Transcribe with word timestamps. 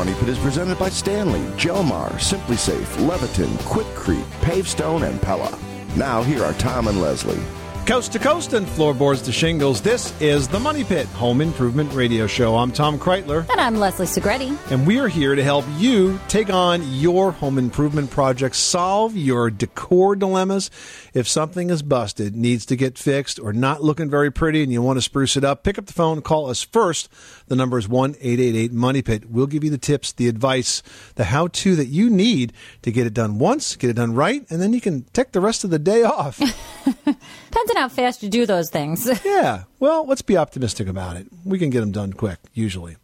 Money 0.00 0.14
Pit 0.14 0.30
is 0.30 0.38
presented 0.38 0.78
by 0.78 0.88
Stanley, 0.88 1.42
Jelmar, 1.58 2.18
Simply 2.18 2.56
Safe, 2.56 2.88
Leviton, 2.96 3.54
Quikrete, 3.64 4.24
Pavestone, 4.40 5.06
and 5.06 5.20
Pella. 5.20 5.58
Now, 5.94 6.22
here 6.22 6.42
are 6.42 6.54
Tom 6.54 6.88
and 6.88 7.02
Leslie. 7.02 7.38
Coast 7.86 8.12
to 8.12 8.20
coast 8.20 8.52
and 8.52 8.68
floorboards 8.68 9.20
to 9.22 9.32
shingles, 9.32 9.80
this 9.80 10.18
is 10.20 10.46
the 10.46 10.60
Money 10.60 10.84
Pit 10.84 11.08
Home 11.08 11.40
Improvement 11.40 11.92
Radio 11.92 12.28
Show. 12.28 12.56
I'm 12.56 12.70
Tom 12.70 13.00
Kraeutler. 13.00 13.48
And 13.50 13.60
I'm 13.60 13.80
Leslie 13.80 14.06
Segrete. 14.06 14.56
And 14.70 14.86
we 14.86 15.00
are 15.00 15.08
here 15.08 15.34
to 15.34 15.42
help 15.42 15.64
you 15.76 16.20
take 16.28 16.50
on 16.50 16.82
your 16.92 17.32
home 17.32 17.58
improvement 17.58 18.08
projects, 18.10 18.58
solve 18.58 19.16
your 19.16 19.50
decor 19.50 20.14
dilemmas. 20.14 20.70
If 21.14 21.26
something 21.26 21.68
is 21.68 21.82
busted, 21.82 22.36
needs 22.36 22.64
to 22.66 22.76
get 22.76 22.96
fixed, 22.96 23.40
or 23.40 23.52
not 23.52 23.82
looking 23.82 24.08
very 24.08 24.30
pretty 24.30 24.62
and 24.62 24.70
you 24.72 24.82
want 24.82 24.98
to 24.98 25.02
spruce 25.02 25.36
it 25.36 25.42
up, 25.42 25.64
pick 25.64 25.76
up 25.76 25.86
the 25.86 25.92
phone, 25.92 26.22
call 26.22 26.48
us 26.48 26.62
first. 26.62 27.08
The 27.48 27.56
number 27.56 27.76
is 27.76 27.88
1 27.88 28.10
888 28.20 28.72
Money 28.72 29.02
Pit. 29.02 29.28
We'll 29.28 29.48
give 29.48 29.64
you 29.64 29.70
the 29.70 29.78
tips, 29.78 30.12
the 30.12 30.28
advice, 30.28 30.80
the 31.16 31.24
how 31.24 31.48
to 31.48 31.74
that 31.74 31.88
you 31.88 32.08
need 32.08 32.52
to 32.82 32.92
get 32.92 33.08
it 33.08 33.14
done 33.14 33.40
once, 33.40 33.74
get 33.74 33.90
it 33.90 33.96
done 33.96 34.14
right, 34.14 34.48
and 34.48 34.62
then 34.62 34.72
you 34.72 34.80
can 34.80 35.02
take 35.12 35.32
the 35.32 35.40
rest 35.40 35.64
of 35.64 35.70
the 35.70 35.78
day 35.80 36.04
off. 36.04 36.40
Depends 37.70 37.84
on 37.84 37.90
how 37.90 37.94
fast 37.94 38.22
you 38.22 38.28
do 38.28 38.46
those 38.46 38.68
things. 38.68 39.08
yeah. 39.24 39.64
Well, 39.78 40.04
let's 40.06 40.22
be 40.22 40.36
optimistic 40.36 40.88
about 40.88 41.16
it. 41.16 41.28
We 41.44 41.58
can 41.58 41.70
get 41.70 41.80
them 41.80 41.92
done 41.92 42.12
quick, 42.12 42.38
usually. 42.52 42.96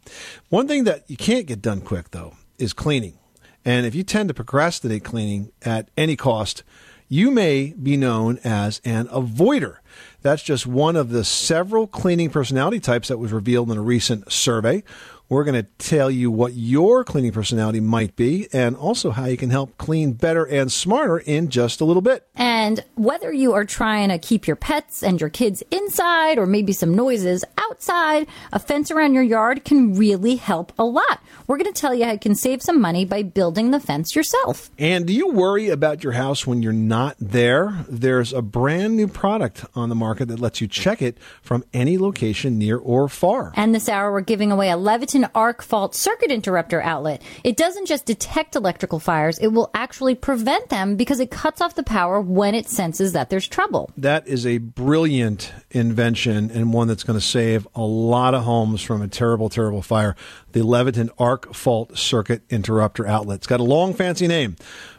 One 0.49 0.67
thing 0.67 0.83
that 0.83 1.03
you 1.07 1.15
can't 1.15 1.45
get 1.45 1.61
done 1.61 1.81
quick, 1.81 2.11
though, 2.11 2.33
is 2.57 2.73
cleaning. 2.73 3.17
And 3.63 3.85
if 3.85 3.95
you 3.95 4.03
tend 4.03 4.27
to 4.27 4.33
procrastinate 4.33 5.03
cleaning 5.03 5.51
at 5.61 5.89
any 5.97 6.15
cost, 6.15 6.63
you 7.07 7.31
may 7.31 7.73
be 7.81 7.95
known 7.95 8.39
as 8.43 8.81
an 8.83 9.07
avoider. 9.07 9.77
That's 10.21 10.43
just 10.43 10.67
one 10.67 10.97
of 10.97 11.09
the 11.09 11.23
several 11.23 11.87
cleaning 11.87 12.29
personality 12.29 12.81
types 12.81 13.07
that 13.07 13.17
was 13.17 13.31
revealed 13.31 13.71
in 13.71 13.77
a 13.77 13.81
recent 13.81 14.31
survey. 14.31 14.83
We're 15.29 15.43
going 15.43 15.61
to 15.61 15.69
tell 15.77 16.09
you 16.09 16.31
what 16.31 16.53
your 16.53 17.03
cleaning 17.03 17.33
personality 17.33 17.81
might 17.81 18.15
be 18.15 18.47
and 18.53 18.75
also 18.77 19.11
how 19.11 19.25
you 19.25 19.35
can 19.35 19.49
help 19.49 19.77
clean 19.77 20.13
better 20.13 20.45
and 20.45 20.71
smarter 20.71 21.17
in 21.19 21.49
just 21.49 21.81
a 21.81 21.85
little 21.85 22.01
bit. 22.01 22.27
And 22.35 22.56
whether 22.95 23.31
you 23.31 23.53
are 23.53 23.65
trying 23.65 24.09
to 24.09 24.17
keep 24.17 24.47
your 24.47 24.55
pets 24.55 25.03
and 25.03 25.19
your 25.19 25.29
kids 25.29 25.63
inside 25.71 26.37
or 26.37 26.45
maybe 26.45 26.73
some 26.73 26.93
noises 26.95 27.43
outside, 27.57 28.27
a 28.51 28.59
fence 28.59 28.91
around 28.91 29.13
your 29.13 29.23
yard 29.23 29.63
can 29.65 29.93
really 29.93 30.35
help 30.35 30.71
a 30.79 30.83
lot. 30.83 31.21
We're 31.47 31.57
going 31.57 31.71
to 31.71 31.81
tell 31.81 31.93
you 31.93 32.05
how 32.05 32.13
you 32.13 32.19
can 32.19 32.35
save 32.35 32.61
some 32.61 32.81
money 32.81 33.05
by 33.05 33.23
building 33.23 33.71
the 33.71 33.79
fence 33.79 34.15
yourself. 34.15 34.69
And 34.77 35.05
do 35.05 35.13
you 35.13 35.29
worry 35.29 35.69
about 35.69 36.03
your 36.03 36.13
house 36.13 36.45
when 36.47 36.61
you're 36.61 36.73
not 36.73 37.15
there? 37.19 37.85
There's 37.87 38.33
a 38.33 38.41
brand 38.41 38.95
new 38.95 39.07
product 39.07 39.65
on 39.75 39.89
the 39.89 39.95
market 39.95 40.27
that 40.27 40.39
lets 40.39 40.61
you 40.61 40.67
check 40.67 41.01
it 41.01 41.17
from 41.41 41.63
any 41.73 41.97
location 41.97 42.57
near 42.57 42.77
or 42.77 43.07
far. 43.07 43.51
And 43.55 43.73
this 43.73 43.89
hour, 43.89 44.11
we're 44.11 44.21
giving 44.21 44.51
away 44.51 44.69
a 44.69 44.75
Leviton 44.75 45.29
arc 45.33 45.61
fault 45.61 45.95
circuit 45.95 46.31
interrupter 46.31 46.81
outlet. 46.81 47.21
It 47.43 47.57
doesn't 47.57 47.87
just 47.87 48.05
detect 48.05 48.55
electrical 48.55 48.99
fires, 48.99 49.37
it 49.39 49.47
will 49.47 49.69
actually 49.73 50.15
prevent 50.15 50.69
them 50.69 50.95
because 50.95 51.19
it 51.19 51.31
cuts 51.31 51.61
off 51.61 51.75
the 51.75 51.83
power 51.83 52.19
when 52.19 52.46
it 52.55 52.67
senses 52.67 53.13
that 53.13 53.29
there's 53.29 53.47
trouble. 53.47 53.91
That 53.97 54.27
is 54.27 54.45
a 54.45 54.57
brilliant 54.57 55.53
invention 55.71 56.51
and 56.51 56.73
one 56.73 56.87
that's 56.87 57.03
going 57.03 57.19
to 57.19 57.25
save 57.25 57.67
a 57.75 57.81
lot 57.81 58.33
of 58.33 58.43
homes 58.43 58.81
from 58.81 59.01
a 59.01 59.07
terrible, 59.07 59.49
terrible 59.49 59.81
fire. 59.81 60.15
The 60.51 60.61
Leviton 60.61 61.09
arc 61.17 61.53
fault 61.53 61.97
circuit 61.97 62.41
interrupter 62.49 63.05
outlet. 63.05 63.37
It's 63.37 63.47
got 63.47 63.59
a 63.59 63.63
long, 63.63 63.93
fancy 63.93 64.27
name 64.27 64.55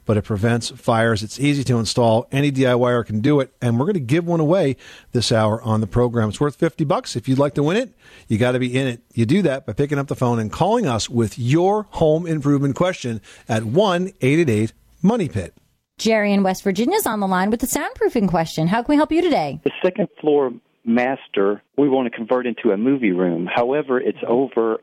but 0.08 0.16
it 0.16 0.22
prevents 0.22 0.70
fires. 0.70 1.22
It's 1.22 1.38
easy 1.38 1.62
to 1.64 1.78
install. 1.78 2.26
Any 2.32 2.50
DIYer 2.50 3.04
can 3.04 3.20
do 3.20 3.40
it. 3.40 3.52
And 3.60 3.78
we're 3.78 3.84
going 3.84 3.92
to 3.92 4.00
give 4.00 4.26
one 4.26 4.40
away 4.40 4.76
this 5.12 5.30
hour 5.30 5.60
on 5.60 5.82
the 5.82 5.86
program. 5.86 6.30
It's 6.30 6.40
worth 6.40 6.56
50 6.56 6.84
bucks. 6.86 7.14
If 7.14 7.28
you'd 7.28 7.38
like 7.38 7.52
to 7.56 7.62
win 7.62 7.76
it, 7.76 7.94
you 8.26 8.38
got 8.38 8.52
to 8.52 8.58
be 8.58 8.74
in 8.74 8.86
it. 8.86 9.02
You 9.12 9.26
do 9.26 9.42
that 9.42 9.66
by 9.66 9.74
picking 9.74 9.98
up 9.98 10.06
the 10.06 10.16
phone 10.16 10.38
and 10.38 10.50
calling 10.50 10.86
us 10.86 11.10
with 11.10 11.38
your 11.38 11.88
home 11.90 12.26
improvement 12.26 12.74
question 12.74 13.20
at 13.50 13.64
1 13.64 14.06
888 14.22 14.72
Money 15.02 15.28
Pit. 15.28 15.54
Jerry 15.98 16.32
in 16.32 16.42
West 16.42 16.62
Virginia 16.64 16.96
is 16.96 17.06
on 17.06 17.20
the 17.20 17.26
line 17.26 17.50
with 17.50 17.60
the 17.60 17.66
soundproofing 17.66 18.28
question. 18.28 18.68
How 18.68 18.82
can 18.82 18.92
we 18.92 18.96
help 18.96 19.12
you 19.12 19.20
today? 19.20 19.60
The 19.64 19.72
second 19.84 20.08
floor 20.20 20.52
master, 20.84 21.62
we 21.76 21.88
want 21.88 22.10
to 22.10 22.16
convert 22.16 22.46
into 22.46 22.70
a 22.70 22.76
movie 22.76 23.12
room. 23.12 23.48
However, 23.52 24.00
it's 24.00 24.18
over 24.26 24.78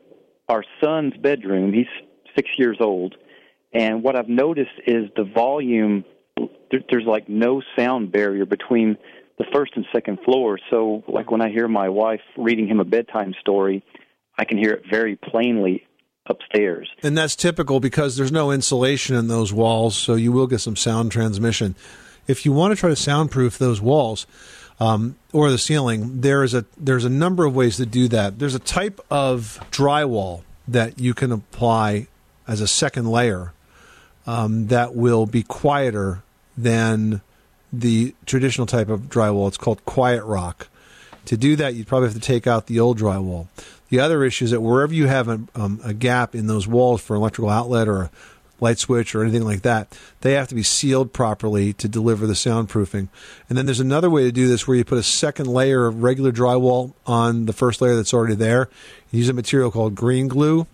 our 0.48 0.62
son's 0.82 1.16
bedroom. 1.16 1.72
He's 1.72 1.86
six 2.36 2.50
years 2.58 2.76
old 2.80 3.16
and 3.76 4.02
what 4.02 4.16
I've 4.16 4.28
noticed 4.28 4.70
is 4.86 5.10
the 5.16 5.24
volume, 5.24 6.04
there's 6.70 7.04
like 7.06 7.28
no 7.28 7.62
sound 7.76 8.10
barrier 8.10 8.46
between 8.46 8.96
the 9.38 9.44
first 9.52 9.72
and 9.76 9.84
second 9.92 10.18
floor. 10.24 10.58
So, 10.70 11.04
like 11.06 11.30
when 11.30 11.42
I 11.42 11.50
hear 11.50 11.68
my 11.68 11.90
wife 11.90 12.22
reading 12.38 12.66
him 12.68 12.80
a 12.80 12.84
bedtime 12.84 13.34
story, 13.40 13.84
I 14.38 14.44
can 14.46 14.56
hear 14.56 14.72
it 14.72 14.84
very 14.90 15.16
plainly 15.16 15.86
upstairs. 16.28 16.90
And 17.02 17.16
that's 17.16 17.36
typical 17.36 17.80
because 17.80 18.16
there's 18.16 18.32
no 18.32 18.50
insulation 18.50 19.16
in 19.16 19.28
those 19.28 19.52
walls, 19.52 19.96
so 19.96 20.14
you 20.14 20.32
will 20.32 20.46
get 20.46 20.60
some 20.60 20.76
sound 20.76 21.12
transmission. 21.12 21.74
If 22.26 22.44
you 22.44 22.52
want 22.52 22.72
to 22.72 22.76
try 22.76 22.88
to 22.88 22.96
soundproof 22.96 23.58
those 23.58 23.80
walls 23.80 24.26
um, 24.80 25.16
or 25.32 25.50
the 25.50 25.58
ceiling, 25.58 26.20
there 26.20 26.42
is 26.42 26.54
a 26.54 26.64
there's 26.76 27.04
a 27.04 27.10
number 27.10 27.44
of 27.44 27.54
ways 27.54 27.76
to 27.76 27.86
do 27.86 28.08
that. 28.08 28.38
There's 28.38 28.54
a 28.54 28.60
type 28.60 29.00
of 29.10 29.60
drywall 29.70 30.42
that 30.68 30.98
you 30.98 31.14
can 31.14 31.30
apply 31.32 32.08
as 32.48 32.60
a 32.60 32.66
second 32.68 33.10
layer 33.10 33.52
um, 34.26 34.66
that 34.68 34.94
will 34.94 35.26
be 35.26 35.42
quieter 35.42 36.22
than 36.56 37.20
the 37.72 38.14
traditional 38.24 38.66
type 38.66 38.88
of 38.88 39.02
drywall. 39.02 39.48
It's 39.48 39.56
called 39.56 39.84
quiet 39.84 40.24
rock. 40.24 40.68
To 41.26 41.36
do 41.36 41.56
that, 41.56 41.74
you'd 41.74 41.88
probably 41.88 42.08
have 42.08 42.14
to 42.14 42.20
take 42.20 42.46
out 42.46 42.66
the 42.66 42.78
old 42.80 42.98
drywall. 42.98 43.48
The 43.88 44.00
other 44.00 44.24
issue 44.24 44.46
is 44.46 44.50
that 44.50 44.60
wherever 44.60 44.92
you 44.92 45.06
have 45.06 45.28
a, 45.28 45.40
um, 45.54 45.80
a 45.84 45.94
gap 45.94 46.34
in 46.34 46.46
those 46.46 46.66
walls 46.66 47.00
for 47.00 47.14
an 47.14 47.20
electrical 47.20 47.50
outlet 47.50 47.88
or 47.88 48.02
a 48.02 48.10
light 48.60 48.78
switch 48.78 49.14
or 49.14 49.22
anything 49.22 49.44
like 49.44 49.62
that, 49.62 49.96
they 50.22 50.32
have 50.32 50.48
to 50.48 50.54
be 50.54 50.62
sealed 50.62 51.12
properly 51.12 51.72
to 51.74 51.88
deliver 51.88 52.26
the 52.26 52.34
soundproofing. 52.34 53.08
And 53.48 53.56
then 53.56 53.66
there's 53.66 53.80
another 53.80 54.10
way 54.10 54.24
to 54.24 54.32
do 54.32 54.48
this 54.48 54.66
where 54.66 54.76
you 54.76 54.84
put 54.84 54.98
a 54.98 55.02
second 55.02 55.46
layer 55.46 55.86
of 55.86 56.02
regular 56.02 56.32
drywall 56.32 56.92
on 57.06 57.46
the 57.46 57.52
first 57.52 57.80
layer 57.80 57.94
that's 57.94 58.14
already 58.14 58.34
there. 58.34 58.68
You 59.10 59.20
use 59.20 59.28
a 59.28 59.34
material 59.34 59.70
called 59.70 59.94
green 59.94 60.28
glue, 60.28 60.66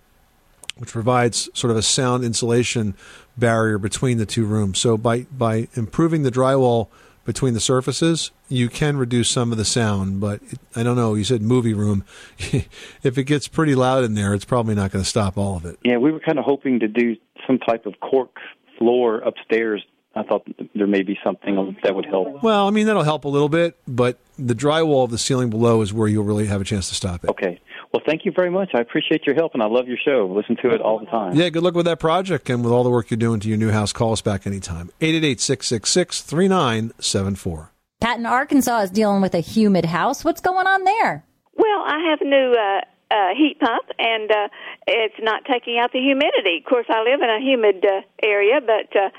which 0.77 0.91
provides 0.91 1.51
sort 1.55 1.71
of 1.71 1.77
a 1.77 1.83
sound 1.83 2.25
insulation 2.25 2.95
barrier 3.37 3.79
between 3.79 4.19
the 4.19 4.27
two 4.27 4.45
rooms. 4.45 4.79
So 4.79 4.97
by 4.97 5.23
by 5.23 5.69
improving 5.75 6.23
the 6.23 6.31
drywall 6.31 6.89
between 7.25 7.55
the 7.55 7.61
surfaces, 7.61 8.31
you 8.49 8.69
can 8.69 8.97
reduce 8.97 9.31
some 9.31 9.53
of 9.53 9.59
the 9.59 9.65
sound. 9.65 10.21
But 10.21 10.41
it, 10.51 10.59
I 10.75 10.83
don't 10.83 10.97
know. 10.97 11.15
You 11.15 11.25
said 11.25 11.43
movie 11.43 11.75
room. 11.75 12.05
if 12.39 13.19
it 13.19 13.25
gets 13.25 13.49
pretty 13.49 13.75
loud 13.75 14.05
in 14.05 14.15
there, 14.15 14.35
it's 14.35 14.45
probably 14.45 14.75
not 14.75 14.91
going 14.91 15.03
to 15.03 15.09
stop 15.09 15.39
all 15.39 15.57
of 15.57 15.65
it. 15.65 15.79
Yeah, 15.85 15.99
we 15.99 16.13
were 16.13 16.21
kind 16.21 16.39
of 16.39 16.45
hoping 16.45 16.81
to 16.81 16.89
do 16.89 17.17
some 17.47 17.59
type 17.59 17.87
of 17.87 17.95
cork 18.01 18.37
floor 18.79 19.19
upstairs. 19.19 19.85
I 20.15 20.23
thought 20.23 20.47
there 20.75 20.87
may 20.87 21.03
be 21.03 21.19
something 21.25 21.77
that 21.83 21.95
would 21.95 22.05
help. 22.05 22.43
Well, 22.43 22.69
I 22.69 22.71
mean 22.71 22.87
that'll 22.87 23.03
help 23.03 23.25
a 23.25 23.29
little 23.29 23.49
bit, 23.49 23.79
but 23.89 24.19
the 24.39 24.55
drywall 24.55 25.05
of 25.05 25.11
the 25.11 25.17
ceiling 25.17 25.49
below 25.49 25.81
is 25.81 25.93
where 25.93 26.07
you'll 26.07 26.25
really 26.25 26.47
have 26.47 26.61
a 26.61 26.65
chance 26.65 26.91
to 26.91 26.95
stop 26.95 27.25
it. 27.25 27.31
Okay. 27.31 27.61
Well, 27.93 28.03
thank 28.07 28.25
you 28.25 28.33
very 28.35 28.49
much. 28.51 28.71
I 28.75 28.81
appreciate 28.81 29.27
your 29.27 29.35
help, 29.35 29.53
and 29.53 29.63
I 29.63 29.67
love 29.67 29.87
your 29.87 29.99
show. 30.03 30.27
Listen 30.35 30.57
to 30.63 30.71
it 30.75 30.81
all 30.81 30.99
the 30.99 31.05
time. 31.07 31.35
Yeah, 31.35 31.51
good 31.51 31.63
luck 31.63 31.75
with 31.75 31.85
that 31.85 32.01
project 32.01 32.49
and 32.49 32.65
with 32.65 32.73
all 32.73 32.85
the 32.85 32.91
work 32.91 33.11
you're 33.11 33.19
doing 33.19 33.39
to 33.41 33.49
your 33.49 33.59
new 33.59 33.71
house. 33.71 33.93
Call 33.93 34.13
us 34.13 34.23
back 34.23 34.47
anytime. 34.47 34.91
888-666-3974. 35.01 37.69
Pat 38.01 38.19
in 38.19 38.25
Arkansas 38.25 38.81
is 38.81 38.91
dealing 38.91 39.21
with 39.21 39.35
a 39.35 39.41
humid 39.41 39.85
house. 39.85 40.25
What's 40.25 40.41
going 40.41 40.67
on 40.67 40.85
there? 40.85 41.23
Well, 41.55 41.85
I 41.87 42.09
have 42.11 42.23
a 42.23 42.25
new 42.25 42.55
uh, 42.59 42.81
uh, 43.15 43.35
heat 43.37 43.61
pump, 43.61 43.85
and 43.99 44.31
uh, 44.31 44.49
it's 44.87 45.17
not 45.21 45.45
taking 45.45 45.79
out 45.79 45.93
the 45.93 46.01
humidity. 46.01 46.63
Of 46.65 46.69
course, 46.69 46.87
I 46.89 47.03
live 47.03 47.21
in 47.21 47.29
a 47.29 47.41
humid 47.41 47.85
uh, 47.85 48.01
area, 48.23 48.59
but 48.61 48.97
uh, 48.97 49.11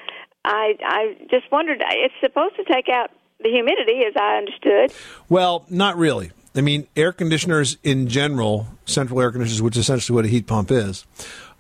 I 0.44 0.74
I 0.84 1.16
just 1.30 1.52
wondered. 1.52 1.84
It's 1.88 2.16
supposed 2.22 2.56
to 2.56 2.64
take 2.64 2.90
out 2.90 3.12
the 3.40 3.50
humidity, 3.50 4.04
as 4.08 4.16
I 4.20 4.38
understood. 4.38 4.92
Well, 5.30 5.66
not 5.70 5.96
really. 5.96 6.32
I 6.56 6.62
mean, 6.62 6.88
air 6.96 7.12
conditioners 7.12 7.78
in 7.84 8.08
general, 8.08 8.68
central 8.86 9.20
air 9.22 9.32
conditioners, 9.32 9.62
which 9.62 9.76
is 9.76 9.82
essentially 9.82 10.16
what 10.16 10.26
a 10.26 10.28
heat 10.28 10.46
pump 10.46 10.72
is, 10.72 11.06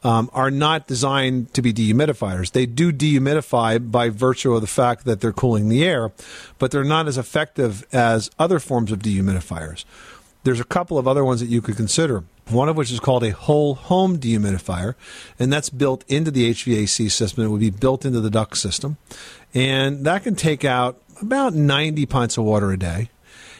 um, 0.03 0.29
are 0.33 0.51
not 0.51 0.87
designed 0.87 1.53
to 1.53 1.61
be 1.61 1.73
dehumidifiers. 1.73 2.51
They 2.51 2.65
do 2.65 2.91
dehumidify 2.91 3.91
by 3.91 4.09
virtue 4.09 4.53
of 4.53 4.61
the 4.61 4.67
fact 4.67 5.05
that 5.05 5.21
they're 5.21 5.31
cooling 5.31 5.69
the 5.69 5.83
air, 5.83 6.11
but 6.59 6.71
they're 6.71 6.83
not 6.83 7.07
as 7.07 7.17
effective 7.17 7.85
as 7.91 8.29
other 8.37 8.59
forms 8.59 8.91
of 8.91 8.99
dehumidifiers. 8.99 9.85
There's 10.43 10.59
a 10.59 10.65
couple 10.65 10.97
of 10.97 11.07
other 11.07 11.23
ones 11.23 11.39
that 11.39 11.47
you 11.47 11.61
could 11.61 11.77
consider. 11.77 12.23
One 12.49 12.67
of 12.67 12.75
which 12.75 12.91
is 12.91 12.99
called 12.99 13.23
a 13.23 13.31
whole 13.31 13.75
home 13.75 14.17
dehumidifier, 14.19 14.95
and 15.39 15.51
that's 15.53 15.69
built 15.69 16.03
into 16.09 16.29
the 16.29 16.51
HVAC 16.51 17.09
system. 17.09 17.45
It 17.45 17.47
would 17.47 17.61
be 17.61 17.69
built 17.69 18.03
into 18.03 18.19
the 18.19 18.29
duct 18.29 18.57
system, 18.57 18.97
and 19.53 20.05
that 20.05 20.23
can 20.23 20.35
take 20.35 20.65
out 20.65 21.01
about 21.21 21.53
90 21.53 22.05
pints 22.05 22.37
of 22.37 22.43
water 22.43 22.73
a 22.73 22.77
day. 22.77 23.09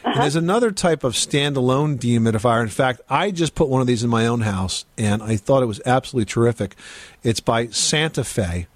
Uh-huh. 0.04 0.20
there's 0.20 0.36
another 0.36 0.70
type 0.70 1.02
of 1.02 1.14
standalone 1.14 1.98
dehumidifier. 1.98 2.62
In 2.62 2.68
fact, 2.68 3.00
I 3.08 3.30
just 3.30 3.54
put 3.54 3.68
one 3.68 3.80
of 3.80 3.86
these 3.86 4.04
in 4.04 4.10
my 4.10 4.26
own 4.26 4.42
house, 4.42 4.84
and 4.98 5.22
I 5.22 5.36
thought 5.36 5.62
it 5.62 5.66
was 5.66 5.80
absolutely 5.86 6.26
terrific. 6.26 6.76
It's 7.22 7.40
by 7.40 7.68
Santa 7.68 8.22
Fe, 8.22 8.66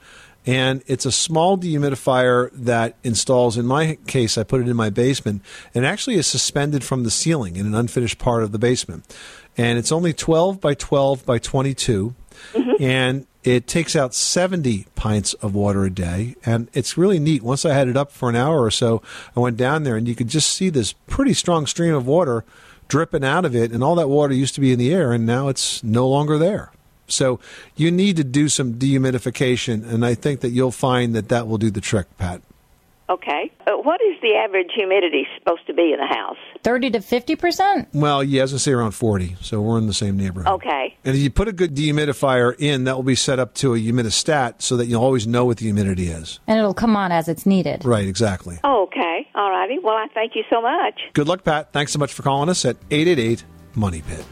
and 0.46 0.82
it's 0.86 1.04
a 1.04 1.12
small 1.12 1.58
dehumidifier 1.58 2.50
that 2.54 2.96
installs. 3.04 3.58
In 3.58 3.66
my 3.66 3.98
case, 4.06 4.38
I 4.38 4.42
put 4.42 4.62
it 4.62 4.68
in 4.68 4.76
my 4.76 4.88
basement, 4.88 5.42
and 5.74 5.84
actually 5.84 6.16
is 6.16 6.26
suspended 6.26 6.82
from 6.82 7.04
the 7.04 7.10
ceiling 7.10 7.56
in 7.56 7.66
an 7.66 7.74
unfinished 7.74 8.18
part 8.18 8.42
of 8.42 8.52
the 8.52 8.58
basement. 8.58 9.14
And 9.58 9.78
it's 9.78 9.92
only 9.92 10.14
12 10.14 10.60
by 10.60 10.72
12 10.72 11.26
by 11.26 11.38
22 11.38 12.14
Mm-hmm. 12.52 12.82
and 12.82 13.26
it 13.44 13.66
takes 13.66 13.96
out 13.96 14.14
70 14.14 14.86
pints 14.94 15.32
of 15.34 15.54
water 15.54 15.84
a 15.84 15.90
day. 15.90 16.34
And 16.44 16.68
it's 16.74 16.98
really 16.98 17.18
neat. 17.18 17.42
Once 17.42 17.64
I 17.64 17.72
had 17.72 17.88
it 17.88 17.96
up 17.96 18.10
for 18.10 18.28
an 18.28 18.36
hour 18.36 18.62
or 18.62 18.70
so, 18.70 19.00
I 19.36 19.40
went 19.40 19.56
down 19.56 19.84
there 19.84 19.96
and 19.96 20.06
you 20.06 20.14
could 20.14 20.28
just 20.28 20.50
see 20.50 20.68
this 20.68 20.92
pretty 21.06 21.32
strong 21.34 21.66
stream 21.66 21.94
of 21.94 22.06
water 22.06 22.44
dripping 22.88 23.24
out 23.24 23.44
of 23.44 23.54
it. 23.54 23.70
And 23.70 23.82
all 23.82 23.94
that 23.94 24.08
water 24.08 24.34
used 24.34 24.54
to 24.56 24.60
be 24.60 24.72
in 24.72 24.78
the 24.78 24.92
air, 24.92 25.12
and 25.12 25.24
now 25.24 25.48
it's 25.48 25.82
no 25.84 26.08
longer 26.08 26.36
there. 26.38 26.72
So 27.06 27.40
you 27.76 27.90
need 27.90 28.16
to 28.16 28.24
do 28.24 28.48
some 28.48 28.74
dehumidification, 28.74 29.88
and 29.88 30.04
I 30.04 30.14
think 30.14 30.40
that 30.40 30.50
you'll 30.50 30.70
find 30.70 31.14
that 31.14 31.28
that 31.28 31.46
will 31.46 31.58
do 31.58 31.70
the 31.70 31.80
trick, 31.80 32.06
Pat. 32.18 32.42
Okay. 33.10 33.50
Uh, 33.66 33.72
what 33.72 34.00
is 34.02 34.20
the 34.20 34.34
average 34.34 34.68
humidity 34.74 35.26
supposed 35.38 35.66
to 35.66 35.74
be 35.74 35.92
in 35.92 35.98
the 35.98 36.06
house? 36.06 36.36
30 36.62 36.90
to 36.90 36.98
50%? 36.98 37.86
Well, 37.94 38.22
yeah, 38.22 38.42
as 38.42 38.52
I 38.52 38.58
say, 38.58 38.72
around 38.72 38.92
40. 38.92 39.36
So 39.40 39.60
we're 39.60 39.78
in 39.78 39.86
the 39.86 39.94
same 39.94 40.16
neighborhood. 40.16 40.52
Okay. 40.54 40.96
And 41.04 41.16
if 41.16 41.22
you 41.22 41.30
put 41.30 41.48
a 41.48 41.52
good 41.52 41.74
dehumidifier 41.74 42.54
in, 42.58 42.84
that 42.84 42.96
will 42.96 43.02
be 43.02 43.14
set 43.14 43.38
up 43.38 43.54
to 43.54 43.74
a 43.74 43.78
humidistat 43.78 44.60
so 44.60 44.76
that 44.76 44.86
you'll 44.86 45.02
always 45.02 45.26
know 45.26 45.44
what 45.44 45.56
the 45.58 45.64
humidity 45.64 46.08
is. 46.08 46.40
And 46.46 46.58
it'll 46.58 46.74
come 46.74 46.96
on 46.96 47.12
as 47.12 47.28
it's 47.28 47.46
needed. 47.46 47.84
Right, 47.84 48.06
exactly. 48.06 48.58
Okay. 48.64 49.28
All 49.34 49.50
righty. 49.50 49.78
Well, 49.78 49.94
I 49.94 50.08
thank 50.12 50.34
you 50.34 50.44
so 50.50 50.60
much. 50.60 51.00
Good 51.14 51.28
luck, 51.28 51.44
Pat. 51.44 51.72
Thanks 51.72 51.92
so 51.92 51.98
much 51.98 52.12
for 52.12 52.22
calling 52.22 52.48
us 52.48 52.64
at 52.64 52.76
888 52.90 53.44
Money 53.74 54.02
Pit. 54.02 54.24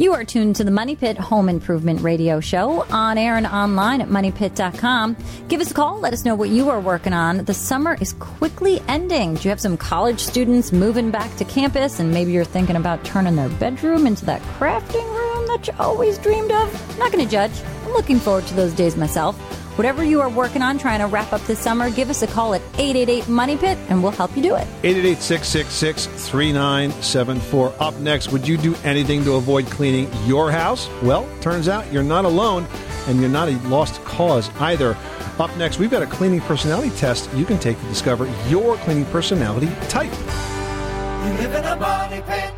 You 0.00 0.12
are 0.14 0.22
tuned 0.22 0.54
to 0.56 0.64
the 0.64 0.70
Money 0.70 0.94
Pit 0.94 1.18
Home 1.18 1.48
Improvement 1.48 2.02
Radio 2.02 2.38
Show 2.38 2.84
on 2.84 3.18
air 3.18 3.36
and 3.36 3.48
online 3.48 4.00
at 4.00 4.06
moneypit.com. 4.08 5.16
Give 5.48 5.60
us 5.60 5.72
a 5.72 5.74
call. 5.74 5.98
Let 5.98 6.12
us 6.12 6.24
know 6.24 6.36
what 6.36 6.50
you 6.50 6.70
are 6.70 6.78
working 6.78 7.12
on. 7.12 7.44
The 7.44 7.52
summer 7.52 7.96
is 8.00 8.12
quickly 8.12 8.80
ending. 8.86 9.34
Do 9.34 9.42
you 9.42 9.50
have 9.50 9.60
some 9.60 9.76
college 9.76 10.20
students 10.20 10.70
moving 10.70 11.10
back 11.10 11.34
to 11.38 11.44
campus 11.44 11.98
and 11.98 12.12
maybe 12.12 12.30
you're 12.30 12.44
thinking 12.44 12.76
about 12.76 13.04
turning 13.04 13.34
their 13.34 13.48
bedroom 13.48 14.06
into 14.06 14.24
that 14.26 14.40
crafting 14.42 15.04
room 15.16 15.48
that 15.48 15.66
you 15.66 15.72
always 15.80 16.16
dreamed 16.18 16.52
of? 16.52 16.92
I'm 16.92 16.98
not 17.00 17.10
going 17.10 17.24
to 17.24 17.30
judge. 17.30 17.60
I'm 17.84 17.92
looking 17.92 18.20
forward 18.20 18.46
to 18.46 18.54
those 18.54 18.74
days 18.74 18.96
myself. 18.96 19.36
Whatever 19.78 20.02
you 20.02 20.20
are 20.20 20.28
working 20.28 20.60
on 20.60 20.76
trying 20.76 20.98
to 20.98 21.06
wrap 21.06 21.32
up 21.32 21.40
this 21.42 21.60
summer, 21.60 21.88
give 21.88 22.10
us 22.10 22.22
a 22.22 22.26
call 22.26 22.52
at 22.52 22.60
888 22.78 23.28
Money 23.28 23.56
Pit 23.56 23.78
and 23.88 24.02
we'll 24.02 24.10
help 24.10 24.36
you 24.36 24.42
do 24.42 24.56
it. 24.56 24.66
888 24.82 25.18
666 25.18 26.06
3974. 26.28 27.74
Up 27.78 27.94
next, 28.00 28.32
would 28.32 28.48
you 28.48 28.56
do 28.56 28.74
anything 28.82 29.22
to 29.22 29.34
avoid 29.34 29.66
cleaning 29.66 30.10
your 30.26 30.50
house? 30.50 30.88
Well, 31.00 31.28
turns 31.40 31.68
out 31.68 31.92
you're 31.92 32.02
not 32.02 32.24
alone 32.24 32.66
and 33.06 33.20
you're 33.20 33.30
not 33.30 33.48
a 33.48 33.56
lost 33.68 34.02
cause 34.04 34.50
either. 34.58 34.96
Up 35.38 35.56
next, 35.56 35.78
we've 35.78 35.92
got 35.92 36.02
a 36.02 36.06
cleaning 36.06 36.40
personality 36.40 36.90
test 36.96 37.32
you 37.34 37.44
can 37.44 37.60
take 37.60 37.78
to 37.78 37.86
discover 37.86 38.26
your 38.48 38.78
cleaning 38.78 39.04
personality 39.04 39.68
type. 39.88 40.10
You 40.10 41.34
live 41.34 41.54
in 41.54 41.64
a 41.64 41.76
money 41.76 42.20
pit. 42.22 42.57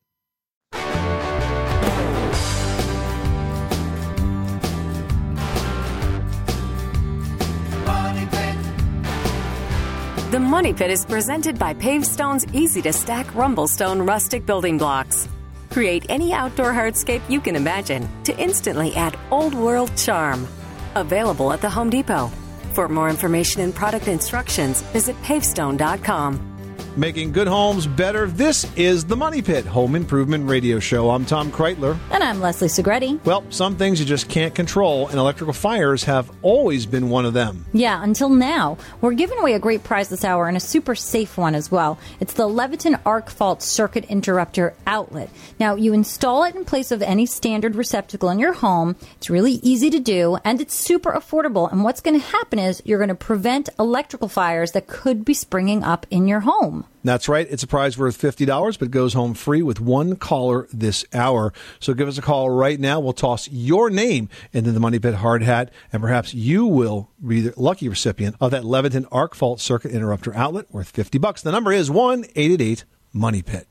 The 10.31 10.39
Money 10.39 10.73
Pit 10.73 10.89
is 10.89 11.03
presented 11.03 11.59
by 11.59 11.73
Pavestone's 11.73 12.45
easy 12.53 12.81
to 12.83 12.93
stack 12.93 13.27
Rumblestone 13.33 14.07
rustic 14.07 14.45
building 14.45 14.77
blocks. 14.77 15.27
Create 15.69 16.05
any 16.07 16.31
outdoor 16.31 16.71
hardscape 16.71 17.21
you 17.29 17.41
can 17.41 17.57
imagine 17.57 18.07
to 18.23 18.37
instantly 18.39 18.95
add 18.95 19.19
old 19.29 19.53
world 19.53 19.91
charm. 19.97 20.47
Available 20.95 21.51
at 21.51 21.59
the 21.59 21.69
Home 21.69 21.89
Depot. 21.89 22.31
For 22.71 22.87
more 22.87 23.09
information 23.09 23.59
and 23.59 23.75
product 23.75 24.07
instructions, 24.07 24.81
visit 24.93 25.21
pavestone.com. 25.23 26.50
Making 26.97 27.31
good 27.31 27.47
homes 27.47 27.87
better. 27.87 28.27
This 28.27 28.69
is 28.75 29.05
the 29.05 29.15
Money 29.15 29.41
Pit 29.41 29.65
Home 29.65 29.95
Improvement 29.95 30.49
Radio 30.49 30.77
Show. 30.77 31.09
I'm 31.09 31.25
Tom 31.25 31.49
Kraeutler. 31.49 31.97
And 32.11 32.21
I'm 32.21 32.41
Leslie 32.41 32.67
Segrete. 32.67 33.23
Well, 33.23 33.45
some 33.49 33.77
things 33.77 34.01
you 34.01 34.05
just 34.05 34.27
can't 34.27 34.53
control, 34.53 35.07
and 35.07 35.17
electrical 35.17 35.53
fires 35.53 36.03
have 36.03 36.29
always 36.41 36.85
been 36.85 37.09
one 37.09 37.25
of 37.25 37.33
them. 37.33 37.65
Yeah, 37.71 38.03
until 38.03 38.27
now. 38.27 38.77
We're 38.99 39.13
giving 39.13 39.39
away 39.39 39.53
a 39.53 39.59
great 39.59 39.85
prize 39.85 40.09
this 40.09 40.25
hour 40.25 40.49
and 40.49 40.57
a 40.57 40.59
super 40.59 40.93
safe 40.93 41.37
one 41.37 41.55
as 41.55 41.71
well. 41.71 41.97
It's 42.19 42.33
the 42.33 42.43
Leviton 42.49 42.99
Arc 43.05 43.29
Fault 43.29 43.61
Circuit 43.61 44.03
Interrupter 44.09 44.73
Outlet. 44.85 45.29
Now, 45.61 45.75
you 45.75 45.93
install 45.93 46.43
it 46.43 46.55
in 46.55 46.65
place 46.65 46.91
of 46.91 47.01
any 47.01 47.25
standard 47.25 47.75
receptacle 47.75 48.27
in 48.27 48.37
your 48.37 48.51
home. 48.51 48.97
It's 49.15 49.29
really 49.29 49.61
easy 49.63 49.89
to 49.91 49.99
do, 50.01 50.39
and 50.43 50.59
it's 50.59 50.75
super 50.75 51.13
affordable. 51.13 51.71
And 51.71 51.85
what's 51.85 52.01
going 52.01 52.19
to 52.19 52.27
happen 52.27 52.59
is 52.59 52.81
you're 52.83 52.99
going 52.99 53.07
to 53.07 53.15
prevent 53.15 53.69
electrical 53.79 54.27
fires 54.27 54.73
that 54.73 54.87
could 54.87 55.23
be 55.23 55.33
springing 55.33 55.85
up 55.85 56.05
in 56.11 56.27
your 56.27 56.41
home. 56.41 56.80
That's 57.03 57.27
right. 57.27 57.47
It's 57.49 57.63
a 57.63 57.67
prize 57.67 57.97
worth 57.97 58.19
$50, 58.19 58.79
but 58.79 58.91
goes 58.91 59.13
home 59.13 59.33
free 59.33 59.61
with 59.61 59.79
one 59.79 60.15
caller 60.15 60.67
this 60.71 61.05
hour. 61.13 61.53
So 61.79 61.93
give 61.93 62.07
us 62.07 62.17
a 62.17 62.21
call 62.21 62.49
right 62.49 62.79
now. 62.79 62.99
We'll 62.99 63.13
toss 63.13 63.49
your 63.49 63.89
name 63.89 64.29
into 64.53 64.71
the 64.71 64.79
Money 64.79 64.99
Pit 64.99 65.15
hard 65.15 65.43
hat, 65.43 65.71
and 65.91 66.01
perhaps 66.01 66.33
you 66.33 66.65
will 66.65 67.09
be 67.25 67.41
the 67.41 67.53
lucky 67.57 67.89
recipient 67.89 68.35
of 68.39 68.51
that 68.51 68.63
Leviton 68.63 69.07
Arc 69.11 69.35
Fault 69.35 69.59
Circuit 69.59 69.91
Interrupter 69.91 70.35
outlet 70.35 70.71
worth 70.71 70.89
50 70.89 71.17
bucks. 71.17 71.41
The 71.41 71.51
number 71.51 71.71
is 71.71 71.89
1 71.89 72.25
888 72.35 72.85
Money 73.13 73.41
Pit. 73.41 73.67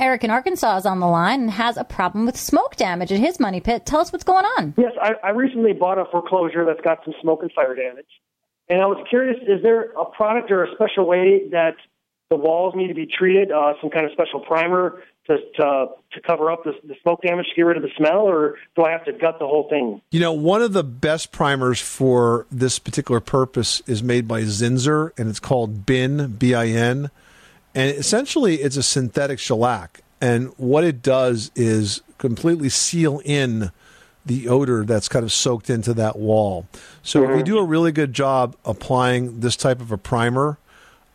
Eric 0.00 0.24
in 0.24 0.30
Arkansas 0.30 0.78
is 0.78 0.86
on 0.86 0.98
the 0.98 1.06
line 1.06 1.42
and 1.42 1.50
has 1.52 1.76
a 1.76 1.84
problem 1.84 2.26
with 2.26 2.36
smoke 2.36 2.74
damage 2.74 3.12
at 3.12 3.20
his 3.20 3.38
money 3.38 3.60
pit. 3.60 3.86
Tell 3.86 4.00
us 4.00 4.12
what's 4.12 4.24
going 4.24 4.44
on. 4.44 4.74
Yes, 4.76 4.92
I, 5.00 5.12
I 5.22 5.30
recently 5.30 5.72
bought 5.72 5.98
a 5.98 6.04
foreclosure 6.10 6.64
that's 6.64 6.80
got 6.80 6.98
some 7.04 7.14
smoke 7.22 7.42
and 7.42 7.52
fire 7.52 7.76
damage. 7.76 8.08
And 8.68 8.80
I 8.80 8.86
was 8.86 9.04
curious, 9.08 9.36
is 9.46 9.62
there 9.62 9.92
a 9.92 10.04
product 10.04 10.50
or 10.50 10.64
a 10.64 10.74
special 10.74 11.06
way 11.06 11.48
that 11.50 11.76
the 12.36 12.42
walls 12.42 12.74
need 12.74 12.88
to 12.88 12.94
be 12.94 13.06
treated, 13.06 13.52
uh, 13.52 13.74
some 13.80 13.90
kind 13.90 14.06
of 14.06 14.12
special 14.12 14.40
primer 14.40 15.02
to 15.26 15.36
to, 15.56 15.86
to 16.12 16.20
cover 16.20 16.50
up 16.50 16.64
the, 16.64 16.72
the 16.84 16.96
smoke 17.02 17.22
damage 17.22 17.46
to 17.48 17.54
get 17.54 17.62
rid 17.62 17.76
of 17.76 17.82
the 17.82 17.90
smell, 17.96 18.22
or 18.22 18.56
do 18.74 18.84
I 18.84 18.90
have 18.90 19.04
to 19.04 19.12
gut 19.12 19.38
the 19.38 19.46
whole 19.46 19.68
thing? 19.68 20.02
You 20.10 20.20
know, 20.20 20.32
one 20.32 20.62
of 20.62 20.72
the 20.72 20.84
best 20.84 21.32
primers 21.32 21.80
for 21.80 22.46
this 22.50 22.78
particular 22.78 23.20
purpose 23.20 23.82
is 23.86 24.02
made 24.02 24.26
by 24.26 24.42
Zinsser, 24.42 25.12
and 25.18 25.28
it's 25.28 25.40
called 25.40 25.86
BIN, 25.86 26.34
B 26.36 26.54
I 26.54 26.66
N. 26.66 27.10
And 27.74 27.96
essentially, 27.96 28.56
it's 28.56 28.76
a 28.76 28.82
synthetic 28.82 29.38
shellac. 29.38 30.02
And 30.20 30.52
what 30.56 30.84
it 30.84 31.02
does 31.02 31.50
is 31.54 32.02
completely 32.18 32.68
seal 32.68 33.20
in 33.24 33.70
the 34.26 34.48
odor 34.48 34.84
that's 34.84 35.08
kind 35.08 35.24
of 35.24 35.32
soaked 35.32 35.68
into 35.68 35.92
that 35.94 36.18
wall. 36.18 36.66
So 37.02 37.22
mm-hmm. 37.22 37.32
if 37.32 37.38
you 37.38 37.44
do 37.44 37.58
a 37.58 37.64
really 37.64 37.92
good 37.92 38.12
job 38.12 38.56
applying 38.64 39.40
this 39.40 39.56
type 39.56 39.80
of 39.80 39.92
a 39.92 39.98
primer, 39.98 40.56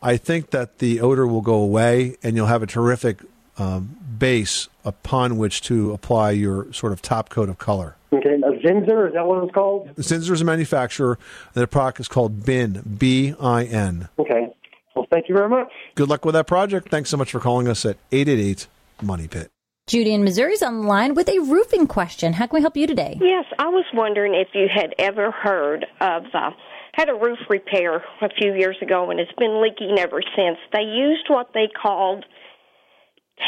I 0.02 0.16
think 0.16 0.50
that 0.50 0.78
the 0.78 1.00
odor 1.00 1.26
will 1.26 1.42
go 1.42 1.54
away 1.54 2.16
and 2.22 2.36
you'll 2.36 2.46
have 2.46 2.62
a 2.62 2.66
terrific 2.66 3.20
um, 3.58 3.96
base 4.18 4.68
upon 4.84 5.36
which 5.36 5.60
to 5.62 5.92
apply 5.92 6.30
your 6.30 6.72
sort 6.72 6.92
of 6.92 7.02
top 7.02 7.28
coat 7.28 7.48
of 7.48 7.58
color. 7.58 7.96
Okay, 8.12 8.34
a 8.34 8.66
Zinsser, 8.66 9.08
is 9.08 9.14
that 9.14 9.26
what 9.26 9.44
it's 9.44 9.54
called? 9.54 9.94
Zinsser 9.96 10.32
is 10.32 10.40
a 10.40 10.44
manufacturer, 10.44 11.18
and 11.54 11.62
the 11.62 11.68
product 11.68 12.00
is 12.00 12.08
called 12.08 12.44
BIN, 12.44 12.96
B 12.98 13.34
I 13.38 13.64
N. 13.64 14.08
Okay. 14.18 14.48
Well, 14.96 15.06
thank 15.10 15.28
you 15.28 15.34
very 15.34 15.48
much. 15.48 15.70
Good 15.94 16.08
luck 16.08 16.24
with 16.24 16.34
that 16.34 16.46
project. 16.46 16.88
Thanks 16.88 17.10
so 17.10 17.16
much 17.16 17.30
for 17.30 17.38
calling 17.38 17.68
us 17.68 17.84
at 17.84 17.96
888 18.10 18.66
Money 19.02 19.28
Pit. 19.28 19.50
Judy 19.86 20.14
in 20.14 20.24
Missouri 20.24 20.52
is 20.52 20.62
on 20.62 20.82
the 20.82 20.86
line 20.86 21.14
with 21.14 21.28
a 21.28 21.38
roofing 21.40 21.86
question. 21.86 22.32
How 22.32 22.46
can 22.46 22.56
we 22.56 22.60
help 22.60 22.76
you 22.76 22.86
today? 22.86 23.18
Yes, 23.20 23.44
I 23.58 23.68
was 23.68 23.84
wondering 23.92 24.34
if 24.34 24.48
you 24.54 24.68
had 24.72 24.94
ever 24.98 25.30
heard 25.30 25.86
of 26.00 26.24
uh, 26.32 26.50
had 26.94 27.08
a 27.08 27.14
roof 27.14 27.38
repair 27.48 27.96
a 28.20 28.28
few 28.38 28.54
years 28.54 28.76
ago, 28.82 29.10
and 29.10 29.20
it's 29.20 29.32
been 29.38 29.62
leaking 29.62 29.98
ever 29.98 30.22
since. 30.36 30.58
They 30.72 30.82
used 30.82 31.26
what 31.28 31.50
they 31.54 31.68
called 31.68 32.24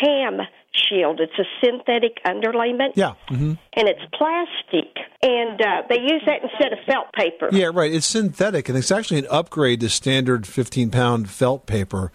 TAM 0.02 0.40
shield. 0.74 1.20
It's 1.20 1.38
a 1.38 1.44
synthetic 1.64 2.22
underlayment. 2.24 2.92
Yeah. 2.94 3.14
Mm-hmm. 3.30 3.54
And 3.74 3.88
it's 3.88 4.00
plastic. 4.14 4.96
And 5.22 5.60
uh, 5.60 5.82
they 5.88 6.00
use 6.00 6.22
that 6.26 6.42
instead 6.42 6.72
of 6.72 6.78
felt 6.86 7.12
paper. 7.12 7.48
Yeah, 7.52 7.70
right. 7.72 7.92
It's 7.92 8.06
synthetic, 8.06 8.68
and 8.68 8.78
it's 8.78 8.90
actually 8.90 9.20
an 9.20 9.26
upgrade 9.30 9.80
to 9.80 9.88
standard 9.88 10.46
15 10.46 10.90
pound 10.90 11.30
felt 11.30 11.66
paper. 11.66 12.10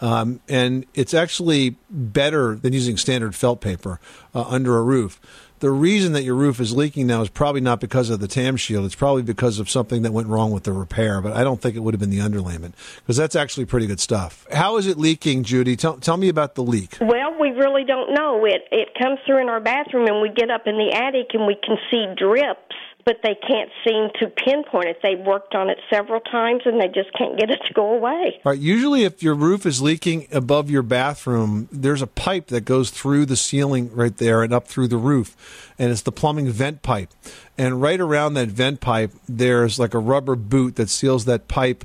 Um, 0.00 0.40
and 0.46 0.84
it's 0.94 1.14
actually 1.14 1.76
better 1.88 2.54
than 2.56 2.74
using 2.74 2.98
standard 2.98 3.34
felt 3.34 3.62
paper 3.62 3.98
uh, 4.34 4.42
under 4.42 4.76
a 4.76 4.82
roof 4.82 5.18
the 5.60 5.70
reason 5.70 6.12
that 6.12 6.22
your 6.22 6.34
roof 6.34 6.60
is 6.60 6.74
leaking 6.74 7.06
now 7.06 7.22
is 7.22 7.28
probably 7.28 7.60
not 7.60 7.80
because 7.80 8.10
of 8.10 8.20
the 8.20 8.28
TAM 8.28 8.56
shield. 8.56 8.84
It's 8.84 8.94
probably 8.94 9.22
because 9.22 9.58
of 9.58 9.70
something 9.70 10.02
that 10.02 10.12
went 10.12 10.28
wrong 10.28 10.50
with 10.50 10.64
the 10.64 10.72
repair, 10.72 11.20
but 11.20 11.32
I 11.32 11.44
don't 11.44 11.60
think 11.60 11.76
it 11.76 11.80
would 11.80 11.94
have 11.94 12.00
been 12.00 12.10
the 12.10 12.18
underlayment 12.18 12.72
because 12.96 13.16
that's 13.16 13.36
actually 13.36 13.66
pretty 13.66 13.86
good 13.86 14.00
stuff. 14.00 14.46
How 14.52 14.76
is 14.76 14.86
it 14.86 14.98
leaking, 14.98 15.44
Judy? 15.44 15.76
Tell, 15.76 15.98
tell 15.98 16.16
me 16.16 16.28
about 16.28 16.54
the 16.54 16.62
leak. 16.62 16.96
Well, 17.00 17.38
we 17.40 17.50
really 17.50 17.84
don't 17.84 18.14
know. 18.14 18.44
It 18.44 18.62
it 18.70 18.88
comes 19.00 19.18
through 19.26 19.40
in 19.40 19.48
our 19.48 19.60
bathroom 19.60 20.06
and 20.06 20.20
we 20.20 20.28
get 20.28 20.50
up 20.50 20.66
in 20.66 20.76
the 20.76 20.92
attic 20.94 21.28
and 21.34 21.46
we 21.46 21.56
can 21.56 21.76
see 21.90 22.06
drips 22.16 22.74
but 23.06 23.20
they 23.22 23.36
can't 23.36 23.70
seem 23.86 24.08
to 24.18 24.26
pinpoint 24.26 24.88
it. 24.88 24.98
They've 25.00 25.24
worked 25.24 25.54
on 25.54 25.70
it 25.70 25.78
several 25.88 26.18
times 26.20 26.62
and 26.64 26.80
they 26.80 26.88
just 26.88 27.12
can't 27.16 27.38
get 27.38 27.50
it 27.50 27.60
to 27.68 27.72
go 27.72 27.94
away. 27.94 28.40
All 28.44 28.50
right. 28.50 28.58
Usually, 28.58 29.04
if 29.04 29.22
your 29.22 29.36
roof 29.36 29.64
is 29.64 29.80
leaking 29.80 30.26
above 30.32 30.68
your 30.68 30.82
bathroom, 30.82 31.68
there's 31.70 32.02
a 32.02 32.08
pipe 32.08 32.48
that 32.48 32.62
goes 32.64 32.90
through 32.90 33.26
the 33.26 33.36
ceiling 33.36 33.94
right 33.94 34.16
there 34.16 34.42
and 34.42 34.52
up 34.52 34.66
through 34.66 34.88
the 34.88 34.96
roof, 34.96 35.72
and 35.78 35.92
it's 35.92 36.02
the 36.02 36.10
plumbing 36.10 36.50
vent 36.50 36.82
pipe. 36.82 37.10
And 37.56 37.80
right 37.80 38.00
around 38.00 38.34
that 38.34 38.48
vent 38.48 38.80
pipe, 38.80 39.12
there's 39.28 39.78
like 39.78 39.94
a 39.94 40.00
rubber 40.00 40.34
boot 40.34 40.74
that 40.74 40.90
seals 40.90 41.24
that 41.26 41.48
pipe. 41.48 41.84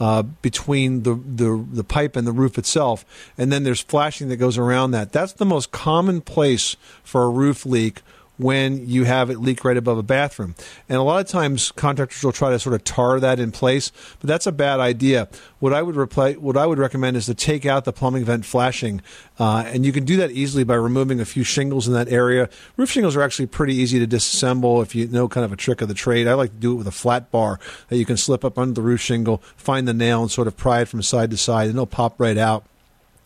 Uh, 0.00 0.22
between 0.22 1.04
the, 1.04 1.14
the 1.14 1.64
the 1.70 1.84
pipe 1.84 2.16
and 2.16 2.26
the 2.26 2.32
roof 2.32 2.58
itself, 2.58 3.04
and 3.38 3.52
then 3.52 3.62
there's 3.62 3.82
flashing 3.82 4.28
that 4.28 4.36
goes 4.36 4.58
around 4.58 4.90
that. 4.90 5.12
That's 5.12 5.34
the 5.34 5.44
most 5.44 5.70
common 5.70 6.22
place 6.22 6.76
for 7.04 7.22
a 7.24 7.28
roof 7.28 7.64
leak 7.64 8.00
when 8.42 8.88
you 8.88 9.04
have 9.04 9.30
it 9.30 9.40
leak 9.40 9.64
right 9.64 9.76
above 9.76 9.98
a 9.98 10.02
bathroom. 10.02 10.54
And 10.88 10.98
a 10.98 11.02
lot 11.02 11.20
of 11.24 11.28
times 11.28 11.72
contractors 11.72 12.22
will 12.22 12.32
try 12.32 12.50
to 12.50 12.58
sort 12.58 12.74
of 12.74 12.84
tar 12.84 13.20
that 13.20 13.38
in 13.38 13.52
place, 13.52 13.92
but 14.20 14.28
that's 14.28 14.46
a 14.46 14.52
bad 14.52 14.80
idea. 14.80 15.28
What 15.60 15.72
I 15.72 15.82
would 15.82 15.96
what 15.96 16.56
I 16.56 16.66
would 16.66 16.78
recommend 16.78 17.16
is 17.16 17.26
to 17.26 17.34
take 17.34 17.64
out 17.64 17.84
the 17.84 17.92
plumbing 17.92 18.24
vent 18.24 18.44
flashing, 18.44 19.00
uh, 19.38 19.64
and 19.66 19.86
you 19.86 19.92
can 19.92 20.04
do 20.04 20.16
that 20.16 20.32
easily 20.32 20.64
by 20.64 20.74
removing 20.74 21.20
a 21.20 21.24
few 21.24 21.44
shingles 21.44 21.86
in 21.86 21.94
that 21.94 22.08
area. 22.08 22.48
Roof 22.76 22.90
shingles 22.90 23.16
are 23.16 23.22
actually 23.22 23.46
pretty 23.46 23.74
easy 23.74 23.98
to 24.04 24.06
disassemble 24.06 24.82
if 24.82 24.94
you 24.94 25.06
know 25.06 25.28
kind 25.28 25.44
of 25.44 25.52
a 25.52 25.56
trick 25.56 25.80
of 25.80 25.88
the 25.88 25.94
trade. 25.94 26.26
I 26.26 26.34
like 26.34 26.50
to 26.50 26.56
do 26.56 26.72
it 26.72 26.76
with 26.76 26.88
a 26.88 26.92
flat 26.92 27.30
bar 27.30 27.60
that 27.88 27.96
you 27.96 28.04
can 28.04 28.16
slip 28.16 28.44
up 28.44 28.58
under 28.58 28.74
the 28.74 28.82
roof 28.82 29.00
shingle, 29.00 29.38
find 29.56 29.86
the 29.86 29.94
nail, 29.94 30.22
and 30.22 30.30
sort 30.30 30.48
of 30.48 30.56
pry 30.56 30.80
it 30.80 30.88
from 30.88 31.02
side 31.02 31.30
to 31.30 31.36
side, 31.36 31.66
and 31.66 31.76
it'll 31.76 31.86
pop 31.86 32.18
right 32.18 32.38
out. 32.38 32.64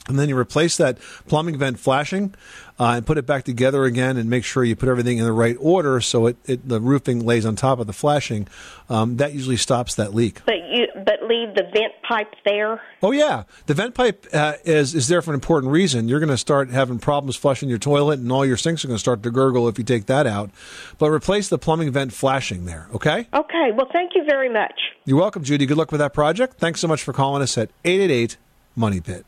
And 0.09 0.19
then 0.19 0.29
you 0.29 0.39
replace 0.39 0.77
that 0.77 0.99
plumbing 1.27 1.59
vent 1.59 1.81
flashing 1.81 2.35
uh, 2.79 2.95
and 2.97 3.07
put 3.07 3.19
it 3.19 3.27
back 3.27 3.45
together 3.45 3.85
again 3.85 4.17
and 4.17 4.29
make 4.31 4.45
sure 4.45 4.63
you 4.63 4.77
put 4.77 4.89
everything 4.89 5.19
in 5.19 5.25
the 5.25 5.33
right 5.33 5.57
order 5.59 6.01
so 6.01 6.27
it, 6.27 6.37
it 6.45 6.69
the 6.69 6.81
roofing 6.81 7.25
lays 7.25 7.45
on 7.47 7.57
top 7.57 7.79
of 7.79 7.87
the 7.87 7.93
flashing. 7.93 8.47
Um, 8.89 9.17
that 9.17 9.33
usually 9.33 9.57
stops 9.57 9.95
that 9.97 10.15
leak. 10.15 10.43
But 10.47 10.69
you 10.71 10.87
but 10.95 11.23
leave 11.23 11.55
the 11.55 11.65
vent 11.73 11.93
pipe 12.09 12.33
there. 12.45 12.81
Oh 13.03 13.11
yeah, 13.11 13.45
the 13.67 13.75
vent 13.75 13.95
pipe 13.95 14.27
uh, 14.33 14.55
is 14.65 14.95
is 14.95 15.09
there 15.09 15.23
for 15.23 15.31
an 15.33 15.35
important 15.35 15.73
reason. 15.73 16.09
You're 16.09 16.21
going 16.21 16.29
to 16.29 16.39
start 16.39 16.71
having 16.71 16.99
problems 16.99 17.37
flushing 17.37 17.69
your 17.69 17.79
toilet, 17.79 18.21
and 18.21 18.31
all 18.31 18.47
your 18.47 18.57
sinks 18.57 18.85
are 18.85 18.89
going 18.89 18.97
to 18.97 19.01
start 19.01 19.23
to 19.23 19.31
gurgle 19.31 19.69
if 19.69 19.79
you 19.79 19.85
take 19.85 20.07
that 20.07 20.27
out. 20.27 20.51
But 20.99 21.11
replace 21.11 21.49
the 21.49 21.59
plumbing 21.59 21.91
vent 21.91 22.13
flashing 22.13 22.67
there. 22.67 22.89
Okay. 22.95 23.27
Okay. 23.33 23.71
Well, 23.75 23.89
thank 23.93 24.13
you 24.15 24.25
very 24.25 24.53
much. 24.53 24.79
You're 25.05 25.19
welcome, 25.19 25.43
Judy. 25.43 25.67
Good 25.67 25.79
luck 25.79 25.91
with 25.91 26.01
that 26.01 26.15
project. 26.15 26.59
Thanks 26.59 26.81
so 26.81 26.89
much 26.89 27.03
for 27.03 27.13
calling 27.13 27.43
us 27.43 27.59
at 27.59 27.71
eight 27.85 28.01
eight 28.01 28.11
eight 28.11 28.37
Money 28.77 29.01
Pit. 29.01 29.25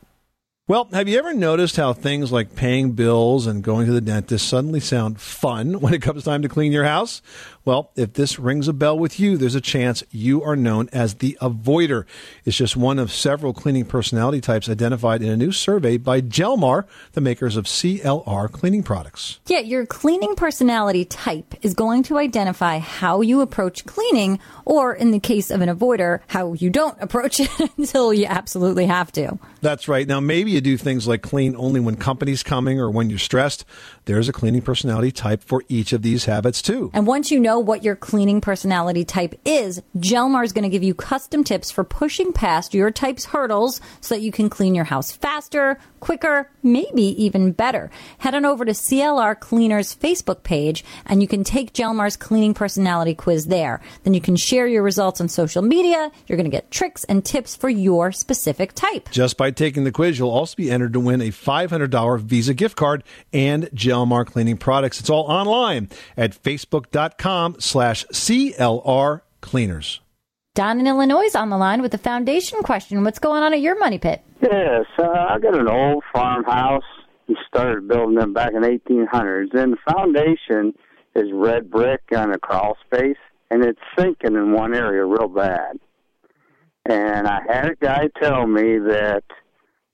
Well, 0.69 0.87
have 0.93 1.07
you 1.07 1.17
ever 1.17 1.33
noticed 1.33 1.77
how 1.77 1.93
things 1.93 2.31
like 2.31 2.55
paying 2.55 2.91
bills 2.91 3.47
and 3.47 3.63
going 3.63 3.87
to 3.87 3.91
the 3.91 4.01
dentist 4.01 4.47
suddenly 4.47 4.79
sound 4.79 5.19
fun 5.19 5.73
when 5.79 5.95
it 5.95 6.03
comes 6.03 6.23
time 6.23 6.43
to 6.43 6.47
clean 6.47 6.71
your 6.71 6.83
house? 6.83 7.23
Well, 7.69 7.91
if 7.95 8.13
this 8.13 8.39
rings 8.39 8.67
a 8.67 8.73
bell 8.73 8.97
with 8.97 9.19
you, 9.19 9.37
there's 9.37 9.53
a 9.53 9.61
chance 9.61 10.03
you 10.09 10.41
are 10.41 10.55
known 10.55 10.89
as 10.91 11.13
the 11.13 11.37
avoider. 11.39 12.05
It's 12.43 12.57
just 12.57 12.75
one 12.75 12.97
of 12.97 13.11
several 13.11 13.53
cleaning 13.53 13.85
personality 13.85 14.41
types 14.41 14.67
identified 14.67 15.21
in 15.21 15.29
a 15.29 15.37
new 15.37 15.51
survey 15.51 15.97
by 15.97 16.21
Jelmar, 16.21 16.87
the 17.11 17.21
makers 17.21 17.55
of 17.55 17.65
CLR 17.65 18.51
cleaning 18.51 18.81
products. 18.81 19.39
Yeah, 19.45 19.59
your 19.59 19.85
cleaning 19.85 20.35
personality 20.35 21.05
type 21.05 21.53
is 21.61 21.75
going 21.75 22.01
to 22.05 22.17
identify 22.17 22.79
how 22.79 23.21
you 23.21 23.41
approach 23.41 23.85
cleaning, 23.85 24.39
or 24.65 24.95
in 24.95 25.11
the 25.11 25.19
case 25.19 25.51
of 25.51 25.61
an 25.61 25.69
avoider, 25.69 26.21
how 26.25 26.53
you 26.53 26.71
don't 26.71 26.99
approach 26.99 27.39
it 27.39 27.51
until 27.77 28.11
you 28.11 28.25
absolutely 28.25 28.87
have 28.87 29.11
to. 29.11 29.37
That's 29.61 29.87
right. 29.87 30.07
Now, 30.07 30.19
maybe 30.19 30.49
you 30.49 30.61
do 30.61 30.75
things 30.75 31.07
like 31.07 31.21
clean 31.21 31.55
only 31.55 31.81
when 31.81 31.97
company's 31.97 32.41
coming 32.41 32.79
or 32.79 32.89
when 32.89 33.11
you're 33.11 33.19
stressed. 33.19 33.63
There's 34.05 34.27
a 34.27 34.33
cleaning 34.33 34.63
personality 34.63 35.11
type 35.11 35.43
for 35.43 35.63
each 35.67 35.93
of 35.93 36.01
these 36.01 36.25
habits, 36.25 36.63
too. 36.63 36.89
And 36.95 37.05
once 37.05 37.29
you 37.29 37.39
know 37.39 37.58
what 37.59 37.83
your 37.83 37.95
cleaning 37.95 38.41
personality 38.41 39.05
type 39.05 39.39
is, 39.45 39.81
Jelmar 39.95 40.43
is 40.43 40.51
going 40.51 40.63
to 40.63 40.69
give 40.69 40.83
you 40.83 40.93
custom 40.93 41.43
tips 41.43 41.71
for 41.71 41.85
pushing 41.85 42.33
past 42.33 42.73
your 42.73 42.91
type's 42.91 43.25
hurdles 43.25 43.79
so 44.01 44.15
that 44.15 44.21
you 44.21 44.33
can 44.33 44.49
clean 44.49 44.75
your 44.75 44.83
house 44.83 45.11
faster, 45.11 45.79
quicker, 46.01 46.51
maybe 46.61 47.23
even 47.23 47.53
better. 47.53 47.89
Head 48.17 48.35
on 48.35 48.43
over 48.43 48.65
to 48.65 48.71
CLR 48.71 49.39
Cleaners 49.39 49.95
Facebook 49.95 50.43
page 50.43 50.83
and 51.05 51.21
you 51.21 51.27
can 51.27 51.45
take 51.45 51.73
Jelmar's 51.73 52.17
cleaning 52.17 52.53
personality 52.53 53.15
quiz 53.15 53.45
there. 53.45 53.79
Then 54.03 54.13
you 54.13 54.21
can 54.21 54.35
share 54.35 54.67
your 54.67 54.83
results 54.83 55.21
on 55.21 55.29
social 55.29 55.61
media. 55.61 56.11
You're 56.27 56.37
going 56.37 56.51
to 56.51 56.55
get 56.55 56.69
tricks 56.69 57.05
and 57.05 57.23
tips 57.23 57.55
for 57.55 57.69
your 57.69 58.11
specific 58.11 58.73
type. 58.73 59.09
Just 59.11 59.37
by 59.37 59.51
taking 59.51 59.85
the 59.85 59.91
quiz, 59.91 60.19
you'll 60.19 60.29
also 60.29 60.49
also 60.49 60.55
be 60.55 60.71
entered 60.71 60.93
to 60.93 60.99
win 60.99 61.21
a 61.21 61.29
$500 61.29 62.21
Visa 62.21 62.53
gift 62.53 62.75
card 62.75 63.03
and 63.31 63.65
Jelmar 63.65 64.25
cleaning 64.25 64.57
products. 64.57 64.99
It's 64.99 65.09
all 65.09 65.25
online 65.25 65.89
at 66.17 66.31
facebook.com 66.41 67.38
slash 67.59 68.05
CLR 68.07 69.21
cleaners. 69.41 70.01
Don 70.55 70.79
in 70.79 70.87
Illinois 70.87 71.23
is 71.23 71.35
on 71.35 71.49
the 71.49 71.57
line 71.57 71.81
with 71.81 71.93
a 71.93 71.97
foundation 71.97 72.61
question. 72.63 73.03
What's 73.03 73.19
going 73.19 73.43
on 73.43 73.53
at 73.53 73.61
your 73.61 73.77
money 73.79 73.97
pit? 73.97 74.21
Yes, 74.41 74.85
uh, 74.97 75.03
I 75.07 75.39
got 75.39 75.55
an 75.55 75.69
old 75.69 76.03
farmhouse. 76.11 76.83
We 77.27 77.37
started 77.47 77.87
building 77.87 78.15
them 78.15 78.33
back 78.33 78.51
in 78.53 78.63
1800s. 78.63 79.53
And 79.53 79.73
the 79.73 79.77
foundation 79.89 80.73
is 81.15 81.31
red 81.33 81.69
brick 81.69 82.01
on 82.15 82.33
a 82.33 82.39
crawl 82.39 82.75
space, 82.85 83.17
and 83.51 83.63
it's 83.63 83.79
sinking 83.97 84.35
in 84.35 84.53
one 84.53 84.75
area 84.75 85.05
real 85.05 85.27
bad. 85.27 85.79
And 86.85 87.27
I 87.27 87.39
had 87.47 87.69
a 87.69 87.75
guy 87.75 88.09
tell 88.21 88.47
me 88.47 88.79
that 88.79 89.23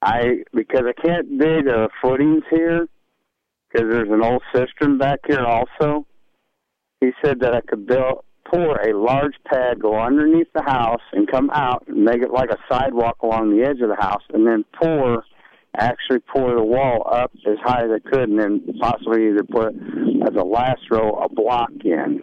I, 0.02 0.44
because 0.54 0.84
I 0.88 1.00
can't 1.00 1.38
dig 1.38 1.68
uh, 1.68 1.90
footings 2.02 2.44
here, 2.50 2.88
because 3.72 3.90
there's 3.92 4.10
an 4.10 4.24
old 4.24 4.42
cistern 4.54 4.98
back 4.98 5.20
here 5.28 5.44
also. 5.44 6.08
He 7.06 7.12
said 7.24 7.40
that 7.42 7.54
I 7.54 7.62
could 7.62 7.86
build 7.86 8.24
pour 8.46 8.80
a 8.82 8.98
large 8.98 9.36
pad, 9.46 9.80
go 9.80 10.00
underneath 10.00 10.48
the 10.54 10.64
house, 10.64 11.02
and 11.14 11.30
come 11.30 11.50
out 11.52 11.84
and 11.88 12.04
make 12.04 12.22
it 12.22 12.32
like 12.32 12.50
a 12.50 12.58
sidewalk 12.72 13.18
along 13.22 13.56
the 13.56 13.64
edge 13.64 13.82
of 13.82 13.90
the 13.90 13.96
house, 13.96 14.22
and 14.34 14.48
then 14.48 14.64
pour, 14.82 15.24
actually 15.78 16.20
pour 16.20 16.56
the 16.56 16.64
wall 16.64 17.08
up 17.12 17.32
as 17.48 17.58
high 17.64 17.84
as 17.84 17.92
I 17.92 18.10
could, 18.10 18.30
and 18.30 18.40
then 18.40 18.62
possibly 18.80 19.28
either 19.28 19.44
put 19.44 19.76
as 20.28 20.36
a 20.36 20.44
last 20.44 20.82
row 20.90 21.20
a 21.24 21.30
block 21.30 21.72
in. 21.84 22.22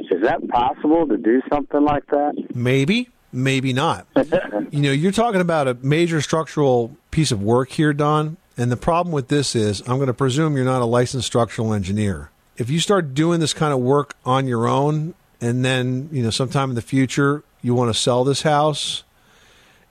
Is 0.00 0.22
that 0.22 0.48
possible 0.48 1.06
to 1.06 1.16
do 1.16 1.42
something 1.52 1.84
like 1.84 2.06
that? 2.06 2.32
Maybe, 2.54 3.10
maybe 3.32 3.72
not. 3.72 4.06
you 4.70 4.80
know, 4.80 4.92
you're 4.92 5.12
talking 5.12 5.40
about 5.40 5.68
a 5.68 5.74
major 5.82 6.20
structural 6.20 6.96
piece 7.10 7.32
of 7.32 7.42
work 7.42 7.70
here, 7.70 7.92
Don. 7.92 8.36
And 8.56 8.72
the 8.72 8.76
problem 8.76 9.12
with 9.12 9.28
this 9.28 9.54
is, 9.54 9.80
I'm 9.80 9.96
going 9.96 10.06
to 10.06 10.14
presume 10.14 10.56
you're 10.56 10.64
not 10.64 10.80
a 10.80 10.86
licensed 10.86 11.26
structural 11.26 11.74
engineer. 11.74 12.30
If 12.58 12.70
you 12.70 12.80
start 12.80 13.14
doing 13.14 13.40
this 13.40 13.52
kind 13.52 13.72
of 13.72 13.80
work 13.80 14.14
on 14.24 14.46
your 14.46 14.66
own, 14.66 15.14
and 15.40 15.64
then 15.64 16.08
you 16.12 16.22
know 16.22 16.30
sometime 16.30 16.70
in 16.70 16.74
the 16.74 16.82
future 16.82 17.42
you 17.62 17.74
want 17.74 17.92
to 17.92 17.98
sell 17.98 18.24
this 18.24 18.42
house 18.42 19.02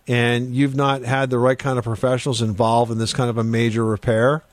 and 0.07 0.55
you've 0.55 0.75
not 0.75 1.01
had 1.01 1.29
the 1.29 1.39
right 1.39 1.57
kind 1.57 1.77
of 1.77 1.83
professionals 1.83 2.41
involved 2.41 2.91
in 2.91 2.97
this 2.97 3.13
kind 3.13 3.29
of 3.29 3.37
a 3.37 3.43
major 3.43 3.83
repair 3.83 4.43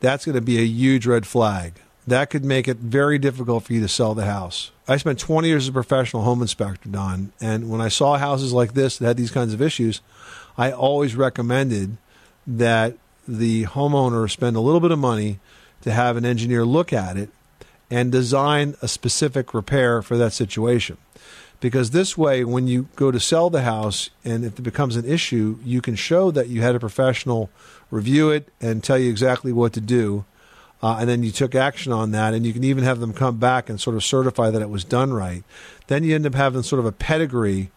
that's 0.00 0.24
going 0.24 0.34
to 0.34 0.40
be 0.40 0.58
a 0.58 0.64
huge 0.64 1.06
red 1.06 1.26
flag. 1.26 1.74
That 2.06 2.30
could 2.30 2.44
make 2.44 2.68
it 2.68 2.76
very 2.76 3.18
difficult 3.18 3.64
for 3.64 3.72
you 3.72 3.80
to 3.80 3.88
sell 3.88 4.14
the 4.14 4.26
house. 4.26 4.70
I 4.86 4.96
spent 4.96 5.18
20 5.18 5.48
years 5.48 5.64
as 5.64 5.68
a 5.68 5.72
professional 5.72 6.22
home 6.22 6.40
inspector 6.42 6.88
don 6.88 7.32
and 7.40 7.68
when 7.68 7.80
i 7.80 7.88
saw 7.88 8.16
houses 8.16 8.52
like 8.52 8.74
this 8.74 8.98
that 8.98 9.06
had 9.06 9.16
these 9.16 9.32
kinds 9.32 9.52
of 9.52 9.60
issues 9.60 10.00
i 10.56 10.70
always 10.70 11.16
recommended 11.16 11.96
that 12.46 12.96
the 13.26 13.64
homeowner 13.64 14.30
spend 14.30 14.54
a 14.54 14.60
little 14.60 14.78
bit 14.78 14.92
of 14.92 14.98
money 15.00 15.40
to 15.82 15.90
have 15.90 16.16
an 16.16 16.24
engineer 16.24 16.64
look 16.64 16.92
at 16.92 17.16
it 17.16 17.30
and 17.90 18.10
design 18.10 18.74
a 18.82 18.88
specific 18.88 19.54
repair 19.54 20.02
for 20.02 20.16
that 20.16 20.32
situation. 20.32 20.96
Because 21.60 21.90
this 21.90 22.18
way, 22.18 22.44
when 22.44 22.66
you 22.66 22.88
go 22.96 23.10
to 23.10 23.18
sell 23.18 23.48
the 23.48 23.62
house 23.62 24.10
and 24.24 24.44
if 24.44 24.58
it 24.58 24.62
becomes 24.62 24.96
an 24.96 25.06
issue, 25.06 25.58
you 25.64 25.80
can 25.80 25.94
show 25.94 26.30
that 26.30 26.48
you 26.48 26.60
had 26.60 26.74
a 26.74 26.80
professional 26.80 27.50
review 27.90 28.30
it 28.30 28.48
and 28.60 28.84
tell 28.84 28.98
you 28.98 29.08
exactly 29.08 29.52
what 29.52 29.72
to 29.72 29.80
do. 29.80 30.24
Uh, 30.82 30.98
and 31.00 31.08
then 31.08 31.22
you 31.22 31.30
took 31.30 31.54
action 31.54 31.90
on 31.90 32.10
that, 32.10 32.34
and 32.34 32.44
you 32.44 32.52
can 32.52 32.62
even 32.62 32.84
have 32.84 33.00
them 33.00 33.14
come 33.14 33.38
back 33.38 33.70
and 33.70 33.80
sort 33.80 33.96
of 33.96 34.04
certify 34.04 34.50
that 34.50 34.60
it 34.60 34.68
was 34.68 34.84
done 34.84 35.10
right. 35.12 35.42
Then 35.86 36.04
you 36.04 36.14
end 36.14 36.26
up 36.26 36.34
having 36.34 36.62
sort 36.62 36.80
of 36.80 36.86
a 36.86 36.92
pedigree 36.92 37.70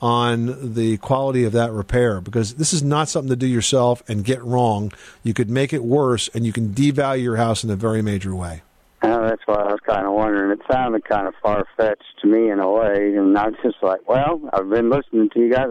on 0.00 0.74
the 0.74 0.96
quality 0.96 1.44
of 1.44 1.52
that 1.52 1.70
repair 1.70 2.20
because 2.20 2.54
this 2.54 2.72
is 2.72 2.82
not 2.82 3.08
something 3.08 3.28
to 3.28 3.36
do 3.36 3.46
yourself 3.46 4.02
and 4.08 4.24
get 4.24 4.42
wrong. 4.42 4.92
You 5.22 5.32
could 5.32 5.48
make 5.48 5.72
it 5.72 5.84
worse, 5.84 6.28
and 6.34 6.44
you 6.44 6.52
can 6.52 6.70
devalue 6.70 7.22
your 7.22 7.36
house 7.36 7.62
in 7.62 7.70
a 7.70 7.76
very 7.76 8.02
major 8.02 8.34
way. 8.34 8.62
Uh, 9.02 9.28
that's 9.28 9.42
what 9.46 9.60
I 9.60 9.64
was 9.64 9.80
kind 9.86 10.06
of 10.06 10.12
wondering. 10.12 10.50
It 10.52 10.60
sounded 10.70 11.04
kind 11.08 11.26
of 11.26 11.34
far 11.42 11.64
fetched 11.76 12.04
to 12.22 12.28
me 12.28 12.50
in 12.50 12.58
a 12.58 12.70
way, 12.70 13.14
and 13.16 13.36
I 13.36 13.46
was 13.46 13.56
just 13.62 13.76
like, 13.82 14.06
well, 14.06 14.40
I've 14.52 14.68
been 14.68 14.90
listening 14.90 15.30
to 15.30 15.40
you 15.40 15.52
guys. 15.52 15.68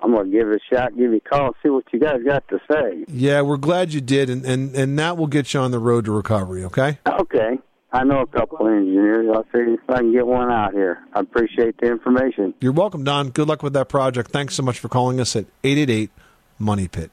I'm 0.00 0.12
going 0.12 0.30
to 0.30 0.36
give 0.36 0.48
it 0.48 0.60
a 0.60 0.74
shot, 0.74 0.96
give 0.96 1.10
you 1.10 1.16
a 1.16 1.20
call, 1.20 1.54
see 1.62 1.70
what 1.70 1.84
you 1.92 1.98
guys 1.98 2.18
got 2.24 2.46
to 2.48 2.60
say. 2.70 3.04
Yeah, 3.08 3.40
we're 3.40 3.56
glad 3.56 3.92
you 3.92 4.00
did, 4.00 4.30
and, 4.30 4.44
and, 4.44 4.74
and 4.76 4.98
that 4.98 5.16
will 5.16 5.26
get 5.26 5.54
you 5.54 5.60
on 5.60 5.70
the 5.70 5.78
road 5.78 6.04
to 6.04 6.12
recovery, 6.12 6.64
okay? 6.64 6.98
Okay. 7.06 7.58
I 7.90 8.04
know 8.04 8.20
a 8.20 8.26
couple 8.26 8.66
of 8.66 8.72
engineers. 8.72 9.26
I'll 9.32 9.44
see 9.44 9.72
if 9.72 9.80
I 9.88 9.98
can 9.98 10.12
get 10.12 10.26
one 10.26 10.52
out 10.52 10.74
here. 10.74 10.98
I 11.14 11.20
appreciate 11.20 11.80
the 11.80 11.90
information. 11.90 12.52
You're 12.60 12.72
welcome, 12.72 13.02
Don. 13.02 13.30
Good 13.30 13.48
luck 13.48 13.62
with 13.62 13.72
that 13.72 13.88
project. 13.88 14.30
Thanks 14.30 14.54
so 14.54 14.62
much 14.62 14.78
for 14.78 14.88
calling 14.88 15.20
us 15.20 15.34
at 15.34 15.46
888 15.64 16.10
Money 16.58 16.86
Pit. 16.86 17.10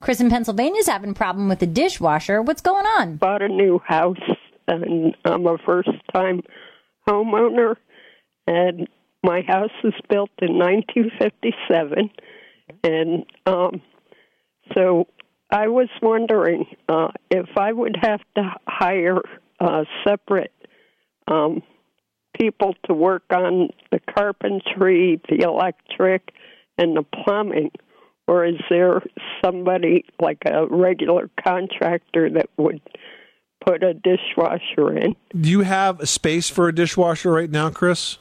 Chris 0.00 0.20
in 0.20 0.28
Pennsylvania 0.28 0.80
is 0.80 0.88
having 0.88 1.10
a 1.10 1.14
problem 1.14 1.48
with 1.48 1.60
the 1.60 1.66
dishwasher. 1.66 2.42
What's 2.42 2.60
going 2.60 2.86
on? 2.86 3.16
Bought 3.16 3.42
a 3.42 3.48
new 3.48 3.80
house 3.84 4.16
and 4.68 5.16
I'm 5.24 5.46
a 5.46 5.58
first 5.58 5.90
time 6.12 6.42
homeowner 7.08 7.76
and 8.46 8.88
my 9.22 9.42
house 9.46 9.70
was 9.82 9.94
built 10.08 10.30
in 10.40 10.58
1957 10.58 12.10
and 12.84 13.24
um 13.46 13.82
so 14.76 15.06
I 15.50 15.68
was 15.68 15.88
wondering 16.02 16.66
uh 16.88 17.08
if 17.30 17.48
I 17.56 17.72
would 17.72 17.96
have 18.00 18.20
to 18.36 18.42
hire 18.66 19.20
uh 19.60 19.84
separate 20.06 20.52
um 21.26 21.62
people 22.38 22.74
to 22.84 22.94
work 22.94 23.24
on 23.30 23.70
the 23.90 23.98
carpentry, 24.14 25.20
the 25.28 25.42
electric 25.42 26.30
and 26.76 26.96
the 26.96 27.02
plumbing 27.02 27.70
or 28.28 28.44
is 28.44 28.60
there 28.68 29.02
somebody 29.42 30.04
like 30.20 30.42
a 30.44 30.66
regular 30.66 31.30
contractor 31.42 32.28
that 32.30 32.50
would 32.58 32.80
put 33.64 33.82
a 33.82 33.94
dishwasher 33.94 34.96
in. 34.96 35.16
Do 35.38 35.48
you 35.48 35.60
have 35.60 36.00
a 36.00 36.06
space 36.06 36.48
for 36.48 36.68
a 36.68 36.74
dishwasher 36.74 37.32
right 37.32 37.50
now, 37.50 37.70
Chris? 37.70 38.18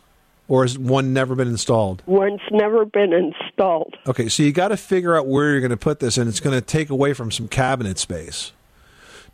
Or 0.49 0.63
has 0.63 0.77
one 0.77 1.11
never 1.11 1.35
been 1.35 1.49
installed? 1.49 2.01
One's 2.05 2.39
never 2.51 2.85
been 2.85 3.11
installed. 3.11 3.97
Okay, 4.07 4.29
so 4.29 4.43
you 4.43 4.53
got 4.53 4.69
to 4.69 4.77
figure 4.77 5.17
out 5.17 5.27
where 5.27 5.51
you're 5.51 5.59
going 5.59 5.71
to 5.71 5.77
put 5.77 5.99
this, 5.99 6.17
and 6.17 6.29
it's 6.29 6.39
going 6.39 6.57
to 6.57 6.65
take 6.65 6.89
away 6.89 7.11
from 7.13 7.31
some 7.31 7.49
cabinet 7.49 7.97
space. 7.97 8.53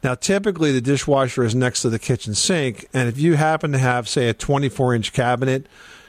Now, 0.03 0.15
typically 0.15 0.71
the 0.71 0.81
dishwasher 0.81 1.43
is 1.43 1.53
next 1.53 1.83
to 1.83 1.89
the 1.89 1.99
kitchen 1.99 2.33
sink, 2.33 2.87
and 2.93 3.07
if 3.07 3.19
you 3.19 3.35
happen 3.35 3.71
to 3.73 3.77
have, 3.77 4.09
say, 4.09 4.27
a 4.27 4.33
24 4.33 4.95
inch 4.95 5.13
cabinet 5.13 5.67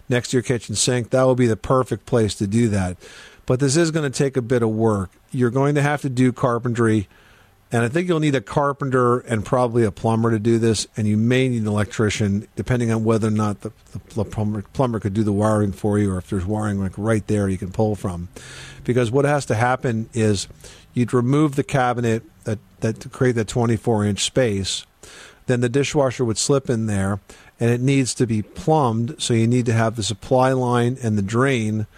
next 0.09 0.31
to 0.31 0.39
your 0.39 0.43
kitchen 0.43 0.75
sink, 0.75 1.11
that 1.11 1.23
will 1.23 1.35
be 1.35 1.47
the 1.47 1.57
perfect 1.57 2.07
place 2.07 2.35
to 2.37 2.47
do 2.47 2.69
that. 2.69 2.97
But 3.47 3.61
this 3.61 3.77
is 3.77 3.91
going 3.91 4.11
to 4.11 4.19
take 4.19 4.39
a 4.39 4.43
bit 4.43 4.63
of 4.63 4.71
work. 4.71 5.11
You're 5.31 5.51
going 5.51 5.75
to 5.75 5.83
have 5.83 6.01
to 6.03 6.09
do 6.09 6.33
carpentry 6.33 7.09
and 7.75 7.83
I 7.83 7.89
think 7.89 8.07
you'll 8.07 8.21
need 8.21 8.37
a 8.37 8.41
carpenter 8.41 9.19
and 9.19 9.45
probably 9.45 9.83
a 9.83 9.91
plumber 9.91 10.31
to 10.31 10.39
do 10.39 10.61
this, 10.61 10.87
and 10.97 11.09
you 11.09 11.17
may 11.17 11.49
need 11.49 11.63
an 11.63 11.67
electrician, 11.67 12.47
depending 12.55 12.93
on 12.93 13.03
whether 13.03 13.27
or 13.27 13.33
not 13.33 13.63
the, 13.63 13.73
the 14.15 14.25
plumber, 14.25 14.63
plumber 14.63 15.01
could 15.01 15.13
do 15.13 15.25
the 15.25 15.33
wiring 15.33 15.73
for 15.73 15.99
you, 15.99 16.13
or 16.13 16.19
if 16.19 16.31
there's 16.31 16.47
wiring 16.47 16.79
like 16.79 16.93
right 16.97 17.27
there 17.27 17.49
you 17.49 17.59
can 17.59 17.73
pull 17.73 17.97
from. 17.97 18.29
Because 18.85 19.11
what 19.11 19.25
has 19.25 19.45
to 19.47 19.57
happen 19.57 20.09
is 20.13 20.47
you'd 20.93 21.13
remove 21.13 21.57
the 21.57 21.65
cabinet 21.65 22.23
that, 22.45 22.61
that 22.79 23.01
to 23.01 23.09
create 23.09 23.35
that 23.35 23.49
24 23.49 24.05
inch 24.05 24.23
space, 24.23 24.87
then 25.47 25.61
the 25.61 25.69
dishwasher 25.69 26.25
would 26.25 26.39
slip 26.39 26.71
in 26.71 26.87
there, 26.87 27.19
and 27.59 27.71
it 27.73 27.81
needs 27.81 28.15
to 28.15 28.25
be 28.25 28.41
plumbed. 28.41 29.21
So 29.21 29.35
you 29.35 29.49
need 29.49 29.67
to 29.67 29.73
have 29.73 29.97
the 29.97 30.05
supply 30.05 30.53
line 30.53 30.97
and 31.03 31.19
the 31.19 31.23
drain 31.23 31.89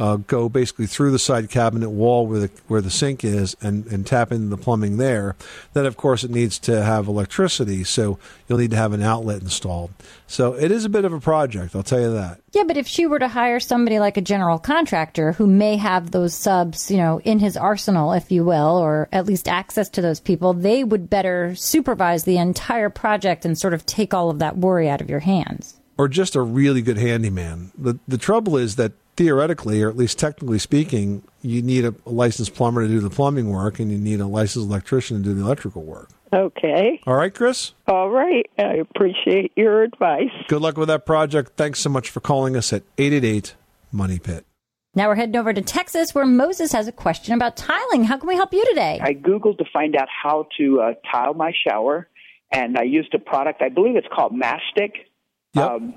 uh, 0.00 0.16
go 0.16 0.48
basically 0.48 0.86
through 0.86 1.10
the 1.10 1.18
side 1.18 1.50
cabinet 1.50 1.90
wall 1.90 2.26
where 2.26 2.40
the 2.40 2.50
where 2.68 2.80
the 2.80 2.90
sink 2.90 3.22
is 3.22 3.54
and, 3.60 3.86
and 3.86 4.06
tap 4.06 4.32
into 4.32 4.48
the 4.48 4.56
plumbing 4.56 4.96
there. 4.96 5.36
Then 5.74 5.84
of 5.84 5.98
course 5.98 6.24
it 6.24 6.30
needs 6.30 6.58
to 6.60 6.82
have 6.82 7.06
electricity, 7.06 7.84
so 7.84 8.18
you'll 8.48 8.58
need 8.58 8.70
to 8.70 8.78
have 8.78 8.94
an 8.94 9.02
outlet 9.02 9.42
installed. 9.42 9.90
So 10.26 10.54
it 10.54 10.70
is 10.70 10.86
a 10.86 10.88
bit 10.88 11.04
of 11.04 11.12
a 11.12 11.20
project, 11.20 11.76
I'll 11.76 11.82
tell 11.82 12.00
you 12.00 12.14
that. 12.14 12.40
Yeah, 12.52 12.64
but 12.64 12.78
if 12.78 12.88
she 12.88 13.04
were 13.04 13.18
to 13.18 13.28
hire 13.28 13.60
somebody 13.60 13.98
like 13.98 14.16
a 14.16 14.22
general 14.22 14.58
contractor 14.58 15.32
who 15.32 15.46
may 15.46 15.76
have 15.76 16.10
those 16.10 16.34
subs, 16.34 16.90
you 16.90 16.96
know, 16.96 17.20
in 17.20 17.38
his 17.38 17.56
arsenal, 17.56 18.12
if 18.14 18.32
you 18.32 18.42
will, 18.42 18.78
or 18.78 19.08
at 19.12 19.26
least 19.26 19.48
access 19.48 19.90
to 19.90 20.00
those 20.00 20.18
people, 20.18 20.54
they 20.54 20.82
would 20.82 21.10
better 21.10 21.54
supervise 21.54 22.24
the 22.24 22.38
entire 22.38 22.88
project 22.88 23.44
and 23.44 23.58
sort 23.58 23.74
of 23.74 23.84
take 23.84 24.14
all 24.14 24.30
of 24.30 24.38
that 24.38 24.56
worry 24.56 24.88
out 24.88 25.02
of 25.02 25.10
your 25.10 25.20
hands. 25.20 25.78
Or 25.98 26.08
just 26.08 26.34
a 26.34 26.40
really 26.40 26.80
good 26.80 26.96
handyman. 26.96 27.72
The 27.76 27.98
the 28.08 28.16
trouble 28.16 28.56
is 28.56 28.76
that 28.76 28.92
theoretically, 29.16 29.82
or 29.82 29.88
at 29.88 29.96
least 29.96 30.18
technically 30.18 30.58
speaking, 30.58 31.22
you 31.42 31.62
need 31.62 31.84
a, 31.84 31.94
licensed 32.04 32.54
plumber 32.54 32.82
to 32.82 32.88
do 32.88 33.00
the 33.00 33.10
plumbing 33.10 33.50
work, 33.50 33.78
and 33.78 33.90
you 33.90 33.98
need 33.98 34.20
a 34.20 34.26
licensed 34.26 34.68
electrician 34.68 35.18
to 35.18 35.22
do 35.22 35.34
the 35.34 35.42
electrical 35.42 35.82
work. 35.82 36.10
Okay. 36.32 37.00
All 37.06 37.14
right, 37.14 37.34
Chris? 37.34 37.72
All 37.86 38.10
right. 38.10 38.46
I 38.58 38.74
appreciate 38.74 39.52
your 39.56 39.82
advice. 39.82 40.30
Good 40.48 40.62
luck 40.62 40.76
with 40.76 40.88
that 40.88 41.04
project. 41.04 41.52
Thanks 41.56 41.80
so 41.80 41.90
much 41.90 42.08
for 42.08 42.20
calling 42.20 42.56
us 42.56 42.72
at 42.72 42.82
888 42.98 43.54
Money 43.90 44.18
Pit. 44.18 44.46
Now 44.94 45.08
we're 45.08 45.16
heading 45.16 45.36
over 45.36 45.52
to 45.52 45.62
Texas 45.62 46.14
where 46.14 46.26
Moses 46.26 46.72
has 46.72 46.88
a 46.88 46.92
question 46.92 47.34
about 47.34 47.56
tiling. 47.56 48.04
How 48.04 48.16
can 48.16 48.28
we 48.28 48.34
help 48.34 48.52
you 48.52 48.64
today? 48.66 48.98
I 49.00 49.14
Googled 49.14 49.58
to 49.58 49.64
find 49.72 49.94
out 49.94 50.08
how 50.10 50.48
to 50.58 50.80
uh, 50.80 50.94
tile 51.10 51.34
my 51.34 51.52
shower, 51.66 52.08
and 52.50 52.76
I 52.76 52.82
used 52.82 53.14
a 53.14 53.20
product, 53.20 53.62
I 53.62 53.68
believe 53.68 53.96
it's 53.96 54.08
called 54.12 54.32
Mastic. 54.32 55.06
Yep. 55.54 55.70
Um, 55.70 55.94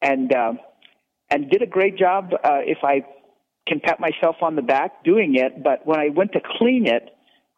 and 0.00 0.32
uh, 0.34 0.52
and 1.30 1.50
did 1.50 1.62
a 1.62 1.66
great 1.66 1.96
job 1.96 2.32
uh, 2.32 2.60
if 2.64 2.78
I 2.82 3.04
can 3.66 3.80
pat 3.80 3.98
myself 3.98 4.36
on 4.42 4.56
the 4.56 4.62
back 4.62 5.04
doing 5.04 5.34
it. 5.36 5.62
But 5.62 5.86
when 5.86 5.98
I 5.98 6.08
went 6.10 6.32
to 6.32 6.40
clean 6.58 6.86
it, 6.86 7.10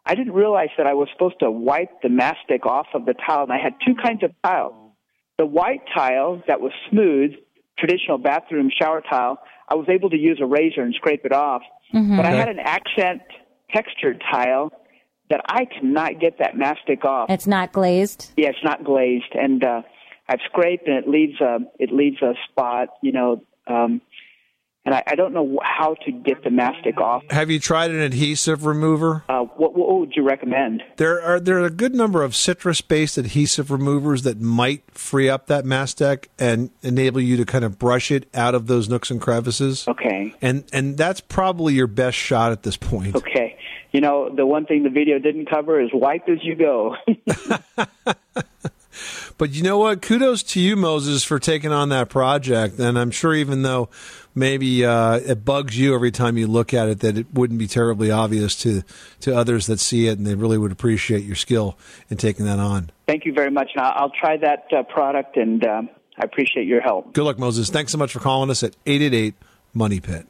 I 0.04 0.14
didn't 0.14 0.34
realize 0.34 0.68
that 0.78 0.86
I 0.86 0.94
was 0.94 1.08
supposed 1.12 1.40
to 1.40 1.50
wipe 1.50 2.02
the 2.02 2.08
mastic 2.08 2.64
off 2.64 2.86
of 2.94 3.06
the 3.06 3.14
tile, 3.14 3.42
and 3.42 3.52
I 3.52 3.58
had 3.58 3.74
two 3.84 3.94
kinds 4.00 4.22
of 4.22 4.30
tile. 4.44 4.94
The 5.36 5.46
white 5.46 5.82
tile 5.94 6.42
that 6.46 6.60
was 6.60 6.72
smooth, 6.90 7.32
traditional 7.78 8.18
bathroom 8.18 8.70
shower 8.70 9.02
tile, 9.02 9.38
I 9.68 9.74
was 9.74 9.88
able 9.88 10.10
to 10.10 10.16
use 10.16 10.38
a 10.40 10.46
razor 10.46 10.82
and 10.82 10.94
scrape 10.94 11.24
it 11.24 11.32
off. 11.32 11.62
Mhm. 11.92 12.16
But 12.16 12.24
I 12.24 12.30
had 12.30 12.48
an 12.48 12.60
accent 12.60 13.22
textured 13.74 14.22
tile 14.30 14.72
that 15.28 15.40
I 15.48 15.64
cannot 15.64 16.20
get 16.20 16.38
that 16.38 16.56
mastic 16.56 17.04
off. 17.04 17.28
It's 17.28 17.48
not 17.48 17.72
glazed. 17.72 18.32
Yeah, 18.36 18.50
it's 18.50 18.62
not 18.62 18.84
glazed, 18.84 19.34
and 19.34 19.64
uh, 19.64 19.82
I've 20.28 20.40
scraped, 20.46 20.86
and 20.86 20.96
it 20.96 21.08
leaves 21.08 21.40
a 21.40 21.58
it 21.80 21.92
leaves 21.92 22.22
a 22.22 22.34
spot, 22.48 22.88
you 23.02 23.12
know, 23.12 23.42
um, 23.66 24.00
and 24.86 24.94
I, 24.94 25.02
I 25.04 25.14
don't 25.16 25.34
know 25.34 25.58
how 25.62 25.94
to 26.06 26.12
get 26.12 26.44
the 26.44 26.50
mastic 26.50 26.98
off. 26.98 27.24
Have 27.30 27.50
you 27.50 27.58
tried 27.58 27.90
an 27.90 28.00
adhesive 28.00 28.64
remover? 28.64 29.24
Uh, 29.28 29.42
what, 29.42 29.74
what 29.74 29.98
would 29.98 30.12
you 30.14 30.22
recommend? 30.22 30.82
There 30.96 31.20
are 31.20 31.40
there 31.40 31.58
are 31.58 31.66
a 31.66 31.70
good 31.70 31.94
number 31.94 32.22
of 32.22 32.36
citrus-based 32.36 33.18
adhesive 33.18 33.72
removers 33.72 34.22
that 34.22 34.40
might 34.40 34.88
free 34.92 35.28
up 35.28 35.48
that 35.48 35.64
mastic 35.64 36.30
and 36.38 36.70
enable 36.82 37.20
you 37.20 37.36
to 37.36 37.44
kind 37.44 37.64
of 37.64 37.80
brush 37.80 38.12
it 38.12 38.28
out 38.32 38.54
of 38.54 38.68
those 38.68 38.88
nooks 38.88 39.10
and 39.10 39.20
crevices. 39.20 39.88
Okay. 39.88 40.32
And 40.40 40.64
and 40.72 40.96
that's 40.96 41.20
probably 41.20 41.74
your 41.74 41.88
best 41.88 42.16
shot 42.16 42.52
at 42.52 42.62
this 42.62 42.76
point. 42.76 43.16
Okay, 43.16 43.58
you 43.90 44.00
know, 44.00 44.32
the 44.32 44.46
one 44.46 44.66
thing 44.66 44.84
the 44.84 44.90
video 44.90 45.18
didn't 45.18 45.50
cover 45.50 45.80
is 45.80 45.90
wipe 45.92 46.28
as 46.28 46.38
you 46.42 46.54
go. 46.54 46.94
But 49.38 49.50
you 49.50 49.62
know 49.62 49.78
what? 49.78 50.00
Kudos 50.00 50.42
to 50.44 50.60
you, 50.60 50.76
Moses, 50.76 51.22
for 51.22 51.38
taking 51.38 51.72
on 51.72 51.90
that 51.90 52.08
project. 52.08 52.78
And 52.78 52.98
I'm 52.98 53.10
sure 53.10 53.34
even 53.34 53.62
though 53.62 53.90
maybe 54.34 54.84
uh, 54.84 55.16
it 55.16 55.44
bugs 55.44 55.78
you 55.78 55.94
every 55.94 56.10
time 56.10 56.38
you 56.38 56.46
look 56.46 56.72
at 56.72 56.88
it, 56.88 57.00
that 57.00 57.18
it 57.18 57.26
wouldn't 57.34 57.58
be 57.58 57.66
terribly 57.66 58.10
obvious 58.10 58.56
to 58.62 58.82
to 59.20 59.36
others 59.36 59.66
that 59.66 59.80
see 59.80 60.06
it, 60.06 60.18
and 60.18 60.26
they 60.26 60.34
really 60.34 60.58
would 60.58 60.72
appreciate 60.72 61.24
your 61.24 61.36
skill 61.36 61.76
in 62.08 62.16
taking 62.16 62.46
that 62.46 62.58
on. 62.58 62.90
Thank 63.06 63.24
you 63.24 63.32
very 63.32 63.50
much, 63.50 63.70
and 63.74 63.84
I'll, 63.84 64.04
I'll 64.04 64.10
try 64.10 64.36
that 64.38 64.66
uh, 64.72 64.82
product, 64.84 65.36
and 65.36 65.66
um, 65.66 65.88
I 66.18 66.24
appreciate 66.24 66.66
your 66.66 66.80
help. 66.80 67.12
Good 67.12 67.24
luck, 67.24 67.38
Moses. 67.38 67.70
Thanks 67.70 67.92
so 67.92 67.98
much 67.98 68.12
for 68.12 68.20
calling 68.20 68.50
us 68.50 68.62
at 68.62 68.76
888 68.86 69.34
Money 69.74 70.00
Pit. 70.00 70.26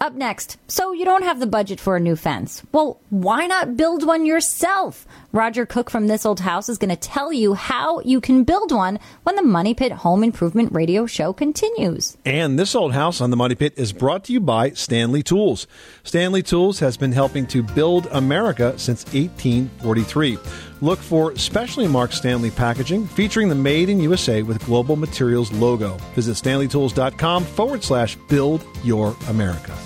Up 0.00 0.14
next, 0.14 0.58
so 0.68 0.92
you 0.92 1.04
don't 1.04 1.24
have 1.24 1.40
the 1.40 1.46
budget 1.46 1.80
for 1.80 1.96
a 1.96 2.00
new 2.00 2.14
fence. 2.14 2.62
Well, 2.70 3.00
why 3.10 3.48
not 3.48 3.76
build 3.76 4.06
one 4.06 4.24
yourself? 4.26 5.04
Roger 5.32 5.66
Cook 5.66 5.90
from 5.90 6.06
This 6.06 6.24
Old 6.24 6.40
House 6.40 6.70
is 6.70 6.78
going 6.78 6.88
to 6.88 6.96
tell 6.96 7.34
you 7.34 7.52
how 7.52 8.00
you 8.00 8.18
can 8.18 8.44
build 8.44 8.72
one 8.72 8.98
when 9.24 9.36
the 9.36 9.42
Money 9.42 9.74
Pit 9.74 9.92
Home 9.92 10.24
Improvement 10.24 10.72
Radio 10.72 11.04
Show 11.04 11.34
continues. 11.34 12.16
And 12.24 12.58
this 12.58 12.74
old 12.74 12.94
house 12.94 13.20
on 13.20 13.28
the 13.28 13.36
Money 13.36 13.54
Pit 13.54 13.74
is 13.76 13.92
brought 13.92 14.24
to 14.24 14.32
you 14.32 14.40
by 14.40 14.70
Stanley 14.70 15.22
Tools. 15.22 15.66
Stanley 16.02 16.42
Tools 16.42 16.80
has 16.80 16.96
been 16.96 17.12
helping 17.12 17.46
to 17.48 17.62
build 17.62 18.06
America 18.10 18.78
since 18.78 19.04
1843. 19.12 20.38
Look 20.80 20.98
for 20.98 21.36
specially 21.36 21.86
marked 21.86 22.14
Stanley 22.14 22.50
packaging 22.50 23.06
featuring 23.06 23.50
the 23.50 23.54
Made 23.54 23.90
in 23.90 24.00
USA 24.00 24.42
with 24.42 24.64
Global 24.64 24.96
Materials 24.96 25.52
logo. 25.52 25.98
Visit 26.14 26.36
stanleytools.com 26.42 27.44
forward 27.44 27.84
slash 27.84 28.16
build 28.28 28.64
your 28.82 29.14
America. 29.28 29.76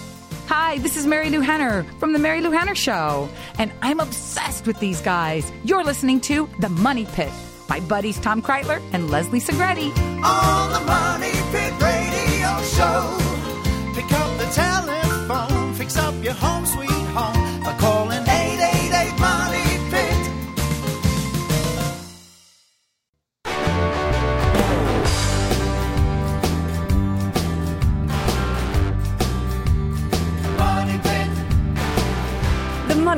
Hi, 0.54 0.76
this 0.80 0.98
is 0.98 1.06
Marilu 1.06 1.42
Henner 1.42 1.84
from 1.98 2.12
The 2.12 2.18
Marilu 2.18 2.52
Henner 2.52 2.74
Show, 2.74 3.26
and 3.56 3.72
I'm 3.80 4.00
obsessed 4.00 4.66
with 4.66 4.78
these 4.80 5.00
guys. 5.00 5.50
You're 5.64 5.82
listening 5.82 6.20
to 6.28 6.46
The 6.58 6.68
Money 6.68 7.06
Pit. 7.06 7.32
My 7.70 7.80
buddies 7.80 8.20
Tom 8.20 8.42
Kraeutler 8.42 8.82
and 8.92 9.10
Leslie 9.10 9.40
Segrete. 9.40 9.96
On 10.22 10.72
the 10.74 10.80
Money 10.80 11.32
Pit 11.52 11.72
Radio 11.80 12.60
Show. 12.76 13.16
Pick 13.94 14.12
up 14.12 14.38
the 14.38 14.44
telephone, 14.52 15.72
fix 15.72 15.96
up 15.96 16.22
your 16.22 16.34
home 16.34 16.66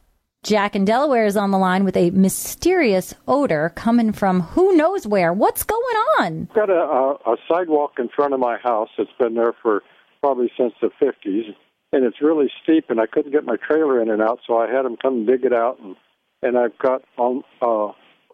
Jack 0.48 0.78
in 0.78 0.86
Delaware 0.86 1.26
is 1.26 1.36
on 1.36 1.52
the 1.52 1.58
line 1.58 1.84
with 1.84 1.98
a 1.98 2.10
mysterious 2.12 3.14
odor 3.28 3.74
coming 3.76 4.14
from 4.14 4.40
who 4.40 4.78
knows 4.78 5.06
where. 5.06 5.34
What's 5.34 5.66
going 5.66 5.84
on? 6.20 6.48
I've 6.50 6.56
got 6.56 6.70
a, 6.70 6.74
a, 6.74 7.34
a 7.34 7.36
sidewalk 7.50 7.96
in 8.00 8.08
front 8.08 8.34
of 8.34 8.40
my 8.40 8.58
house 8.58 8.88
that's 8.98 9.10
been 9.20 9.36
there 9.36 9.54
for 9.62 9.84
probably 10.22 10.50
since 10.58 10.72
the 10.82 10.90
50s, 11.02 11.54
and 11.92 12.06
it's 12.06 12.22
really 12.22 12.50
steep, 12.64 12.86
and 12.88 13.02
I 13.02 13.08
couldn't 13.08 13.34
get 13.34 13.44
my 13.44 13.58
trailer 13.58 14.02
in 14.02 14.10
and 14.10 14.22
out, 14.22 14.40
so 14.48 14.58
I 14.58 14.72
had 14.72 14.86
them 14.86 14.96
come 14.96 15.26
dig 15.26 15.44
it 15.44 15.52
out, 15.52 15.82
and, 15.82 15.98
and 16.42 16.58
I've 16.58 16.78
got 16.78 17.02
on, 17.18 17.44
uh, 17.62 17.88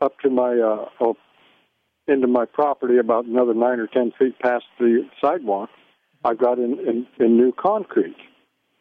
up 0.06 0.20
to 0.20 0.30
my 0.30 0.52
uh, 0.52 0.90
oh, 1.02 1.18
into 2.08 2.28
my 2.28 2.46
property 2.46 3.00
about 3.00 3.26
another 3.26 3.56
nine 3.56 3.80
or 3.80 3.88
ten 3.88 4.12
feet 4.20 4.38
past 4.38 4.66
the 4.80 5.10
sidewalk. 5.20 5.72
I've 6.24 6.38
got 6.38 6.60
in, 6.60 6.78
in, 6.88 7.08
in 7.20 7.38
new 7.38 7.52
concrete, 7.60 8.18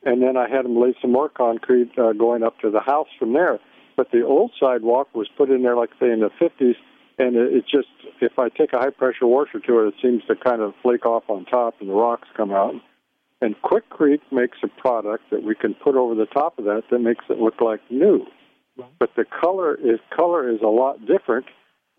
and 0.05 0.23
then 0.23 0.37
I 0.37 0.49
had 0.49 0.65
them 0.65 0.81
lay 0.81 0.95
some 1.01 1.13
more 1.13 1.29
concrete 1.29 1.93
uh, 1.99 2.13
going 2.13 2.43
up 2.43 2.59
to 2.61 2.71
the 2.71 2.81
house 2.81 3.09
from 3.19 3.33
there. 3.33 3.59
But 3.97 4.11
the 4.11 4.25
old 4.25 4.53
sidewalk 4.59 5.15
was 5.15 5.29
put 5.37 5.51
in 5.51 5.63
there, 5.63 5.77
like 5.77 5.91
say 6.01 6.11
in 6.11 6.21
the 6.21 6.31
50s, 6.41 6.75
and 7.19 7.37
it, 7.37 7.53
it 7.55 7.65
just 7.71 7.89
if 8.21 8.39
I 8.39 8.49
take 8.49 8.73
a 8.73 8.79
high 8.79 8.91
pressure 8.91 9.27
washer 9.27 9.61
to 9.61 9.81
it, 9.81 9.89
it 9.89 9.95
seems 10.03 10.23
to 10.29 10.35
kind 10.35 10.63
of 10.63 10.75
flake 10.83 11.07
off 11.07 11.25
on 11.29 11.45
top, 11.45 11.75
and 11.81 11.89
the 11.89 11.95
rocks 11.95 12.29
come 12.37 12.53
out. 12.53 12.75
And 13.41 13.57
Quikrete 13.63 14.23
makes 14.31 14.59
a 14.63 14.69
product 14.81 15.25
that 15.31 15.43
we 15.43 15.55
can 15.55 15.75
put 15.75 15.97
over 15.97 16.15
the 16.15 16.27
top 16.27 16.59
of 16.59 16.65
that 16.65 16.85
that 16.91 17.01
makes 17.01 17.25
it 17.29 17.39
look 17.39 17.61
like 17.61 17.81
new. 17.91 18.25
But 18.99 19.11
the 19.17 19.25
color 19.25 19.75
is 19.75 20.01
color 20.17 20.49
is 20.49 20.61
a 20.63 20.69
lot 20.69 21.05
different 21.07 21.47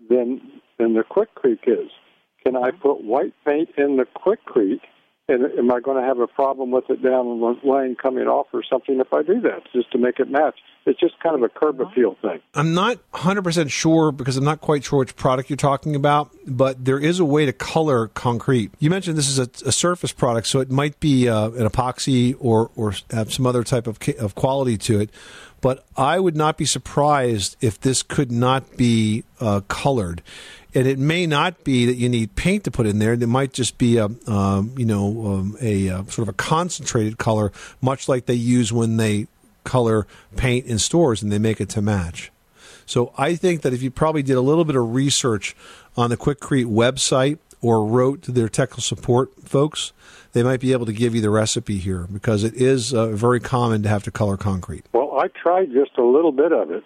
than 0.09 0.41
than 0.79 0.93
the 0.93 1.03
Quikrete 1.03 1.67
is. 1.67 1.91
Can 2.43 2.55
I 2.55 2.71
put 2.71 3.03
white 3.03 3.33
paint 3.45 3.69
in 3.77 3.97
the 3.97 4.05
Quick 4.05 4.39
And 5.29 5.45
am 5.57 5.71
I 5.71 5.79
going 5.79 5.95
to 5.95 6.03
have 6.03 6.19
a 6.19 6.27
problem 6.27 6.71
with 6.71 6.89
it 6.89 7.01
down 7.01 7.39
the 7.39 7.55
lane 7.63 7.95
coming 7.95 8.27
off 8.27 8.47
or 8.51 8.61
something 8.69 8.99
if 8.99 9.13
I 9.13 9.23
do 9.23 9.39
that, 9.41 9.61
just 9.71 9.89
to 9.93 9.97
make 9.97 10.19
it 10.19 10.29
match? 10.29 10.55
It's 10.85 10.99
just 10.99 11.17
kind 11.21 11.33
of 11.33 11.43
a 11.43 11.47
curb 11.47 11.79
appeal 11.79 12.17
thing. 12.21 12.41
I'm 12.53 12.73
not 12.73 12.99
100% 13.13 13.71
sure 13.71 14.11
because 14.11 14.35
I'm 14.35 14.43
not 14.43 14.59
quite 14.59 14.83
sure 14.83 14.99
which 14.99 15.15
product 15.15 15.49
you're 15.49 15.55
talking 15.55 15.95
about, 15.95 16.31
but 16.45 16.83
there 16.83 16.99
is 16.99 17.21
a 17.21 17.25
way 17.25 17.45
to 17.45 17.53
color 17.53 18.09
concrete. 18.09 18.71
You 18.79 18.89
mentioned 18.89 19.17
this 19.17 19.29
is 19.29 19.39
a, 19.39 19.49
a 19.65 19.71
surface 19.71 20.11
product, 20.11 20.47
so 20.47 20.59
it 20.59 20.69
might 20.69 20.99
be 20.99 21.29
uh, 21.29 21.51
an 21.51 21.69
epoxy 21.69 22.35
or, 22.41 22.69
or 22.75 22.93
have 23.11 23.31
some 23.31 23.47
other 23.47 23.63
type 23.63 23.87
of, 23.87 23.97
of 24.19 24.35
quality 24.35 24.77
to 24.79 24.99
it. 24.99 25.09
But 25.61 25.85
I 25.95 26.19
would 26.19 26.35
not 26.35 26.57
be 26.57 26.65
surprised 26.65 27.55
if 27.61 27.79
this 27.79 28.03
could 28.03 28.29
not 28.29 28.75
be 28.75 29.23
uh, 29.39 29.61
colored. 29.69 30.21
And 30.75 30.87
it 30.87 30.97
may 30.97 31.27
not 31.27 31.63
be 31.63 31.85
that 31.85 31.95
you 31.95 32.09
need 32.09 32.35
paint 32.35 32.63
to 32.63 32.71
put 32.71 32.85
in 32.85 32.99
there. 32.99 33.13
It 33.13 33.27
might 33.27 33.53
just 33.53 33.77
be 33.77 33.97
a, 33.97 34.09
um, 34.27 34.73
you 34.77 34.85
know, 34.85 35.33
um, 35.33 35.57
a 35.61 35.89
uh, 35.89 36.03
sort 36.05 36.19
of 36.19 36.29
a 36.29 36.33
concentrated 36.33 37.17
color, 37.17 37.51
much 37.81 38.09
like 38.09 38.25
they 38.25 38.33
use 38.33 38.73
when 38.73 38.97
they 38.97 39.27
color 39.63 40.07
paint 40.35 40.65
in 40.65 40.79
stores 40.79 41.21
and 41.21 41.31
they 41.31 41.39
make 41.39 41.61
it 41.61 41.69
to 41.69 41.81
match. 41.81 42.31
So 42.85 43.13
I 43.17 43.35
think 43.35 43.61
that 43.61 43.73
if 43.73 43.81
you 43.81 43.91
probably 43.91 44.23
did 44.23 44.35
a 44.35 44.41
little 44.41 44.65
bit 44.65 44.75
of 44.75 44.93
research 44.93 45.55
on 45.95 46.09
the 46.09 46.17
Quikrete 46.17 46.65
website 46.65 47.37
or 47.61 47.85
wrote 47.85 48.21
to 48.23 48.31
their 48.31 48.49
technical 48.49 48.81
support 48.81 49.31
folks, 49.43 49.93
they 50.33 50.43
might 50.43 50.59
be 50.59 50.73
able 50.73 50.85
to 50.85 50.93
give 50.93 51.15
you 51.15 51.21
the 51.21 51.29
recipe 51.29 51.77
here 51.77 52.07
because 52.11 52.43
it 52.43 52.55
is 52.55 52.93
uh, 52.93 53.07
very 53.07 53.39
common 53.39 53.83
to 53.83 53.89
have 53.89 54.03
to 54.03 54.11
color 54.11 54.35
concrete. 54.35 54.85
Well, 54.91 55.17
I 55.17 55.27
tried 55.27 55.71
just 55.71 55.97
a 55.97 56.03
little 56.03 56.31
bit 56.31 56.51
of 56.51 56.71
it, 56.71 56.83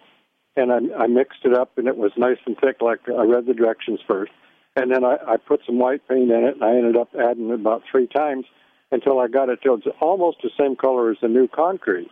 and 0.57 0.71
I, 0.71 1.03
I 1.03 1.07
mixed 1.07 1.45
it 1.45 1.53
up, 1.53 1.77
and 1.77 1.87
it 1.87 1.97
was 1.97 2.11
nice 2.17 2.37
and 2.45 2.57
thick. 2.57 2.81
Like 2.81 2.99
I 3.07 3.23
read 3.23 3.45
the 3.45 3.53
directions 3.53 3.99
first, 4.07 4.31
and 4.75 4.91
then 4.91 5.05
I, 5.05 5.17
I 5.27 5.37
put 5.37 5.61
some 5.65 5.79
white 5.79 6.07
paint 6.07 6.31
in 6.31 6.43
it, 6.43 6.55
and 6.55 6.63
I 6.63 6.71
ended 6.75 6.97
up 6.97 7.09
adding 7.15 7.49
it 7.49 7.53
about 7.53 7.83
three 7.89 8.07
times 8.07 8.45
until 8.91 9.19
I 9.19 9.27
got 9.27 9.49
it 9.49 9.59
till 9.61 9.75
it's 9.75 9.87
almost 10.01 10.37
the 10.43 10.49
same 10.59 10.75
color 10.75 11.11
as 11.11 11.17
the 11.21 11.27
new 11.27 11.47
concrete. 11.47 12.09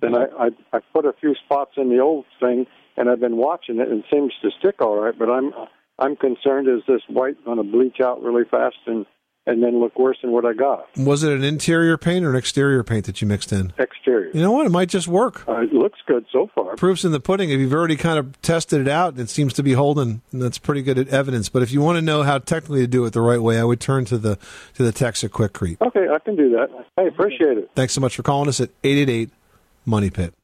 Then 0.00 0.14
I, 0.14 0.26
I 0.38 0.48
I 0.72 0.78
put 0.92 1.04
a 1.04 1.12
few 1.20 1.34
spots 1.44 1.72
in 1.76 1.88
the 1.88 1.98
old 1.98 2.24
thing, 2.40 2.66
and 2.96 3.10
I've 3.10 3.20
been 3.20 3.36
watching 3.36 3.80
it, 3.80 3.88
and 3.88 4.00
it 4.00 4.06
seems 4.12 4.32
to 4.42 4.50
stick 4.58 4.80
all 4.80 5.00
right. 5.00 5.18
But 5.18 5.28
I'm 5.30 5.52
I'm 5.98 6.16
concerned 6.16 6.68
is 6.68 6.82
this 6.86 7.02
white 7.08 7.44
going 7.44 7.58
to 7.58 7.64
bleach 7.64 8.00
out 8.00 8.22
really 8.22 8.44
fast 8.48 8.76
and 8.86 9.04
and 9.48 9.62
then 9.62 9.80
look 9.80 9.98
worse 9.98 10.18
than 10.22 10.30
what 10.30 10.44
I 10.44 10.52
got? 10.52 10.86
Was 10.96 11.22
it 11.24 11.32
an 11.32 11.42
interior 11.42 11.96
paint 11.96 12.24
or 12.24 12.30
an 12.30 12.36
exterior 12.36 12.84
paint 12.84 13.06
that 13.06 13.20
you 13.20 13.26
mixed 13.26 13.50
in? 13.50 13.72
Exterior. 13.78 14.30
You 14.34 14.42
know 14.42 14.52
what? 14.52 14.66
It 14.66 14.70
might 14.70 14.90
just 14.90 15.08
work. 15.08 15.48
Uh, 15.48 15.62
it 15.62 15.72
looks 15.72 15.98
good 16.06 16.26
so 16.30 16.50
far. 16.54 16.76
Proof's 16.76 17.04
in 17.04 17.12
the 17.12 17.18
pudding. 17.20 17.50
If 17.50 17.58
you've 17.58 17.72
already 17.72 17.96
kind 17.96 18.18
of 18.18 18.40
tested 18.42 18.80
it 18.80 18.88
out, 18.88 19.18
it 19.18 19.30
seems 19.30 19.54
to 19.54 19.62
be 19.62 19.72
holding. 19.72 20.20
And 20.32 20.42
that's 20.42 20.58
pretty 20.58 20.82
good 20.82 21.08
evidence. 21.08 21.48
But 21.48 21.62
if 21.62 21.72
you 21.72 21.80
want 21.80 21.96
to 21.96 22.02
know 22.02 22.22
how 22.22 22.38
technically 22.38 22.80
to 22.80 22.86
do 22.86 23.04
it 23.06 23.14
the 23.14 23.22
right 23.22 23.40
way, 23.40 23.58
I 23.58 23.64
would 23.64 23.80
turn 23.80 24.04
to 24.06 24.18
the 24.18 24.36
to 24.74 24.82
the 24.82 24.92
Texa 24.92 25.30
Quikrete. 25.30 25.80
Okay, 25.80 26.06
I 26.12 26.18
can 26.18 26.36
do 26.36 26.50
that. 26.50 26.68
I 26.98 27.02
appreciate 27.02 27.56
it. 27.56 27.70
Thanks 27.74 27.94
so 27.94 28.00
much 28.02 28.14
for 28.14 28.22
calling 28.22 28.48
us 28.48 28.60
at 28.60 28.70
eight 28.84 28.98
eight 28.98 29.08
eight 29.08 29.30
Money 29.86 30.10
Pit. 30.10 30.34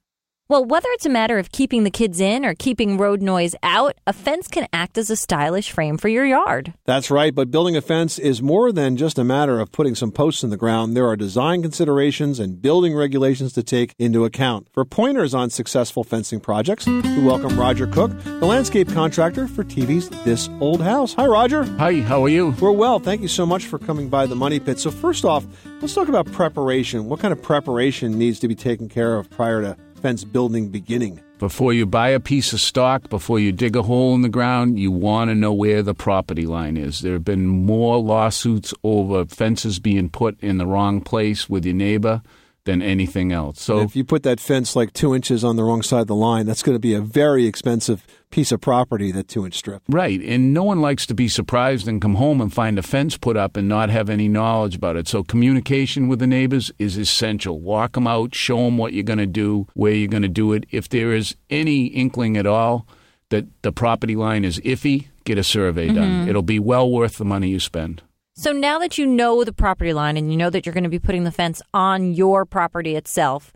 Well, 0.46 0.66
whether 0.66 0.88
it's 0.90 1.06
a 1.06 1.10
matter 1.10 1.38
of 1.38 1.52
keeping 1.52 1.84
the 1.84 1.90
kids 1.90 2.20
in 2.20 2.44
or 2.44 2.52
keeping 2.52 2.98
road 2.98 3.22
noise 3.22 3.54
out, 3.62 3.96
a 4.06 4.12
fence 4.12 4.46
can 4.46 4.68
act 4.74 4.98
as 4.98 5.08
a 5.08 5.16
stylish 5.16 5.70
frame 5.70 5.96
for 5.96 6.08
your 6.08 6.26
yard. 6.26 6.74
That's 6.84 7.10
right, 7.10 7.34
but 7.34 7.50
building 7.50 7.78
a 7.78 7.80
fence 7.80 8.18
is 8.18 8.42
more 8.42 8.70
than 8.70 8.98
just 8.98 9.18
a 9.18 9.24
matter 9.24 9.58
of 9.58 9.72
putting 9.72 9.94
some 9.94 10.12
posts 10.12 10.42
in 10.42 10.50
the 10.50 10.58
ground. 10.58 10.94
There 10.94 11.08
are 11.08 11.16
design 11.16 11.62
considerations 11.62 12.38
and 12.38 12.60
building 12.60 12.94
regulations 12.94 13.54
to 13.54 13.62
take 13.62 13.94
into 13.98 14.26
account. 14.26 14.68
For 14.74 14.84
pointers 14.84 15.32
on 15.32 15.48
successful 15.48 16.04
fencing 16.04 16.40
projects, 16.40 16.86
we 16.86 17.24
welcome 17.24 17.58
Roger 17.58 17.86
Cook, 17.86 18.10
the 18.24 18.44
landscape 18.44 18.90
contractor 18.90 19.48
for 19.48 19.64
TV's 19.64 20.10
This 20.26 20.50
Old 20.60 20.82
House. 20.82 21.14
Hi, 21.14 21.24
Roger. 21.24 21.64
Hi, 21.78 22.02
how 22.02 22.22
are 22.22 22.28
you? 22.28 22.54
We're 22.60 22.70
well. 22.70 22.98
Thank 22.98 23.22
you 23.22 23.28
so 23.28 23.46
much 23.46 23.64
for 23.64 23.78
coming 23.78 24.10
by 24.10 24.26
the 24.26 24.36
Money 24.36 24.60
Pit. 24.60 24.78
So, 24.78 24.90
first 24.90 25.24
off, 25.24 25.46
let's 25.80 25.94
talk 25.94 26.08
about 26.08 26.30
preparation. 26.32 27.06
What 27.06 27.20
kind 27.20 27.32
of 27.32 27.40
preparation 27.40 28.18
needs 28.18 28.38
to 28.40 28.48
be 28.48 28.54
taken 28.54 28.90
care 28.90 29.16
of 29.16 29.30
prior 29.30 29.62
to 29.62 29.78
fence 30.04 30.22
building 30.22 30.68
beginning? 30.68 31.18
Before 31.38 31.72
you 31.72 31.86
buy 31.86 32.10
a 32.10 32.20
piece 32.20 32.52
of 32.52 32.60
stock, 32.60 33.08
before 33.08 33.40
you 33.40 33.52
dig 33.52 33.74
a 33.74 33.80
hole 33.80 34.14
in 34.14 34.20
the 34.20 34.28
ground, 34.28 34.78
you 34.78 34.92
want 34.92 35.30
to 35.30 35.34
know 35.34 35.54
where 35.54 35.82
the 35.82 35.94
property 35.94 36.44
line 36.44 36.76
is. 36.76 37.00
There 37.00 37.14
have 37.14 37.24
been 37.24 37.46
more 37.46 37.96
lawsuits 37.96 38.74
over 38.82 39.24
fences 39.24 39.78
being 39.78 40.10
put 40.10 40.38
in 40.42 40.58
the 40.58 40.66
wrong 40.66 41.00
place 41.00 41.48
with 41.48 41.64
your 41.64 41.74
neighbor 41.74 42.20
than 42.64 42.82
anything 42.82 43.32
else. 43.32 43.60
So 43.60 43.80
if 43.80 43.94
you 43.94 44.04
put 44.04 44.22
that 44.22 44.40
fence 44.40 44.74
like 44.74 44.92
two 44.92 45.14
inches 45.14 45.44
on 45.44 45.56
the 45.56 45.64
wrong 45.64 45.82
side 45.82 46.00
of 46.00 46.06
the 46.06 46.14
line, 46.14 46.46
that's 46.46 46.62
going 46.62 46.74
to 46.74 46.80
be 46.80 46.94
a 46.94 47.00
very 47.00 47.46
expensive 47.46 48.06
piece 48.30 48.50
of 48.52 48.60
property, 48.60 49.12
that 49.12 49.28
two 49.28 49.44
inch 49.44 49.54
strip. 49.54 49.82
Right. 49.88 50.20
And 50.20 50.52
no 50.54 50.64
one 50.64 50.80
likes 50.80 51.06
to 51.06 51.14
be 51.14 51.28
surprised 51.28 51.86
and 51.86 52.00
come 52.00 52.16
home 52.16 52.40
and 52.40 52.52
find 52.52 52.78
a 52.78 52.82
fence 52.82 53.16
put 53.16 53.36
up 53.36 53.56
and 53.56 53.68
not 53.68 53.90
have 53.90 54.08
any 54.10 54.28
knowledge 54.28 54.76
about 54.76 54.96
it. 54.96 55.06
So 55.06 55.22
communication 55.22 56.08
with 56.08 56.18
the 56.18 56.26
neighbors 56.26 56.72
is 56.78 56.96
essential. 56.96 57.60
Walk 57.60 57.92
them 57.92 58.06
out, 58.06 58.34
show 58.34 58.56
them 58.64 58.78
what 58.78 58.92
you're 58.92 59.04
going 59.04 59.18
to 59.18 59.26
do, 59.26 59.66
where 59.74 59.92
you're 59.92 60.08
going 60.08 60.22
to 60.22 60.28
do 60.28 60.52
it. 60.52 60.64
If 60.70 60.88
there 60.88 61.12
is 61.12 61.36
any 61.50 61.86
inkling 61.86 62.36
at 62.36 62.46
all 62.46 62.86
that 63.28 63.46
the 63.62 63.72
property 63.72 64.16
line 64.16 64.44
is 64.44 64.58
iffy, 64.60 65.08
get 65.24 65.38
a 65.38 65.44
survey 65.44 65.88
done. 65.88 66.24
Mhm. 66.24 66.28
It'll 66.28 66.42
be 66.42 66.58
well 66.58 66.90
worth 66.90 67.18
the 67.18 67.24
money 67.24 67.48
you 67.50 67.60
spend. 67.60 68.02
So 68.36 68.50
now 68.50 68.80
that 68.80 68.98
you 68.98 69.06
know 69.06 69.44
the 69.44 69.52
property 69.52 69.92
line 69.92 70.16
and 70.16 70.28
you 70.28 70.36
know 70.36 70.50
that 70.50 70.66
you're 70.66 70.72
going 70.72 70.82
to 70.84 70.90
be 70.90 70.98
putting 70.98 71.22
the 71.22 71.30
fence 71.30 71.62
on 71.72 72.14
your 72.14 72.44
property 72.44 72.96
itself, 72.96 73.52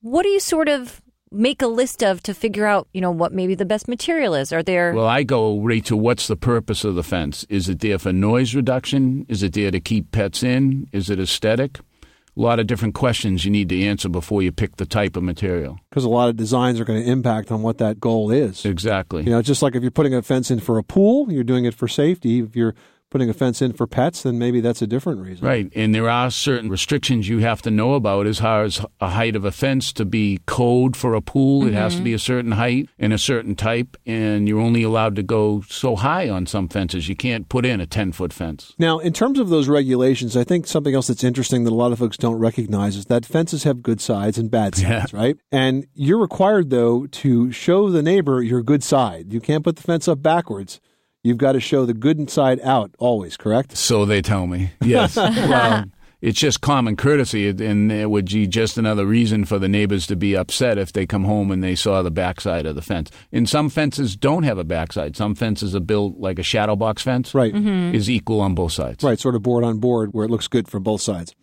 what 0.00 0.24
do 0.24 0.28
you 0.30 0.40
sort 0.40 0.68
of 0.68 1.00
make 1.30 1.62
a 1.62 1.68
list 1.68 2.02
of 2.02 2.20
to 2.24 2.34
figure 2.34 2.66
out, 2.66 2.88
you 2.92 3.00
know, 3.00 3.12
what 3.12 3.32
maybe 3.32 3.54
the 3.54 3.64
best 3.64 3.86
material 3.86 4.34
is? 4.34 4.52
Are 4.52 4.64
there 4.64 4.92
Well, 4.92 5.06
I 5.06 5.22
go 5.22 5.60
right 5.60 5.84
to 5.84 5.96
what's 5.96 6.26
the 6.26 6.36
purpose 6.36 6.82
of 6.82 6.96
the 6.96 7.04
fence? 7.04 7.46
Is 7.48 7.68
it 7.68 7.78
there 7.78 8.00
for 8.00 8.12
noise 8.12 8.52
reduction? 8.52 9.26
Is 9.28 9.44
it 9.44 9.52
there 9.52 9.70
to 9.70 9.78
keep 9.78 10.10
pets 10.10 10.42
in? 10.42 10.88
Is 10.90 11.08
it 11.08 11.20
aesthetic? 11.20 11.78
A 11.78 12.40
lot 12.40 12.58
of 12.58 12.66
different 12.66 12.94
questions 12.94 13.44
you 13.44 13.52
need 13.52 13.68
to 13.68 13.80
answer 13.80 14.08
before 14.08 14.42
you 14.42 14.50
pick 14.50 14.76
the 14.76 14.86
type 14.86 15.16
of 15.16 15.22
material. 15.22 15.78
Because 15.88 16.04
a 16.04 16.08
lot 16.10 16.28
of 16.28 16.36
designs 16.36 16.80
are 16.80 16.84
going 16.84 17.02
to 17.02 17.10
impact 17.10 17.52
on 17.52 17.62
what 17.62 17.78
that 17.78 18.00
goal 18.00 18.32
is. 18.32 18.64
Exactly. 18.66 19.22
You 19.22 19.30
know, 19.30 19.40
just 19.40 19.62
like 19.62 19.76
if 19.76 19.82
you're 19.82 19.92
putting 19.92 20.14
a 20.14 20.20
fence 20.20 20.50
in 20.50 20.58
for 20.58 20.78
a 20.78 20.82
pool, 20.82 21.32
you're 21.32 21.44
doing 21.44 21.64
it 21.64 21.74
for 21.74 21.86
safety. 21.86 22.40
If 22.40 22.56
you're 22.56 22.74
putting 23.16 23.30
a 23.30 23.32
fence 23.32 23.62
in 23.62 23.72
for 23.72 23.86
pets, 23.86 24.24
then 24.24 24.38
maybe 24.38 24.60
that's 24.60 24.82
a 24.82 24.86
different 24.86 25.22
reason. 25.22 25.46
Right, 25.46 25.72
and 25.74 25.94
there 25.94 26.10
are 26.10 26.30
certain 26.30 26.68
restrictions 26.68 27.30
you 27.30 27.38
have 27.38 27.62
to 27.62 27.70
know 27.70 27.94
about 27.94 28.26
as 28.26 28.40
far 28.40 28.62
as 28.64 28.84
a 29.00 29.08
height 29.08 29.34
of 29.34 29.42
a 29.46 29.50
fence 29.50 29.90
to 29.94 30.04
be 30.04 30.38
code 30.44 30.94
for 30.98 31.14
a 31.14 31.22
pool. 31.22 31.66
It 31.66 31.72
has 31.72 31.94
to 31.94 32.02
Mhm. 32.02 32.04
be 32.04 32.12
a 32.12 32.18
certain 32.18 32.52
height 32.52 32.90
and 32.98 33.14
a 33.14 33.18
certain 33.18 33.54
type, 33.54 33.96
and 34.04 34.46
you're 34.46 34.60
only 34.60 34.82
allowed 34.82 35.16
to 35.16 35.22
go 35.22 35.62
so 35.66 35.96
high 35.96 36.28
on 36.28 36.44
some 36.44 36.68
fences. 36.68 37.08
You 37.08 37.16
can't 37.16 37.48
put 37.48 37.64
in 37.64 37.80
a 37.80 37.86
10 37.86 38.12
foot 38.12 38.34
fence. 38.34 38.74
Now, 38.78 38.98
in 38.98 39.14
terms 39.14 39.38
of 39.38 39.48
those 39.48 39.66
regulations, 39.66 40.36
I 40.36 40.44
think 40.44 40.66
something 40.66 40.94
else 40.94 41.06
that's 41.06 41.24
interesting 41.24 41.64
that 41.64 41.72
a 41.72 41.74
lot 41.74 41.92
of 41.92 41.98
folks 41.98 42.18
don't 42.18 42.36
recognize 42.36 42.96
is 42.96 43.06
that 43.06 43.24
fences 43.24 43.64
have 43.64 43.82
good 43.82 44.02
sides 44.02 44.36
and 44.36 44.50
bad 44.50 44.74
sides, 44.74 45.14
right? 45.14 45.38
And 45.50 45.86
you're 45.94 46.20
required, 46.20 46.68
though, 46.68 47.06
to 47.06 47.50
show 47.50 47.88
the 47.88 48.02
neighbor 48.02 48.42
your 48.42 48.62
good 48.62 48.82
side. 48.84 49.32
You 49.32 49.40
can't 49.40 49.64
put 49.64 49.76
the 49.76 49.82
fence 49.82 50.06
up 50.06 50.22
backwards. 50.22 50.80
You've 51.26 51.38
got 51.38 51.52
to 51.52 51.60
show 51.60 51.84
the 51.84 51.92
good 51.92 52.30
side 52.30 52.60
out 52.62 52.92
always, 52.98 53.36
correct? 53.36 53.76
So 53.76 54.04
they 54.04 54.22
tell 54.22 54.46
me. 54.46 54.70
Yes. 54.80 55.16
well, 55.16 55.84
it's 56.20 56.38
just 56.38 56.60
common 56.60 56.94
courtesy, 56.94 57.48
and 57.48 57.90
it 57.90 58.08
would 58.10 58.26
be 58.26 58.46
just 58.46 58.78
another 58.78 59.04
reason 59.04 59.44
for 59.44 59.58
the 59.58 59.66
neighbors 59.66 60.06
to 60.06 60.14
be 60.14 60.36
upset 60.36 60.78
if 60.78 60.92
they 60.92 61.04
come 61.04 61.24
home 61.24 61.50
and 61.50 61.64
they 61.64 61.74
saw 61.74 62.00
the 62.02 62.12
backside 62.12 62.64
of 62.64 62.76
the 62.76 62.80
fence. 62.80 63.10
And 63.32 63.48
some 63.48 63.68
fences 63.70 64.14
don't 64.14 64.44
have 64.44 64.56
a 64.56 64.62
backside. 64.62 65.16
Some 65.16 65.34
fences 65.34 65.74
are 65.74 65.80
built 65.80 66.16
like 66.16 66.38
a 66.38 66.44
shadow 66.44 66.76
box 66.76 67.02
fence. 67.02 67.34
Right. 67.34 67.52
Mm-hmm. 67.52 67.96
Is 67.96 68.08
equal 68.08 68.40
on 68.40 68.54
both 68.54 68.72
sides. 68.72 69.02
Right, 69.02 69.18
sort 69.18 69.34
of 69.34 69.42
board 69.42 69.64
on 69.64 69.78
board 69.78 70.10
where 70.12 70.24
it 70.24 70.30
looks 70.30 70.46
good 70.46 70.68
from 70.68 70.84
both 70.84 71.00
sides. 71.00 71.34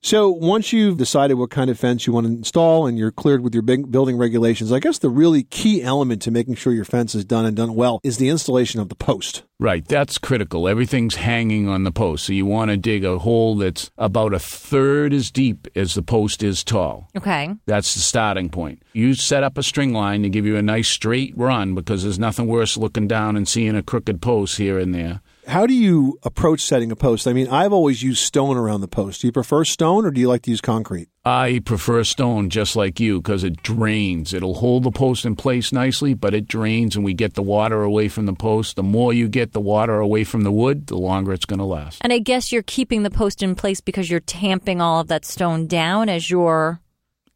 So 0.00 0.30
once 0.30 0.72
you've 0.72 0.96
decided 0.96 1.34
what 1.34 1.50
kind 1.50 1.70
of 1.70 1.78
fence 1.78 2.06
you 2.06 2.12
want 2.12 2.26
to 2.26 2.32
install 2.32 2.86
and 2.86 2.96
you're 2.96 3.10
cleared 3.10 3.42
with 3.42 3.52
your 3.52 3.64
big 3.64 3.90
building 3.90 4.16
regulations, 4.16 4.70
I 4.70 4.78
guess 4.78 4.98
the 4.98 5.10
really 5.10 5.42
key 5.42 5.82
element 5.82 6.22
to 6.22 6.30
making 6.30 6.54
sure 6.54 6.72
your 6.72 6.84
fence 6.84 7.16
is 7.16 7.24
done 7.24 7.44
and 7.44 7.56
done 7.56 7.74
well 7.74 8.00
is 8.04 8.16
the 8.16 8.28
installation 8.28 8.80
of 8.80 8.88
the 8.90 8.94
post. 8.94 9.42
Right, 9.58 9.86
that's 9.86 10.16
critical. 10.16 10.68
Everything's 10.68 11.16
hanging 11.16 11.68
on 11.68 11.82
the 11.82 11.90
post. 11.90 12.26
So 12.26 12.32
you 12.32 12.46
want 12.46 12.70
to 12.70 12.76
dig 12.76 13.04
a 13.04 13.18
hole 13.18 13.56
that's 13.56 13.90
about 13.98 14.32
a 14.32 14.38
third 14.38 15.12
as 15.12 15.32
deep 15.32 15.66
as 15.74 15.94
the 15.94 16.02
post 16.02 16.44
is 16.44 16.62
tall. 16.62 17.08
Okay. 17.16 17.50
That's 17.66 17.94
the 17.94 18.00
starting 18.00 18.50
point. 18.50 18.82
You 18.92 19.14
set 19.14 19.42
up 19.42 19.58
a 19.58 19.64
string 19.64 19.92
line 19.92 20.22
to 20.22 20.28
give 20.28 20.46
you 20.46 20.56
a 20.56 20.62
nice 20.62 20.88
straight 20.88 21.36
run 21.36 21.74
because 21.74 22.04
there's 22.04 22.20
nothing 22.20 22.46
worse 22.46 22.76
looking 22.76 23.08
down 23.08 23.36
and 23.36 23.48
seeing 23.48 23.74
a 23.74 23.82
crooked 23.82 24.22
post 24.22 24.58
here 24.58 24.78
and 24.78 24.94
there. 24.94 25.22
How 25.48 25.66
do 25.66 25.72
you 25.72 26.18
approach 26.24 26.60
setting 26.60 26.92
a 26.92 26.96
post? 26.96 27.26
I 27.26 27.32
mean, 27.32 27.48
I've 27.48 27.72
always 27.72 28.02
used 28.02 28.22
stone 28.22 28.58
around 28.58 28.82
the 28.82 28.86
post. 28.86 29.22
Do 29.22 29.28
you 29.28 29.32
prefer 29.32 29.64
stone 29.64 30.04
or 30.04 30.10
do 30.10 30.20
you 30.20 30.28
like 30.28 30.42
to 30.42 30.50
use 30.50 30.60
concrete? 30.60 31.08
I 31.24 31.62
prefer 31.64 32.04
stone 32.04 32.50
just 32.50 32.76
like 32.76 33.00
you 33.00 33.22
because 33.22 33.44
it 33.44 33.62
drains. 33.62 34.34
It'll 34.34 34.52
hold 34.52 34.82
the 34.82 34.90
post 34.90 35.24
in 35.24 35.36
place 35.36 35.72
nicely, 35.72 36.12
but 36.12 36.34
it 36.34 36.48
drains 36.48 36.96
and 36.96 37.04
we 37.04 37.14
get 37.14 37.32
the 37.32 37.42
water 37.42 37.82
away 37.82 38.08
from 38.08 38.26
the 38.26 38.34
post. 38.34 38.76
The 38.76 38.82
more 38.82 39.14
you 39.14 39.26
get 39.26 39.52
the 39.52 39.60
water 39.60 39.98
away 39.98 40.22
from 40.24 40.42
the 40.42 40.52
wood, 40.52 40.88
the 40.88 40.98
longer 40.98 41.32
it's 41.32 41.46
going 41.46 41.60
to 41.60 41.64
last. 41.64 42.02
And 42.02 42.12
I 42.12 42.18
guess 42.18 42.52
you're 42.52 42.62
keeping 42.62 43.02
the 43.02 43.10
post 43.10 43.42
in 43.42 43.54
place 43.54 43.80
because 43.80 44.10
you're 44.10 44.20
tamping 44.20 44.82
all 44.82 45.00
of 45.00 45.08
that 45.08 45.24
stone 45.24 45.66
down 45.66 46.10
as 46.10 46.28
you're 46.28 46.82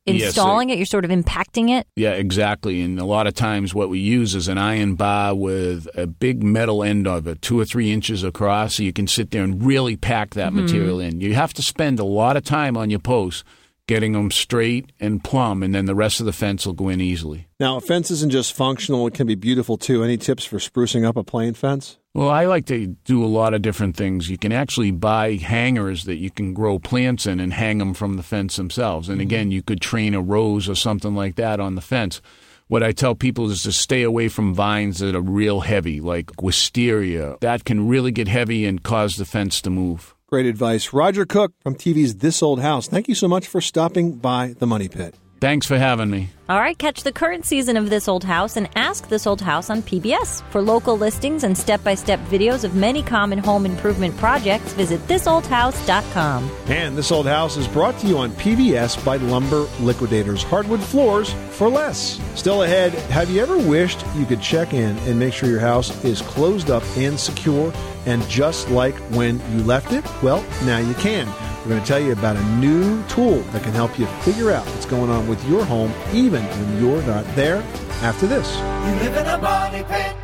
Yes, 0.06 0.28
installing 0.28 0.70
it. 0.70 0.78
You're 0.78 0.86
sort 0.86 1.04
of 1.04 1.10
impacting 1.10 1.70
it. 1.70 1.86
Yeah, 1.96 2.10
exactly. 2.12 2.80
And 2.80 2.98
a 2.98 3.04
lot 3.04 3.26
of 3.26 3.34
times, 3.34 3.72
what 3.74 3.88
we 3.88 3.98
use 4.00 4.34
is 4.34 4.48
an 4.48 4.58
iron 4.58 4.94
bar 4.96 5.34
with 5.34 5.86
a 5.94 6.06
big 6.06 6.42
metal 6.42 6.82
end 6.82 7.06
of 7.06 7.26
it, 7.26 7.40
two 7.42 7.58
or 7.60 7.64
three 7.64 7.92
inches 7.92 8.24
across, 8.24 8.76
so 8.76 8.82
you 8.82 8.92
can 8.92 9.06
sit 9.06 9.30
there 9.30 9.44
and 9.44 9.64
really 9.64 9.96
pack 9.96 10.34
that 10.34 10.52
Mhm. 10.52 10.62
material 10.62 10.98
in. 11.00 11.20
You 11.20 11.34
have 11.34 11.52
to 11.54 11.62
spend 11.62 11.98
a 12.00 12.04
lot 12.04 12.36
of 12.36 12.44
time 12.44 12.76
on 12.76 12.90
your 12.90 12.98
posts 12.98 13.44
getting 13.88 14.12
them 14.12 14.30
straight 14.30 14.90
and 15.00 15.22
plumb, 15.22 15.62
and 15.62 15.74
then 15.74 15.86
the 15.86 15.94
rest 15.94 16.20
of 16.20 16.26
the 16.26 16.32
fence 16.32 16.64
will 16.66 16.72
go 16.72 16.88
in 16.88 17.00
easily. 17.00 17.46
Now, 17.60 17.76
a 17.76 17.80
fence 17.80 18.10
isn't 18.10 18.30
just 18.30 18.52
functional, 18.52 19.06
it 19.06 19.14
can 19.14 19.26
be 19.26 19.34
beautiful 19.34 19.76
too. 19.76 20.02
Any 20.04 20.16
tips 20.16 20.44
for 20.44 20.58
sprucing 20.58 21.04
up 21.04 21.16
a 21.16 21.24
plain 21.24 21.54
fence? 21.54 21.98
Well, 22.14 22.28
I 22.28 22.44
like 22.44 22.66
to 22.66 22.88
do 23.04 23.24
a 23.24 23.26
lot 23.26 23.54
of 23.54 23.62
different 23.62 23.96
things. 23.96 24.28
You 24.28 24.36
can 24.36 24.52
actually 24.52 24.90
buy 24.90 25.36
hangers 25.36 26.04
that 26.04 26.16
you 26.16 26.30
can 26.30 26.52
grow 26.52 26.78
plants 26.78 27.26
in 27.26 27.40
and 27.40 27.54
hang 27.54 27.78
them 27.78 27.94
from 27.94 28.16
the 28.16 28.22
fence 28.22 28.56
themselves. 28.56 29.08
And 29.08 29.20
again, 29.20 29.46
mm-hmm. 29.46 29.52
you 29.52 29.62
could 29.62 29.80
train 29.80 30.14
a 30.14 30.20
rose 30.20 30.68
or 30.68 30.74
something 30.74 31.14
like 31.14 31.36
that 31.36 31.58
on 31.58 31.74
the 31.74 31.80
fence. 31.80 32.20
What 32.68 32.82
I 32.82 32.92
tell 32.92 33.14
people 33.14 33.50
is 33.50 33.62
to 33.62 33.72
stay 33.72 34.02
away 34.02 34.28
from 34.28 34.54
vines 34.54 34.98
that 34.98 35.16
are 35.16 35.22
real 35.22 35.60
heavy, 35.60 36.00
like 36.00 36.42
wisteria. 36.42 37.36
That 37.40 37.64
can 37.64 37.88
really 37.88 38.12
get 38.12 38.28
heavy 38.28 38.66
and 38.66 38.82
cause 38.82 39.16
the 39.16 39.24
fence 39.24 39.62
to 39.62 39.70
move. 39.70 40.14
Great 40.26 40.46
advice. 40.46 40.92
Roger 40.92 41.24
Cook 41.24 41.52
from 41.62 41.74
TV's 41.74 42.16
This 42.16 42.42
Old 42.42 42.60
House. 42.60 42.88
Thank 42.88 43.08
you 43.08 43.14
so 43.14 43.28
much 43.28 43.46
for 43.46 43.62
stopping 43.62 44.16
by 44.16 44.54
the 44.58 44.66
Money 44.66 44.88
Pit. 44.88 45.14
Thanks 45.42 45.66
for 45.66 45.76
having 45.76 46.08
me. 46.08 46.28
All 46.48 46.60
right, 46.60 46.78
catch 46.78 47.02
the 47.02 47.10
current 47.10 47.44
season 47.44 47.76
of 47.76 47.90
This 47.90 48.06
Old 48.06 48.22
House 48.22 48.56
and 48.56 48.68
Ask 48.76 49.08
This 49.08 49.26
Old 49.26 49.40
House 49.40 49.70
on 49.70 49.82
PBS. 49.82 50.40
For 50.52 50.62
local 50.62 50.96
listings 50.96 51.42
and 51.42 51.58
step 51.58 51.82
by 51.82 51.96
step 51.96 52.20
videos 52.26 52.62
of 52.62 52.76
many 52.76 53.02
common 53.02 53.40
home 53.40 53.66
improvement 53.66 54.16
projects, 54.18 54.72
visit 54.74 55.00
thisoldhouse.com. 55.08 56.48
And 56.68 56.96
This 56.96 57.10
Old 57.10 57.26
House 57.26 57.56
is 57.56 57.66
brought 57.66 57.98
to 57.98 58.06
you 58.06 58.18
on 58.18 58.30
PBS 58.30 59.04
by 59.04 59.16
Lumber 59.16 59.66
Liquidators. 59.80 60.44
Hardwood 60.44 60.80
floors 60.80 61.32
for 61.50 61.68
less. 61.68 62.20
Still 62.38 62.62
ahead, 62.62 62.92
have 63.10 63.28
you 63.28 63.42
ever 63.42 63.58
wished 63.58 64.06
you 64.14 64.26
could 64.26 64.40
check 64.40 64.72
in 64.72 64.96
and 64.96 65.18
make 65.18 65.34
sure 65.34 65.48
your 65.48 65.58
house 65.58 66.04
is 66.04 66.22
closed 66.22 66.70
up 66.70 66.84
and 66.96 67.18
secure 67.18 67.72
and 68.06 68.22
just 68.28 68.70
like 68.70 68.94
when 69.10 69.40
you 69.56 69.64
left 69.64 69.92
it? 69.92 70.04
Well, 70.22 70.44
now 70.64 70.78
you 70.78 70.94
can. 70.94 71.26
We're 71.62 71.68
going 71.68 71.80
to 71.80 71.86
tell 71.86 72.00
you 72.00 72.10
about 72.10 72.36
a 72.36 72.44
new 72.56 73.00
tool 73.04 73.38
that 73.52 73.62
can 73.62 73.72
help 73.72 73.96
you 73.96 74.06
figure 74.24 74.50
out 74.50 74.66
what's 74.66 74.84
going 74.84 75.10
on 75.10 75.28
with 75.28 75.48
your 75.48 75.64
home 75.64 75.92
even 76.12 76.42
when 76.42 76.82
you're 76.82 77.02
not 77.02 77.24
there 77.36 77.58
after 78.02 78.26
this. 78.26 78.56
You 78.56 79.08
live 79.08 79.16
in 79.16 79.26
a 79.28 79.38
money 79.38 79.84
pit. 79.84 80.21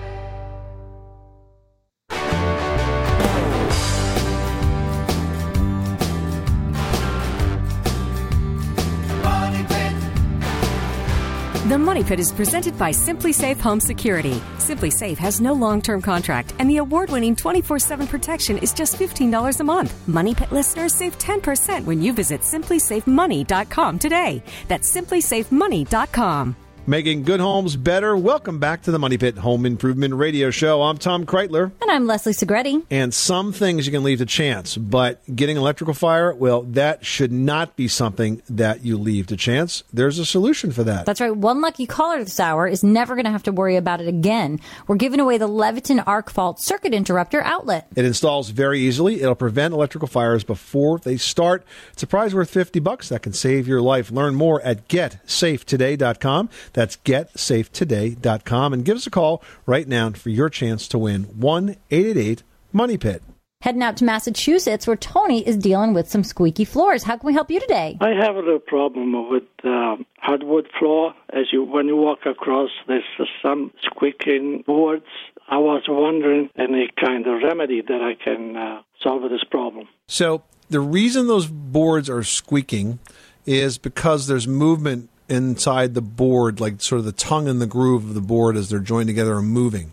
Money 11.99 12.11
Pit 12.11 12.21
is 12.21 12.31
presented 12.31 12.79
by 12.79 12.93
SimpliSafe 12.93 13.59
Home 13.59 13.81
Security. 13.81 14.41
SimpliSafe 14.59 15.19
has 15.19 15.41
no 15.41 15.53
long 15.53 15.83
term 15.83 16.01
contract, 16.01 16.55
and 16.61 16.71
the 16.71 16.77
award 16.77 17.11
winning 17.11 17.35
24 17.35 17.81
7 17.81 18.07
protection 18.07 18.57
is 18.59 18.73
just 18.73 18.95
$15 18.97 19.59
a 19.59 19.65
month. 19.65 20.07
Money 20.07 20.33
Pit 20.33 20.53
listeners 20.53 20.95
save 20.95 21.19
10% 21.19 21.85
when 21.87 22.01
you 22.01 22.13
visit 22.13 22.43
simplysafemoney.com 22.43 23.99
today. 23.99 24.45
That's 24.69 24.89
simplysafemoney.com. 24.95 26.68
Making 26.89 27.25
good 27.25 27.41
homes 27.41 27.77
better. 27.77 28.17
Welcome 28.17 28.61
back 28.61 28.85
to 28.85 28.91
the 28.91 28.99
Money 28.99 29.19
Pit 29.19 29.37
Home 29.37 29.67
Improvement 29.67 30.15
Radio 30.15 30.51
Show. 30.51 30.81
I'm 30.81 30.97
Tom 30.97 31.27
Kraeutler. 31.27 31.71
And 31.83 31.91
I'm 31.91 32.07
Leslie 32.07 32.33
Segrete. 32.33 32.83
And 32.91 33.13
some 33.13 33.53
things 33.53 33.85
you 33.85 33.93
can 33.93 34.03
leave 34.03 34.21
to 34.21 34.25
chance, 34.25 34.75
but 34.79 35.21
getting 35.37 35.59
electrical 35.59 35.93
fire, 35.93 36.35
well, 36.35 36.63
that 36.63 37.05
should 37.05 37.31
not 37.31 37.77
be 37.77 37.89
something 37.89 38.41
that 38.49 38.87
you 38.87 38.97
leave 38.97 39.27
to 39.27 39.37
chance. 39.37 39.85
There's 39.93 40.19
a 40.19 40.25
solution 40.25 40.73
for 40.73 40.83
that. 40.85 41.05
That's 41.05 41.21
right. 41.21 41.37
One 41.37 41.61
lucky 41.61 41.85
caller 41.85 42.25
this 42.25 42.41
hour 42.41 42.67
is 42.67 42.83
never 42.83 43.15
going 43.17 43.27
to 43.27 43.33
have 43.33 43.43
to 43.43 43.53
worry 43.53 43.77
about 43.77 44.01
it 44.01 44.09
again. 44.09 44.59
We're 44.87 44.97
giving 44.97 45.21
away 45.21 45.37
the 45.37 45.47
Leviton 45.47 46.03
Arc 46.07 46.31
Fault 46.31 46.59
Circuit 46.59 46.95
Interrupter 46.95 47.43
outlet. 47.43 47.87
It 47.97 48.07
installs 48.07 48.49
very 48.49 48.81
easily. 48.81 49.21
It'll 49.21 49.35
prevent 49.35 49.75
electrical 49.75 50.09
fires 50.09 50.43
before 50.43 51.01
they 51.01 51.19
start. 51.19 51.67
It's 51.93 52.03
a 52.03 52.07
prize 52.07 52.35
worth 52.35 52.49
50 52.49 52.81
bucks 52.81 53.11
that 53.11 53.21
can 53.21 53.35
save 53.35 53.69
your 53.69 53.83
life. 53.83 54.11
Learn 54.11 54.35
more 54.35 54.63
at 54.63 54.89
getsafetoday.com. 54.89 56.49
That's 56.79 56.97
getsafetoday.com 56.99 58.73
and 58.73 58.85
give 58.85 58.99
us 58.99 59.09
a 59.09 59.11
call 59.11 59.43
right 59.67 59.89
now 59.89 60.11
for 60.11 60.29
your 60.29 60.49
chance 60.49 60.87
to 60.87 60.97
win 60.97 61.25
1 61.25 61.71
888 61.91 62.45
Money 62.73 62.97
Pit. 62.97 63.21
Heading 63.63 63.83
out 63.83 63.97
to 63.97 64.05
Massachusetts 64.05 64.87
where 64.87 64.95
Tony 64.95 65.45
is 65.45 65.57
dealing 65.57 65.93
with 65.93 66.09
some 66.09 66.23
squeaky 66.23 66.65
floors. 66.65 67.03
How 67.03 67.17
can 67.17 67.27
we 67.27 67.33
help 67.33 67.51
you 67.51 67.59
today? 67.59 67.99
I 68.01 68.11
have 68.11 68.37
a 68.37 68.39
little 68.39 68.61
problem 68.61 69.29
with 69.29 69.43
uh, 69.65 69.97
hardwood 70.19 70.69
floor. 70.79 71.15
As 71.31 71.47
you, 71.53 71.65
when 71.65 71.89
you 71.89 71.97
walk 71.97 72.21
across, 72.27 72.71
there's 72.87 73.03
uh, 73.19 73.25
some 73.43 73.73
squeaking 73.83 74.63
boards. 74.65 75.07
I 75.49 75.59
was 75.59 75.83
wondering 75.89 76.49
any 76.57 76.91
kind 77.05 77.27
of 77.27 77.43
remedy 77.43 77.83
that 77.83 78.01
I 78.01 78.15
can 78.23 78.57
uh, 78.57 78.83
solve 79.03 79.29
this 79.29 79.43
problem. 79.51 79.89
So, 80.07 80.45
the 80.71 80.79
reason 80.79 81.27
those 81.27 81.49
boards 81.49 82.09
are 82.09 82.23
squeaking 82.23 83.01
is 83.47 83.79
because 83.79 84.29
there's 84.29 84.47
movement 84.47 85.11
inside 85.29 85.95
the 85.95 86.03
board, 86.03 86.61
like 86.61 86.81
sort 86.81 87.01
of 87.01 87.05
the 87.05 87.13
tongue 87.13 87.49
and 87.49 87.61
the 87.61 87.67
groove 87.67 88.05
of 88.05 88.15
the 88.15 88.21
board 88.21 88.57
as 88.57 88.69
they're 88.69 88.79
joined 88.79 89.09
together 89.09 89.39
and 89.39 89.49
moving. 89.49 89.93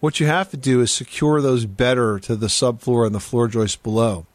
What 0.00 0.20
you 0.20 0.26
have 0.26 0.50
to 0.50 0.56
do 0.56 0.80
is 0.80 0.92
secure 0.92 1.40
those 1.40 1.66
better 1.66 2.20
to 2.20 2.36
the 2.36 2.46
subfloor 2.46 3.04
and 3.04 3.14
the 3.14 3.20
floor 3.20 3.48
joist 3.48 3.82
below. 3.82 4.26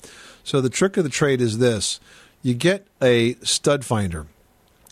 So 0.43 0.59
the 0.59 0.69
trick 0.69 0.97
of 0.97 1.05
the 1.05 1.09
trade 1.09 1.39
is 1.39 1.57
this 1.57 1.99
you 2.41 2.53
get 2.53 2.85
a 3.01 3.35
stud 3.35 3.85
finder. 3.85 4.27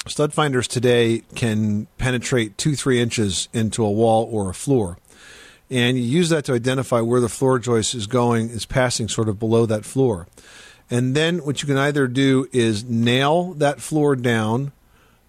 Stud 0.08 0.34
finders 0.34 0.68
today 0.68 1.24
can 1.36 1.88
penetrate 1.98 2.58
two, 2.58 2.76
three 2.76 3.00
inches 3.00 3.50
into 3.54 3.84
a 3.84 3.92
wall 3.92 4.28
or 4.32 4.50
a 4.50 4.54
floor. 4.54 4.98
And 5.70 5.98
you 5.98 6.04
use 6.04 6.30
that 6.30 6.46
to 6.46 6.54
identify 6.54 7.02
where 7.02 7.22
the 7.22 7.30
floor 7.30 7.60
joist 7.60 7.94
is 7.94 8.08
going, 8.08 8.50
is 8.50 8.66
passing 8.66 9.08
sort 9.08 9.30
of 9.30 9.40
below 9.40 9.66
that 9.68 9.86
floor. 9.86 10.28
And 10.90 11.16
then 11.16 11.46
what 11.46 11.62
you 11.62 11.68
can 11.68 11.78
either 11.78 12.08
do 12.08 12.48
is 12.52 12.84
nail 12.84 13.54
that 13.54 13.80
floor 13.80 14.16
down 14.16 14.72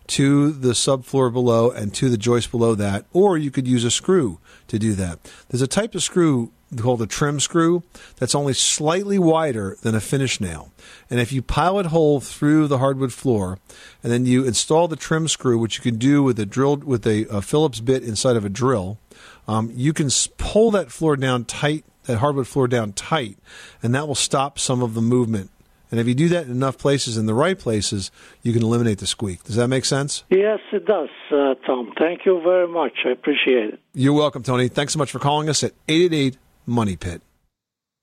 to 0.09 0.53
the 0.53 0.73
subfloor 0.73 1.33
below 1.33 1.71
and 1.71 1.95
to 1.95 2.09
the 2.09 2.17
joist 2.17 2.51
below 2.51 2.75
that, 2.75 3.05
or 3.13 3.39
you 3.39 3.51
could 3.51 3.67
use 3.67 3.85
a 3.85 3.91
screw 3.91 4.39
to 4.69 4.79
do 4.79 4.95
that. 4.95 5.19
There's 5.49 5.63
a 5.63 5.67
type 5.67 5.95
of 5.95 6.03
screw 6.03 6.51
called 6.77 7.03
a 7.03 7.07
trim 7.07 7.39
screw 7.39 7.83
that's 8.17 8.35
only 8.35 8.55
slightly 8.55 9.19
wider 9.19 9.77
than 9.83 9.95
a 9.95 10.01
finish 10.01 10.41
nail. 10.41 10.73
And 11.11 11.21
if 11.21 11.33
you 11.33 11.43
pilot 11.43 11.87
hole 11.87 12.21
through 12.21 12.69
the 12.69 12.79
hardwood 12.79 13.13
floor 13.13 13.59
and 14.03 14.11
then 14.11 14.25
you 14.27 14.45
install 14.45 14.89
the 14.89 14.97
trim 14.97 15.29
screw, 15.29 15.59
which 15.59 15.77
you 15.77 15.83
can 15.83 15.99
do 15.99 16.23
with 16.23 16.39
a 16.39 16.47
drilled 16.47 16.85
with 16.85 17.07
a, 17.07 17.27
a 17.27 17.43
Phillips 17.43 17.81
bit 17.81 18.03
inside 18.03 18.37
of 18.37 18.45
a 18.45 18.49
drill, 18.49 18.99
um, 19.47 19.71
you 19.75 19.93
can 19.93 20.09
pull 20.39 20.71
that 20.71 20.91
floor 20.91 21.17
down 21.17 21.45
tight, 21.45 21.85
that 22.05 22.19
hardwood 22.19 22.49
floor 22.49 22.69
down 22.69 22.93
tight, 22.93 23.39
and 23.83 23.95
that 23.95 24.07
will 24.09 24.15
stop 24.15 24.59
some 24.59 24.83
of 24.83 24.95
the 24.95 25.03
movement. 25.03 25.51
And 25.93 26.01
if 26.01 26.09
you 26.09 26.15
do 26.15 26.29
that 26.31 26.47
in 26.47 26.51
enough 26.51 26.79
places, 26.79 27.19
in 27.19 27.27
the 27.27 27.35
right 27.35 27.59
places, 27.59 28.11
you 28.43 28.55
can 28.55 28.63
eliminate 28.63 28.99
the 28.99 29.07
squeak. 29.07 29.45
Does 29.45 29.57
that 29.57 29.69
make 29.69 29.85
sense? 29.85 30.25
Yes, 30.31 30.59
it 30.73 30.87
does, 30.87 31.11
uh, 31.31 31.55
Tom. 31.67 31.93
Thank 31.99 32.25
you 32.25 32.41
very 32.43 32.67
much. 32.67 32.93
I 33.05 33.11
appreciate 33.11 33.75
it. 33.75 33.81
You're 33.93 34.15
welcome, 34.15 34.43
Tony. 34.43 34.69
Thanks 34.69 34.95
so 34.95 34.99
much 34.99 35.13
for 35.13 35.19
calling 35.19 35.51
us 35.51 35.63
at 35.63 35.73
888 35.89 36.39
Money 36.67 36.97
Pit. 36.97 37.21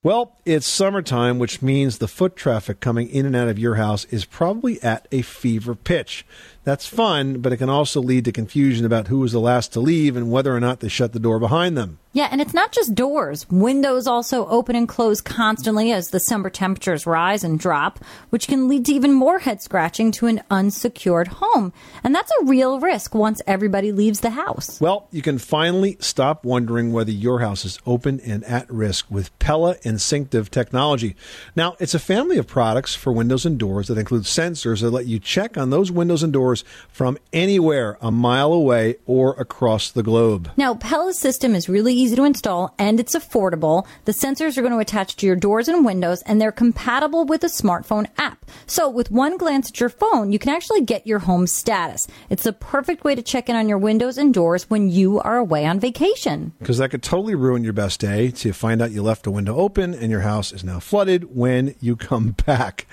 Well, 0.04 0.38
it's 0.45 0.67
summertime, 0.67 1.39
which 1.39 1.62
means 1.62 1.97
the 1.97 2.08
foot 2.08 2.38
traffic 2.38 2.80
coming 2.80 3.10
in 3.10 3.25
and 3.25 3.36
out 3.36 3.49
of 3.49 3.60
your 3.60 3.75
house 3.75 4.06
is 4.06 4.23
probably 4.23 4.82
at 4.82 5.08
a 5.12 5.23
fever 5.23 5.75
pitch. 5.75 6.25
That's 6.63 6.86
fun, 6.86 7.39
but 7.39 7.54
it 7.54 7.58
can 7.58 7.69
also 7.69 8.02
lead 8.02 8.26
to 8.26 8.32
confusion 8.32 8.86
about 8.86 9.08
who 9.08 9.19
was 9.19 9.32
the 9.32 9.39
last 9.39 9.74
to 9.74 9.80
leave 9.80 10.15
and 10.15 10.32
whether 10.32 10.56
or 10.56 10.60
not 10.60 10.80
they 10.82 10.89
shut 10.89 11.13
the 11.13 11.19
door 11.19 11.39
behind 11.39 11.78
them. 11.78 12.00
Yeah, 12.12 12.28
and 12.32 12.41
it's 12.41 12.56
not 12.56 12.72
just 12.72 12.95
doors. 12.95 13.48
Windows 13.52 14.08
also 14.08 14.48
open 14.48 14.76
and 14.76 14.88
close 14.88 15.22
constantly 15.22 15.91
as 15.91 16.10
the 16.10 16.19
summer 16.19 16.50
temperatures 16.50 17.06
rise 17.06 17.43
and 17.43 17.60
drop, 17.60 18.00
which 18.32 18.48
can 18.48 18.67
lead 18.67 18.86
to 18.86 18.93
even 18.93 19.13
more 19.13 19.38
head 19.38 19.62
scratching 19.62 20.12
to 20.13 20.26
an 20.26 20.41
unsecured 20.50 21.28
home. 21.28 21.72
And 22.04 22.15
that's 22.15 22.32
a 22.41 22.45
real 22.45 22.80
risk 22.80 23.13
once 23.13 23.43
everybody 23.45 23.91
leaves 23.91 24.22
the 24.22 24.32
house. 24.32 24.82
Well, 24.82 25.08
you 25.12 25.22
can 25.22 25.38
finally 25.38 25.98
stop 26.00 26.43
wondering 26.43 26.91
whether 26.91 27.12
your 27.12 27.41
house 27.41 27.63
is 27.63 27.78
open 27.86 28.19
and 28.22 28.43
at 28.45 28.67
risk 28.72 29.06
with 29.12 29.38
Pella 29.38 29.76
Insynctive 29.86 30.50
technology. 30.50 31.15
Now, 31.56 31.76
it's 31.80 31.93
a 31.93 32.00
family 32.00 32.39
of 32.39 32.48
products 32.48 32.95
for 32.95 33.13
windows 33.13 33.45
and 33.45 33.60
doors 33.60 33.88
that 33.88 34.00
include 34.00 34.24
sensors 34.24 34.82
that 34.82 34.89
let 34.89 35.06
you 35.06 35.19
check 35.19 35.60
on 35.60 35.69
those 35.69 35.91
windows 35.91 36.24
and 36.24 36.34
doors 36.34 36.48
from 36.89 37.17
anywhere 37.31 37.97
a 38.01 38.12
mile 38.12 38.53
away 38.53 38.95
or 39.05 39.33
across 39.39 39.91
the 39.91 40.03
globe. 40.03 40.51
Now, 40.57 40.73
Pella's 40.75 41.17
system 41.17 41.55
is 41.55 41.69
really 41.69 41.93
easy 41.93 42.15
to 42.15 42.23
install 42.23 42.73
and 42.77 42.99
it's 42.99 43.15
affordable. 43.15 43.85
The 44.05 44.12
sensors 44.12 44.57
are 44.57 44.62
going 44.62 44.73
to 44.73 44.79
attach 44.79 45.15
to 45.17 45.25
your 45.25 45.35
doors 45.35 45.67
and 45.67 45.85
windows 45.85 46.21
and 46.23 46.41
they're 46.41 46.51
compatible 46.51 47.25
with 47.25 47.43
a 47.43 47.47
smartphone 47.47 48.07
app. 48.17 48.49
So 48.65 48.89
with 48.89 49.12
one 49.12 49.38
glance 49.38 49.69
at 49.69 49.79
your 49.79 49.89
phone, 49.89 50.31
you 50.31 50.39
can 50.39 50.49
actually 50.49 50.81
get 50.81 51.05
your 51.05 51.19
home 51.19 51.47
status. 51.47 52.07
It's 52.29 52.43
the 52.43 52.53
perfect 52.53 53.03
way 53.03 53.15
to 53.15 53.21
check 53.21 53.49
in 53.49 53.55
on 53.55 53.69
your 53.69 53.77
windows 53.77 54.17
and 54.17 54.33
doors 54.33 54.69
when 54.69 54.89
you 54.89 55.19
are 55.19 55.37
away 55.37 55.65
on 55.65 55.79
vacation. 55.79 56.54
Because 56.60 56.77
that 56.79 56.89
could 56.89 57.04
totally 57.04 57.35
ruin 57.35 57.63
your 57.63 57.73
best 57.73 58.00
day 58.00 58.31
to 58.31 58.54
find 58.54 58.81
out 58.81 58.91
you 58.91 59.04
left 59.04 59.27
a 59.27 59.31
window 59.31 59.56
open 59.56 59.93
and 59.93 60.10
your 60.10 60.21
house 60.21 60.52
is 60.52 60.63
now 60.63 60.79
flooded 60.79 61.35
when 61.35 61.75
you 61.79 61.95
come 61.95 62.35
back. 62.45 62.87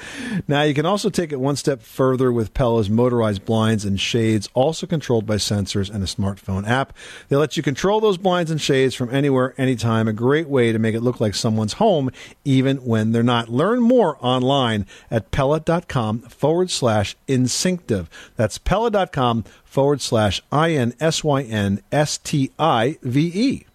Now, 0.46 0.62
you 0.62 0.74
can 0.74 0.86
also 0.86 1.11
take 1.11 1.32
it 1.32 1.40
one 1.40 1.57
step 1.57 1.82
further 1.82 2.32
with 2.32 2.54
Pella's 2.54 2.90
motorized 2.90 3.44
blinds 3.47 3.84
and 3.84 3.99
shades, 3.99 4.49
also 4.53 4.86
controlled 4.86 5.24
by 5.24 5.36
sensors 5.36 5.88
and 5.88 6.03
a 6.03 6.07
smartphone 6.07 6.68
app. 6.68 6.92
They 7.28 7.36
let 7.36 7.57
you 7.57 7.62
control 7.62 8.01
those 8.01 8.18
blinds 8.18 8.51
and 8.51 8.61
shades 8.61 8.94
from 8.94 9.14
anywhere, 9.14 9.55
anytime. 9.57 10.09
A 10.09 10.12
great 10.12 10.49
way 10.49 10.72
to 10.72 10.78
make 10.78 10.94
it 10.94 11.01
look 11.01 11.20
like 11.20 11.34
someone's 11.34 11.74
home, 11.74 12.11
even 12.44 12.78
when 12.78 13.12
they're 13.12 13.22
not. 13.22 13.49
Learn 13.49 13.80
more 13.80 14.18
online 14.20 14.84
at 15.11 15.30
Pella.com 15.30 16.20
forward 16.20 16.70
slash 16.70 17.16
insynctive. 17.26 18.09
That's 18.36 18.59
Pella.com 18.59 19.44
forward 19.64 20.01
slash 20.01 20.42
I 20.51 20.72
N 20.72 20.94
S 21.01 21.22
Y 21.24 21.42
N 21.42 21.82
C 21.92 22.18
T 22.22 22.51
I 22.59 22.99
V 23.03 23.30
E. 23.34 23.66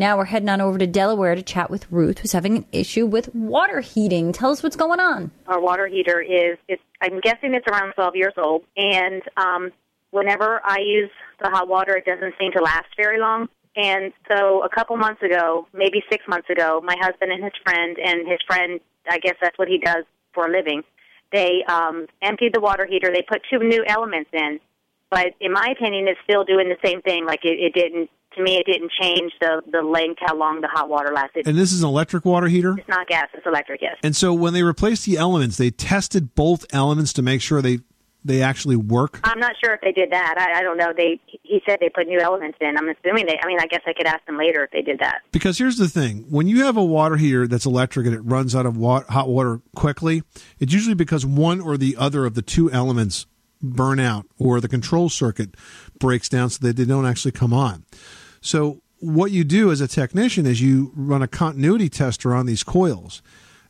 Now 0.00 0.16
we're 0.16 0.24
heading 0.24 0.48
on 0.48 0.62
over 0.62 0.78
to 0.78 0.86
Delaware 0.86 1.34
to 1.34 1.42
chat 1.42 1.68
with 1.68 1.86
Ruth, 1.92 2.20
who's 2.20 2.32
having 2.32 2.56
an 2.56 2.64
issue 2.72 3.04
with 3.04 3.34
water 3.34 3.82
heating. 3.82 4.32
Tell 4.32 4.50
us 4.50 4.62
what's 4.62 4.74
going 4.74 4.98
on. 4.98 5.30
Our 5.46 5.60
water 5.60 5.86
heater 5.86 6.22
is, 6.22 6.56
it's, 6.68 6.80
I'm 7.02 7.20
guessing 7.20 7.52
it's 7.52 7.66
around 7.70 7.92
12 7.92 8.16
years 8.16 8.32
old, 8.38 8.62
and 8.78 9.20
um, 9.36 9.70
whenever 10.10 10.62
I 10.64 10.78
use 10.78 11.10
the 11.42 11.50
hot 11.50 11.68
water, 11.68 11.94
it 11.98 12.06
doesn't 12.06 12.32
seem 12.40 12.50
to 12.52 12.62
last 12.62 12.86
very 12.96 13.20
long. 13.20 13.50
And 13.76 14.14
so 14.32 14.62
a 14.62 14.70
couple 14.70 14.96
months 14.96 15.20
ago, 15.20 15.68
maybe 15.74 16.02
six 16.10 16.24
months 16.26 16.48
ago, 16.48 16.80
my 16.82 16.96
husband 16.98 17.30
and 17.30 17.44
his 17.44 17.52
friend, 17.62 17.98
and 18.02 18.26
his 18.26 18.38
friend, 18.46 18.80
I 19.06 19.18
guess 19.18 19.34
that's 19.38 19.58
what 19.58 19.68
he 19.68 19.76
does 19.76 20.04
for 20.32 20.46
a 20.46 20.50
living, 20.50 20.82
they 21.30 21.62
um, 21.68 22.06
emptied 22.22 22.54
the 22.54 22.60
water 22.60 22.86
heater. 22.86 23.12
They 23.12 23.20
put 23.20 23.42
two 23.50 23.58
new 23.58 23.84
elements 23.86 24.30
in, 24.32 24.60
but 25.10 25.34
in 25.40 25.52
my 25.52 25.74
opinion, 25.76 26.08
it's 26.08 26.20
still 26.24 26.44
doing 26.44 26.70
the 26.70 26.88
same 26.88 27.02
thing. 27.02 27.26
Like 27.26 27.44
it, 27.44 27.58
it 27.60 27.74
didn't. 27.74 28.08
To 28.36 28.42
me, 28.42 28.56
it 28.58 28.66
didn't 28.66 28.92
change 29.00 29.32
the 29.40 29.62
the 29.70 29.82
length, 29.82 30.20
how 30.24 30.36
long 30.36 30.60
the 30.60 30.68
hot 30.68 30.88
water 30.88 31.12
lasted. 31.12 31.48
And 31.48 31.58
this 31.58 31.72
is 31.72 31.82
an 31.82 31.88
electric 31.88 32.24
water 32.24 32.46
heater? 32.46 32.76
It's 32.78 32.88
not 32.88 33.08
gas; 33.08 33.28
it's 33.34 33.46
electric. 33.46 33.82
Yes. 33.82 33.96
And 34.02 34.14
so 34.14 34.32
when 34.32 34.54
they 34.54 34.62
replaced 34.62 35.04
the 35.04 35.16
elements, 35.16 35.56
they 35.56 35.70
tested 35.70 36.34
both 36.34 36.64
elements 36.72 37.12
to 37.14 37.22
make 37.22 37.42
sure 37.42 37.60
they 37.60 37.80
they 38.24 38.42
actually 38.42 38.76
work. 38.76 39.20
I'm 39.24 39.40
not 39.40 39.54
sure 39.62 39.72
if 39.74 39.80
they 39.80 39.92
did 39.92 40.12
that. 40.12 40.34
I, 40.38 40.60
I 40.60 40.62
don't 40.62 40.76
know. 40.76 40.92
They 40.96 41.20
he 41.26 41.62
said 41.66 41.78
they 41.80 41.88
put 41.88 42.06
new 42.06 42.20
elements 42.20 42.58
in. 42.60 42.76
I'm 42.76 42.88
assuming 42.88 43.26
they. 43.26 43.38
I 43.42 43.46
mean, 43.46 43.58
I 43.60 43.66
guess 43.66 43.82
I 43.86 43.92
could 43.92 44.06
ask 44.06 44.24
them 44.26 44.36
later 44.36 44.64
if 44.64 44.70
they 44.70 44.82
did 44.82 45.00
that. 45.00 45.22
Because 45.32 45.58
here's 45.58 45.78
the 45.78 45.88
thing: 45.88 46.26
when 46.28 46.46
you 46.46 46.64
have 46.64 46.76
a 46.76 46.84
water 46.84 47.16
heater 47.16 47.46
that's 47.46 47.66
electric 47.66 48.06
and 48.06 48.14
it 48.14 48.20
runs 48.20 48.54
out 48.54 48.66
of 48.66 48.76
wa- 48.76 49.04
hot 49.08 49.28
water 49.28 49.60
quickly, 49.74 50.22
it's 50.58 50.72
usually 50.72 50.94
because 50.94 51.24
one 51.24 51.60
or 51.60 51.76
the 51.76 51.96
other 51.96 52.26
of 52.26 52.34
the 52.34 52.42
two 52.42 52.70
elements 52.70 53.26
burn 53.62 54.00
out, 54.00 54.26
or 54.38 54.60
the 54.60 54.68
control 54.68 55.08
circuit 55.08 55.54
breaks 55.98 56.28
down 56.28 56.48
so 56.50 56.66
that 56.66 56.76
they 56.76 56.84
don't 56.84 57.06
actually 57.06 57.32
come 57.32 57.52
on. 57.52 57.84
So 58.40 58.80
what 58.98 59.30
you 59.30 59.44
do 59.44 59.70
as 59.70 59.80
a 59.80 59.88
technician 59.88 60.46
is 60.46 60.60
you 60.60 60.92
run 60.94 61.22
a 61.22 61.28
continuity 61.28 61.88
tester 61.88 62.34
on 62.34 62.46
these 62.46 62.62
coils, 62.62 63.22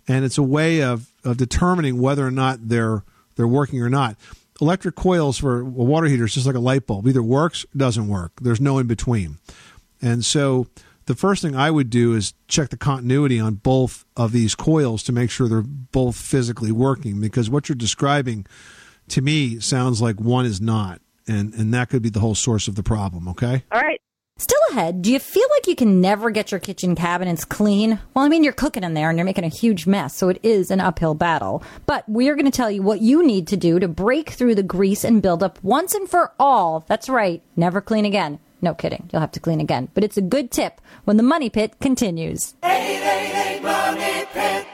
and 0.08 0.24
it's 0.24 0.38
a 0.38 0.42
way 0.42 0.82
of, 0.82 1.12
of 1.24 1.36
determining 1.36 2.00
whether 2.00 2.26
or 2.26 2.30
not 2.30 2.68
they're 2.68 3.04
they're 3.36 3.48
working 3.48 3.80
or 3.80 3.88
not. 3.88 4.16
Electric 4.60 4.94
coils 4.94 5.38
for 5.38 5.60
a 5.60 5.64
water 5.64 6.06
heater 6.06 6.24
is 6.24 6.34
just 6.34 6.46
like 6.46 6.56
a 6.56 6.60
light 6.60 6.86
bulb; 6.86 7.06
either 7.06 7.22
works, 7.22 7.64
or 7.64 7.78
doesn't 7.78 8.08
work. 8.08 8.32
There's 8.40 8.60
no 8.60 8.78
in 8.78 8.86
between. 8.86 9.38
And 10.02 10.24
so 10.24 10.66
the 11.06 11.14
first 11.14 11.42
thing 11.42 11.56
I 11.56 11.70
would 11.70 11.90
do 11.90 12.14
is 12.14 12.34
check 12.48 12.70
the 12.70 12.76
continuity 12.76 13.40
on 13.40 13.54
both 13.54 14.04
of 14.16 14.32
these 14.32 14.54
coils 14.54 15.02
to 15.04 15.12
make 15.12 15.30
sure 15.30 15.48
they're 15.48 15.62
both 15.62 16.16
physically 16.16 16.72
working 16.72 17.20
because 17.20 17.48
what 17.50 17.68
you're 17.68 17.76
describing 17.76 18.46
to 19.08 19.20
me 19.20 19.60
sounds 19.60 20.00
like 20.00 20.20
one 20.20 20.46
is 20.46 20.60
not 20.60 21.00
and 21.26 21.54
and 21.54 21.72
that 21.72 21.88
could 21.88 22.02
be 22.02 22.10
the 22.10 22.20
whole 22.20 22.34
source 22.34 22.68
of 22.68 22.74
the 22.74 22.82
problem, 22.82 23.28
okay? 23.28 23.64
All 23.72 23.80
right. 23.80 24.00
Still 24.40 24.58
ahead, 24.70 25.02
do 25.02 25.12
you 25.12 25.18
feel 25.18 25.46
like 25.50 25.66
you 25.66 25.76
can 25.76 26.00
never 26.00 26.30
get 26.30 26.50
your 26.50 26.60
kitchen 26.60 26.94
cabinets 26.94 27.44
clean? 27.44 27.98
Well, 28.14 28.24
I 28.24 28.30
mean, 28.30 28.42
you're 28.42 28.54
cooking 28.54 28.84
in 28.84 28.94
there 28.94 29.10
and 29.10 29.18
you're 29.18 29.26
making 29.26 29.44
a 29.44 29.48
huge 29.48 29.86
mess, 29.86 30.16
so 30.16 30.30
it 30.30 30.40
is 30.42 30.70
an 30.70 30.80
uphill 30.80 31.12
battle. 31.12 31.62
But 31.84 32.08
we're 32.08 32.34
going 32.36 32.46
to 32.46 32.50
tell 32.50 32.70
you 32.70 32.80
what 32.80 33.02
you 33.02 33.22
need 33.22 33.48
to 33.48 33.58
do 33.58 33.78
to 33.78 33.86
break 33.86 34.30
through 34.30 34.54
the 34.54 34.62
grease 34.62 35.04
and 35.04 35.20
build 35.20 35.42
up 35.42 35.62
once 35.62 35.92
and 35.92 36.08
for 36.08 36.32
all. 36.40 36.86
That's 36.88 37.10
right, 37.10 37.42
never 37.54 37.82
clean 37.82 38.06
again. 38.06 38.38
No 38.62 38.72
kidding, 38.72 39.10
you'll 39.12 39.20
have 39.20 39.32
to 39.32 39.40
clean 39.40 39.60
again. 39.60 39.90
But 39.92 40.04
it's 40.04 40.16
a 40.16 40.22
good 40.22 40.50
tip 40.50 40.80
when 41.04 41.18
the 41.18 41.22
Money 41.22 41.50
Pit 41.50 41.78
continues. 41.78 42.54
Eight, 42.64 42.96
eight, 42.96 43.56
eight, 43.56 43.62
money 43.62 44.24
pit. 44.32 44.66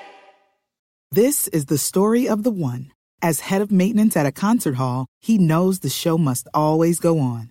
This 1.10 1.48
is 1.48 1.66
the 1.66 1.78
story 1.78 2.28
of 2.28 2.44
the 2.44 2.52
one. 2.52 2.92
As 3.20 3.40
head 3.40 3.62
of 3.62 3.72
maintenance 3.72 4.16
at 4.16 4.26
a 4.26 4.32
concert 4.32 4.76
hall, 4.76 5.06
he 5.18 5.38
knows 5.38 5.80
the 5.80 5.90
show 5.90 6.16
must 6.16 6.46
always 6.54 7.00
go 7.00 7.18
on. 7.18 7.50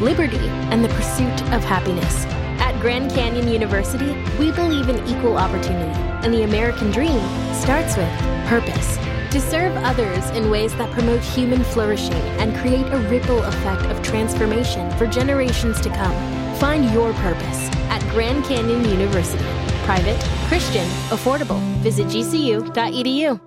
liberty, 0.00 0.48
and 0.70 0.84
the 0.84 0.88
pursuit 0.88 1.42
of 1.52 1.64
happiness. 1.64 2.24
At 2.60 2.80
Grand 2.80 3.10
Canyon 3.10 3.48
University, 3.48 4.12
we 4.38 4.52
believe 4.52 4.88
in 4.88 4.96
equal 5.06 5.36
opportunity, 5.36 5.98
and 6.24 6.32
the 6.32 6.42
American 6.42 6.90
dream 6.90 7.20
starts 7.54 7.96
with 7.96 8.10
purpose. 8.46 8.98
To 9.32 9.40
serve 9.40 9.76
others 9.84 10.30
in 10.30 10.50
ways 10.50 10.74
that 10.76 10.90
promote 10.92 11.20
human 11.20 11.62
flourishing 11.64 12.22
and 12.40 12.56
create 12.56 12.86
a 12.86 12.98
ripple 13.10 13.42
effect 13.42 13.82
of 13.82 14.02
transformation 14.02 14.90
for 14.92 15.06
generations 15.06 15.80
to 15.82 15.90
come. 15.90 16.56
Find 16.56 16.90
your 16.92 17.12
purpose 17.14 17.68
at 17.90 18.00
Grand 18.12 18.44
Canyon 18.44 18.84
University. 18.84 19.44
Private, 19.84 20.18
Christian, 20.48 20.86
affordable. 21.10 21.60
Visit 21.82 22.06
gcu.edu. 22.06 23.45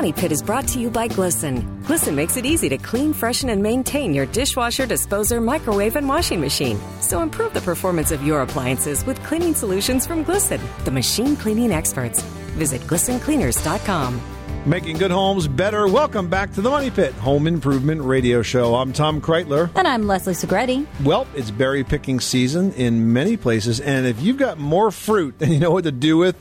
Money 0.00 0.14
Pit 0.14 0.32
is 0.32 0.42
brought 0.42 0.66
to 0.66 0.80
you 0.80 0.88
by 0.88 1.06
Glisten. 1.08 1.82
Glisten 1.82 2.14
makes 2.14 2.38
it 2.38 2.46
easy 2.46 2.70
to 2.70 2.78
clean, 2.78 3.12
freshen, 3.12 3.50
and 3.50 3.62
maintain 3.62 4.14
your 4.14 4.24
dishwasher, 4.24 4.86
disposer, 4.86 5.42
microwave, 5.42 5.94
and 5.94 6.08
washing 6.08 6.40
machine. 6.40 6.80
So 7.02 7.20
improve 7.20 7.52
the 7.52 7.60
performance 7.60 8.10
of 8.10 8.22
your 8.22 8.40
appliances 8.40 9.04
with 9.04 9.22
cleaning 9.22 9.54
solutions 9.54 10.06
from 10.06 10.22
Glisten, 10.22 10.58
the 10.84 10.90
machine 10.90 11.36
cleaning 11.36 11.70
experts. 11.70 12.22
Visit 12.56 12.80
glistencleaners.com. 12.86 14.18
Making 14.64 14.96
good 14.96 15.10
homes 15.10 15.46
better. 15.46 15.86
Welcome 15.86 16.30
back 16.30 16.54
to 16.54 16.62
the 16.62 16.70
Money 16.70 16.90
Pit 16.90 17.12
Home 17.16 17.46
Improvement 17.46 18.00
Radio 18.00 18.40
Show. 18.40 18.76
I'm 18.76 18.94
Tom 18.94 19.20
Kraeutler. 19.20 19.70
And 19.74 19.86
I'm 19.86 20.06
Leslie 20.06 20.32
Segrete. 20.32 20.86
Well, 21.04 21.26
it's 21.34 21.50
berry 21.50 21.84
picking 21.84 22.20
season 22.20 22.72
in 22.72 23.12
many 23.12 23.36
places, 23.36 23.80
and 23.80 24.06
if 24.06 24.22
you've 24.22 24.38
got 24.38 24.56
more 24.56 24.90
fruit 24.90 25.38
than 25.38 25.52
you 25.52 25.58
know 25.58 25.70
what 25.70 25.84
to 25.84 25.92
do 25.92 26.16
with, 26.16 26.36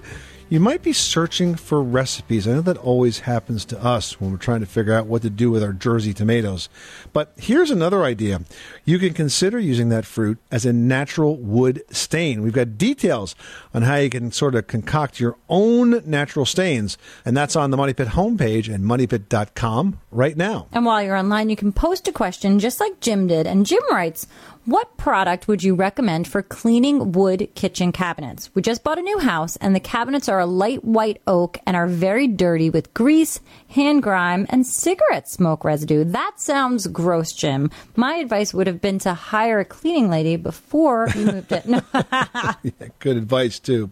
you 0.50 0.60
might 0.60 0.82
be 0.82 0.93
searching 0.93 1.54
for 1.54 1.82
recipes. 1.82 2.47
I 2.47 2.54
know 2.54 2.62
that 2.62 2.78
always 2.78 3.20
happens 3.20 3.66
to 3.66 3.84
us 3.84 4.20
when 4.20 4.32
we're 4.32 4.38
trying 4.38 4.62
to 4.62 4.66
figure 4.66 4.93
out 4.93 5.06
what 5.06 5.22
to 5.22 5.30
do 5.30 5.52
with 5.52 5.64
our 5.64 5.74
Jersey 5.74 6.14
tomatoes. 6.14 6.70
But 7.14 7.34
here's 7.38 7.70
another 7.70 8.04
idea. 8.04 8.41
You 8.84 8.97
can 8.97 9.14
consider 9.14 9.60
using 9.60 9.89
that 9.89 10.06
fruit 10.06 10.39
as 10.52 10.66
a 10.66 10.74
natural 10.74 11.38
wood 11.38 11.84
stain. 11.91 12.41
We've 12.41 12.52
got 12.52 12.80
details 12.80 13.36
on 13.74 13.84
how 13.84 13.97
you 13.97 14.10
can 14.10 14.32
sort 14.32 14.56
of 14.56 14.66
concoct 14.66 15.20
your 15.20 15.38
own 15.50 16.02
natural 16.10 16.45
stains, 16.45 16.97
and 17.24 17.38
that's 17.38 17.56
on 17.56 17.70
the 17.70 17.78
Money 17.78 17.93
Pit 17.93 18.10
homepage 18.10 18.74
and 18.74 18.84
moneypit.com 18.84 20.00
right 20.12 20.36
now. 20.36 20.68
And 20.72 20.86
while 20.86 21.04
you're 21.04 21.16
online, 21.16 21.50
you 21.50 21.56
can 21.56 21.72
post 21.72 22.08
a 22.08 22.12
question 22.12 22.58
just 22.58 22.80
like 22.80 23.00
Jim 23.02 23.28
did. 23.28 23.45
And 23.45 23.68
Jim 23.68 23.84
writes, 23.91 24.26
What 24.66 24.97
product 24.97 25.47
would 25.47 25.64
you 25.64 25.74
recommend 25.74 26.28
for 26.28 26.43
cleaning 26.43 27.14
wood 27.14 27.49
kitchen 27.55 27.91
cabinets? 27.91 28.53
We 28.53 28.62
just 28.62 28.84
bought 28.84 28.99
a 28.99 29.01
new 29.01 29.18
house, 29.18 29.55
and 29.55 29.74
the 29.74 29.80
cabinets 29.80 30.30
are 30.30 30.39
a 30.39 30.45
light 30.45 30.84
white 30.84 31.22
oak 31.26 31.57
and 31.66 31.76
are 31.76 31.88
very 31.88 32.28
dirty 32.28 32.70
with 32.70 32.93
grease, 32.93 33.39
hand 33.70 34.03
grime, 34.03 34.45
and 34.49 34.68
cigarette 34.68 35.28
smoke 35.28 35.64
residue. 35.64 36.03
That 36.03 36.34
sounds 36.39 36.88
gross, 36.88 37.32
Jim. 37.32 37.72
My 37.95 38.16
advice 38.16 38.53
would 38.53 38.68
have 38.68 38.82
been 38.82 38.99
to 38.99 39.14
hire 39.14 39.60
a 39.60 39.66
cleaning 39.66 40.10
lady 40.10 40.36
before 40.36 41.07
you 41.16 41.26
moved 41.26 41.51
it. 41.51 41.66
No. 41.66 41.82
yeah, 41.93 42.89
good 42.99 43.18
advice 43.18 43.60
too. 43.60 43.89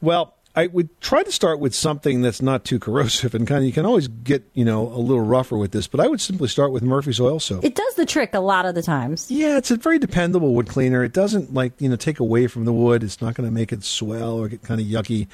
Well, 0.00 0.35
I 0.56 0.68
would 0.68 1.00
try 1.02 1.22
to 1.22 1.30
start 1.30 1.60
with 1.60 1.74
something 1.74 2.22
that's 2.22 2.40
not 2.40 2.64
too 2.64 2.78
corrosive 2.78 3.34
and 3.34 3.46
kind 3.46 3.58
of 3.58 3.66
you 3.66 3.72
can 3.72 3.84
always 3.84 4.08
get, 4.08 4.42
you 4.54 4.64
know, 4.64 4.88
a 4.88 4.96
little 4.96 5.20
rougher 5.20 5.58
with 5.58 5.72
this, 5.72 5.86
but 5.86 6.00
I 6.00 6.08
would 6.08 6.20
simply 6.20 6.48
start 6.48 6.72
with 6.72 6.82
Murphy's 6.82 7.20
oil 7.20 7.38
soap. 7.38 7.62
It 7.62 7.74
does 7.74 7.94
the 7.94 8.06
trick 8.06 8.32
a 8.32 8.40
lot 8.40 8.64
of 8.64 8.74
the 8.74 8.82
times. 8.82 9.30
Yeah, 9.30 9.58
it's 9.58 9.70
a 9.70 9.76
very 9.76 9.98
dependable 9.98 10.54
wood 10.54 10.66
cleaner. 10.66 11.04
It 11.04 11.12
doesn't 11.12 11.52
like, 11.52 11.78
you 11.78 11.90
know, 11.90 11.96
take 11.96 12.20
away 12.20 12.46
from 12.46 12.64
the 12.64 12.72
wood. 12.72 13.04
It's 13.04 13.20
not 13.20 13.34
going 13.34 13.46
to 13.46 13.52
make 13.52 13.70
it 13.70 13.84
swell 13.84 14.38
or 14.38 14.48
get 14.48 14.62
kind 14.62 14.80
of 14.80 14.86
yucky. 14.86 15.26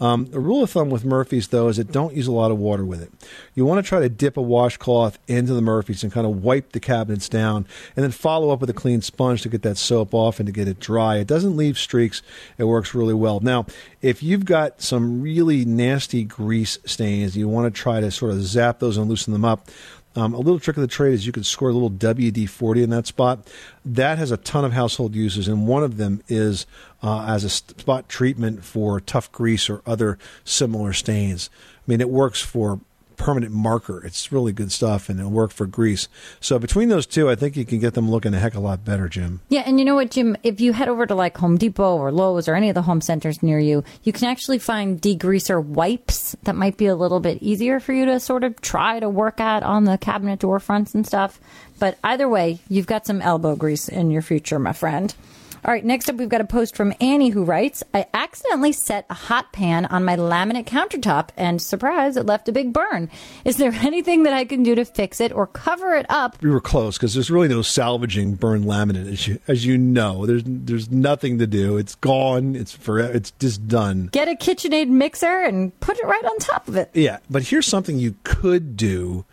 Um, 0.00 0.30
a 0.32 0.40
rule 0.40 0.62
of 0.62 0.70
thumb 0.70 0.88
with 0.88 1.04
Murphy's 1.04 1.48
though 1.48 1.68
is 1.68 1.76
that 1.76 1.92
don't 1.92 2.16
use 2.16 2.26
a 2.26 2.32
lot 2.32 2.50
of 2.50 2.58
water 2.58 2.84
with 2.86 3.02
it. 3.02 3.12
You 3.54 3.66
want 3.66 3.84
to 3.84 3.88
try 3.88 4.00
to 4.00 4.08
dip 4.08 4.38
a 4.38 4.42
washcloth 4.42 5.18
into 5.28 5.52
the 5.52 5.60
Murphy's 5.60 6.02
and 6.02 6.10
kind 6.10 6.26
of 6.26 6.42
wipe 6.42 6.72
the 6.72 6.80
cabinets 6.80 7.28
down 7.28 7.66
and 7.96 8.02
then 8.02 8.12
follow 8.12 8.50
up 8.50 8.62
with 8.62 8.70
a 8.70 8.74
clean 8.74 9.02
sponge 9.02 9.42
to 9.42 9.50
get 9.50 9.60
that 9.60 9.76
soap 9.76 10.14
off 10.14 10.40
and 10.40 10.46
to 10.46 10.52
get 10.52 10.68
it 10.68 10.80
dry. 10.80 11.18
It 11.18 11.26
doesn't 11.26 11.54
leave 11.54 11.76
streaks. 11.76 12.22
It 12.56 12.64
works 12.64 12.94
really 12.94 13.12
well. 13.12 13.40
Now, 13.40 13.66
if 14.00 14.22
you've 14.22 14.46
got 14.46 14.69
some 14.78 15.22
really 15.22 15.64
nasty 15.64 16.24
grease 16.24 16.78
stains, 16.84 17.36
you 17.36 17.48
want 17.48 17.72
to 17.72 17.80
try 17.80 18.00
to 18.00 18.10
sort 18.10 18.32
of 18.32 18.42
zap 18.42 18.78
those 18.78 18.96
and 18.96 19.08
loosen 19.08 19.32
them 19.32 19.44
up. 19.44 19.68
Um, 20.16 20.34
a 20.34 20.38
little 20.38 20.58
trick 20.58 20.76
of 20.76 20.80
the 20.80 20.88
trade 20.88 21.14
is 21.14 21.24
you 21.24 21.32
can 21.32 21.44
score 21.44 21.68
a 21.68 21.72
little 21.72 21.90
WD 21.90 22.48
40 22.48 22.82
in 22.82 22.90
that 22.90 23.06
spot. 23.06 23.46
That 23.84 24.18
has 24.18 24.32
a 24.32 24.36
ton 24.36 24.64
of 24.64 24.72
household 24.72 25.14
uses, 25.14 25.46
and 25.46 25.68
one 25.68 25.84
of 25.84 25.98
them 25.98 26.22
is 26.26 26.66
uh, 27.02 27.26
as 27.28 27.44
a 27.44 27.50
spot 27.50 28.08
treatment 28.08 28.64
for 28.64 29.00
tough 29.00 29.30
grease 29.30 29.70
or 29.70 29.82
other 29.86 30.18
similar 30.44 30.92
stains. 30.92 31.48
I 31.76 31.82
mean, 31.86 32.00
it 32.00 32.10
works 32.10 32.42
for 32.42 32.80
permanent 33.20 33.52
marker. 33.52 34.02
It's 34.04 34.32
really 34.32 34.52
good 34.52 34.72
stuff, 34.72 35.10
and 35.10 35.20
it'll 35.20 35.30
work 35.30 35.52
for 35.52 35.66
grease. 35.66 36.08
So 36.40 36.58
between 36.58 36.88
those 36.88 37.04
two, 37.04 37.28
I 37.28 37.34
think 37.34 37.54
you 37.54 37.66
can 37.66 37.78
get 37.78 37.92
them 37.92 38.10
looking 38.10 38.32
a 38.32 38.38
heck 38.38 38.54
of 38.54 38.62
a 38.62 38.66
lot 38.66 38.82
better, 38.82 39.08
Jim. 39.08 39.40
Yeah, 39.50 39.62
and 39.66 39.78
you 39.78 39.84
know 39.84 39.94
what, 39.94 40.10
Jim? 40.10 40.38
If 40.42 40.60
you 40.60 40.72
head 40.72 40.88
over 40.88 41.06
to 41.06 41.14
like 41.14 41.36
Home 41.36 41.58
Depot 41.58 41.98
or 41.98 42.10
Lowe's 42.10 42.48
or 42.48 42.54
any 42.54 42.70
of 42.70 42.74
the 42.74 42.82
home 42.82 43.02
centers 43.02 43.42
near 43.42 43.58
you, 43.58 43.84
you 44.04 44.12
can 44.12 44.28
actually 44.28 44.58
find 44.58 45.00
degreaser 45.00 45.62
wipes 45.62 46.34
that 46.44 46.56
might 46.56 46.78
be 46.78 46.86
a 46.86 46.96
little 46.96 47.20
bit 47.20 47.42
easier 47.42 47.78
for 47.78 47.92
you 47.92 48.06
to 48.06 48.18
sort 48.18 48.42
of 48.42 48.58
try 48.62 48.98
to 48.98 49.08
work 49.08 49.38
at 49.38 49.62
on 49.62 49.84
the 49.84 49.98
cabinet 49.98 50.40
door 50.40 50.58
fronts 50.58 50.94
and 50.94 51.06
stuff. 51.06 51.38
But 51.78 51.98
either 52.02 52.28
way, 52.28 52.60
you've 52.68 52.86
got 52.86 53.06
some 53.06 53.20
elbow 53.20 53.54
grease 53.54 53.88
in 53.88 54.10
your 54.10 54.22
future, 54.22 54.58
my 54.58 54.72
friend. 54.72 55.14
All 55.62 55.70
right, 55.72 55.84
next 55.84 56.08
up, 56.08 56.16
we've 56.16 56.28
got 56.28 56.40
a 56.40 56.44
post 56.46 56.74
from 56.74 56.94
Annie 57.00 57.28
who 57.28 57.44
writes 57.44 57.82
I 57.92 58.06
accidentally 58.14 58.72
set 58.72 59.04
a 59.10 59.14
hot 59.14 59.52
pan 59.52 59.84
on 59.86 60.04
my 60.04 60.16
laminate 60.16 60.64
countertop, 60.64 61.28
and 61.36 61.60
surprise, 61.60 62.16
it 62.16 62.24
left 62.24 62.48
a 62.48 62.52
big 62.52 62.72
burn. 62.72 63.10
Is 63.44 63.56
there 63.58 63.70
anything 63.82 64.22
that 64.22 64.32
I 64.32 64.44
can 64.46 64.62
do 64.62 64.74
to 64.74 64.84
fix 64.86 65.20
it 65.20 65.32
or 65.32 65.46
cover 65.46 65.94
it 65.94 66.06
up? 66.08 66.40
We 66.42 66.48
were 66.50 66.60
close 66.62 66.96
because 66.96 67.12
there's 67.12 67.30
really 67.30 67.48
no 67.48 67.60
salvaging 67.60 68.36
burned 68.36 68.64
laminate, 68.64 69.06
as 69.12 69.28
you, 69.28 69.38
as 69.48 69.66
you 69.66 69.76
know. 69.76 70.24
There's 70.24 70.42
there's 70.46 70.90
nothing 70.90 71.38
to 71.40 71.46
do. 71.46 71.76
It's 71.76 71.94
gone. 71.96 72.56
It's 72.56 72.72
for 72.72 72.98
it's 72.98 73.32
just 73.32 73.68
done. 73.68 74.06
Get 74.12 74.28
a 74.28 74.32
KitchenAid 74.36 74.88
mixer 74.88 75.26
and 75.42 75.78
put 75.80 75.98
it 75.98 76.06
right 76.06 76.24
on 76.24 76.38
top 76.38 76.68
of 76.68 76.76
it. 76.76 76.90
Yeah, 76.94 77.18
but 77.28 77.42
here's 77.44 77.66
something 77.66 77.98
you 77.98 78.14
could 78.24 78.76
do 78.78 79.24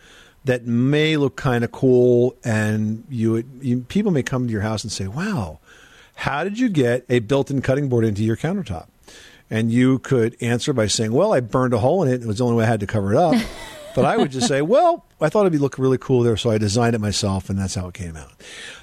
that 0.44 0.66
may 0.66 1.16
look 1.16 1.36
kind 1.36 1.64
of 1.64 1.72
cool, 1.72 2.34
and 2.44 3.04
you, 3.10 3.32
would- 3.32 3.50
you 3.60 3.80
people 3.80 4.12
may 4.12 4.22
come 4.22 4.46
to 4.46 4.52
your 4.52 4.62
house 4.62 4.82
and 4.84 4.90
say, 4.92 5.06
"Wow, 5.06 5.58
how 6.18 6.44
did 6.44 6.58
you 6.58 6.68
get 6.68 7.04
a 7.08 7.20
built-in 7.20 7.62
cutting 7.62 7.88
board 7.88 8.04
into 8.04 8.22
your 8.22 8.36
countertop?" 8.36 8.86
And 9.50 9.72
you 9.72 9.98
could 10.00 10.36
answer 10.40 10.72
by 10.72 10.86
saying, 10.86 11.12
"Well, 11.12 11.32
I 11.32 11.40
burned 11.40 11.72
a 11.72 11.78
hole 11.78 12.02
in 12.02 12.12
it. 12.12 12.22
It 12.22 12.26
was 12.26 12.38
the 12.38 12.44
only 12.44 12.56
way 12.56 12.64
I 12.64 12.68
had 12.68 12.80
to 12.80 12.86
cover 12.86 13.12
it 13.12 13.18
up." 13.18 13.34
but 13.94 14.04
I 14.04 14.16
would 14.16 14.30
just 14.30 14.48
say, 14.48 14.62
"Well, 14.62 15.04
I 15.20 15.28
thought 15.28 15.40
it'd 15.40 15.52
be 15.52 15.58
look 15.58 15.78
really 15.78 15.98
cool 15.98 16.22
there, 16.22 16.36
so 16.36 16.50
I 16.50 16.58
designed 16.58 16.94
it 16.94 17.00
myself, 17.00 17.48
and 17.48 17.58
that's 17.58 17.74
how 17.74 17.88
it 17.88 17.94
came 17.94 18.16
out." 18.16 18.32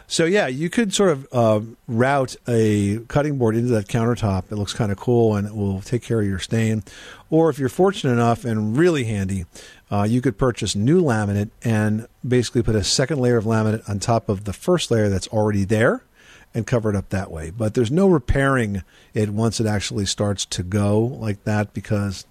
So 0.07 0.25
yeah, 0.25 0.47
you 0.47 0.69
could 0.69 0.93
sort 0.93 1.09
of 1.09 1.27
uh, 1.31 1.61
route 1.87 2.35
a 2.47 2.99
cutting 3.07 3.37
board 3.37 3.55
into 3.55 3.69
that 3.69 3.87
countertop. 3.87 4.51
It 4.51 4.55
looks 4.55 4.73
kind 4.73 4.91
of 4.91 4.97
cool, 4.97 5.35
and 5.35 5.47
it 5.47 5.55
will 5.55 5.81
take 5.81 6.03
care 6.03 6.21
of 6.21 6.27
your 6.27 6.39
stain. 6.39 6.83
Or 7.29 7.49
if 7.49 7.57
you're 7.57 7.69
fortunate 7.69 8.13
enough 8.13 8.45
and 8.45 8.77
really 8.77 9.05
handy, 9.05 9.45
uh, 9.91 10.03
you 10.03 10.21
could 10.21 10.37
purchase 10.37 10.75
new 10.75 11.01
laminate 11.01 11.49
and 11.63 12.07
basically 12.27 12.61
put 12.61 12.75
a 12.75 12.83
second 12.83 13.19
layer 13.19 13.37
of 13.37 13.45
laminate 13.45 13.87
on 13.89 13.99
top 13.99 14.29
of 14.29 14.43
the 14.45 14.53
first 14.53 14.91
layer 14.91 15.09
that's 15.09 15.27
already 15.29 15.63
there, 15.63 16.03
and 16.55 16.65
cover 16.65 16.89
it 16.89 16.95
up 16.95 17.09
that 17.09 17.29
way. 17.29 17.51
But 17.51 17.75
there's 17.75 17.91
no 17.91 18.07
repairing 18.07 18.81
it 19.13 19.29
once 19.29 19.59
it 19.59 19.67
actually 19.67 20.05
starts 20.05 20.45
to 20.45 20.63
go 20.63 20.99
like 20.99 21.43
that 21.43 21.73
because. 21.73 22.25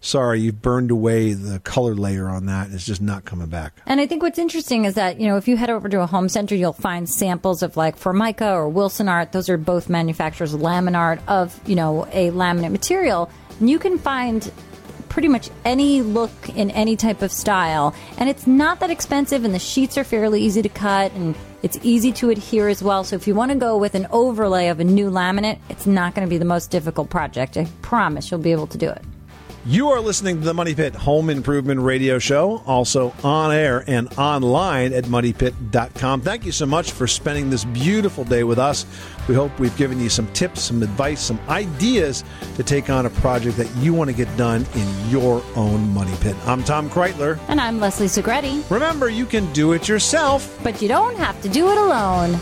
Sorry, 0.00 0.40
you've 0.40 0.62
burned 0.62 0.92
away 0.92 1.32
the 1.32 1.58
color 1.58 1.92
layer 1.92 2.28
on 2.28 2.46
that. 2.46 2.70
It's 2.70 2.86
just 2.86 3.02
not 3.02 3.24
coming 3.24 3.48
back. 3.48 3.72
And 3.84 4.00
I 4.00 4.06
think 4.06 4.22
what's 4.22 4.38
interesting 4.38 4.84
is 4.84 4.94
that, 4.94 5.20
you 5.20 5.26
know, 5.26 5.36
if 5.38 5.48
you 5.48 5.56
head 5.56 5.70
over 5.70 5.88
to 5.88 6.00
a 6.00 6.06
home 6.06 6.28
center, 6.28 6.54
you'll 6.54 6.72
find 6.72 7.08
samples 7.08 7.64
of 7.64 7.76
like 7.76 7.96
Formica 7.96 8.52
or 8.52 8.70
Wilsonart. 8.70 9.32
Those 9.32 9.48
are 9.48 9.56
both 9.56 9.88
manufacturers 9.88 10.54
of 10.54 10.60
Laminart 10.60 11.20
of, 11.26 11.60
you 11.68 11.74
know, 11.74 12.06
a 12.12 12.30
laminate 12.30 12.70
material. 12.70 13.28
And 13.58 13.68
you 13.68 13.80
can 13.80 13.98
find 13.98 14.48
pretty 15.18 15.26
much 15.26 15.50
any 15.64 16.00
look 16.00 16.30
in 16.50 16.70
any 16.70 16.94
type 16.94 17.22
of 17.22 17.32
style. 17.32 17.92
And 18.18 18.30
it's 18.30 18.46
not 18.46 18.78
that 18.78 18.90
expensive, 18.90 19.44
and 19.44 19.52
the 19.52 19.58
sheets 19.58 19.98
are 19.98 20.04
fairly 20.04 20.40
easy 20.40 20.62
to 20.62 20.68
cut, 20.68 21.10
and 21.10 21.34
it's 21.64 21.76
easy 21.82 22.12
to 22.12 22.30
adhere 22.30 22.68
as 22.68 22.84
well. 22.84 23.02
So 23.02 23.16
if 23.16 23.26
you 23.26 23.34
want 23.34 23.50
to 23.50 23.58
go 23.58 23.76
with 23.76 23.96
an 23.96 24.06
overlay 24.12 24.68
of 24.68 24.78
a 24.78 24.84
new 24.84 25.10
laminate, 25.10 25.58
it's 25.68 25.88
not 25.88 26.14
going 26.14 26.24
to 26.24 26.30
be 26.30 26.38
the 26.38 26.44
most 26.44 26.70
difficult 26.70 27.10
project. 27.10 27.56
I 27.56 27.66
promise 27.82 28.30
you'll 28.30 28.38
be 28.38 28.52
able 28.52 28.68
to 28.68 28.78
do 28.78 28.88
it. 28.88 29.02
You 29.66 29.88
are 29.90 30.00
listening 30.00 30.38
to 30.38 30.44
the 30.44 30.54
Money 30.54 30.76
Pit 30.76 30.94
Home 30.94 31.30
Improvement 31.30 31.80
Radio 31.80 32.20
Show, 32.20 32.62
also 32.64 33.12
on 33.24 33.52
air 33.52 33.82
and 33.88 34.16
online 34.16 34.92
at 34.92 35.06
moneypit.com. 35.06 36.20
Thank 36.20 36.46
you 36.46 36.52
so 36.52 36.64
much 36.64 36.92
for 36.92 37.08
spending 37.08 37.50
this 37.50 37.64
beautiful 37.64 38.22
day 38.22 38.44
with 38.44 38.60
us. 38.60 38.86
We 39.28 39.34
hope 39.34 39.58
we've 39.60 39.76
given 39.76 40.00
you 40.00 40.08
some 40.08 40.26
tips, 40.32 40.62
some 40.62 40.82
advice, 40.82 41.20
some 41.20 41.38
ideas 41.50 42.24
to 42.56 42.62
take 42.62 42.88
on 42.88 43.04
a 43.04 43.10
project 43.10 43.58
that 43.58 43.68
you 43.76 43.92
want 43.92 44.08
to 44.08 44.16
get 44.16 44.34
done 44.38 44.66
in 44.74 45.10
your 45.10 45.42
own 45.54 45.92
money 45.92 46.14
pit. 46.20 46.34
I'm 46.46 46.64
Tom 46.64 46.88
Kraeutler. 46.88 47.38
And 47.48 47.60
I'm 47.60 47.78
Leslie 47.78 48.06
Segrete. 48.06 48.68
Remember, 48.70 49.10
you 49.10 49.26
can 49.26 49.52
do 49.52 49.74
it 49.74 49.86
yourself. 49.86 50.58
But 50.64 50.80
you 50.80 50.88
don't 50.88 51.16
have 51.16 51.40
to 51.42 51.48
do 51.50 51.68
it 51.68 51.76
alone. 51.76 52.40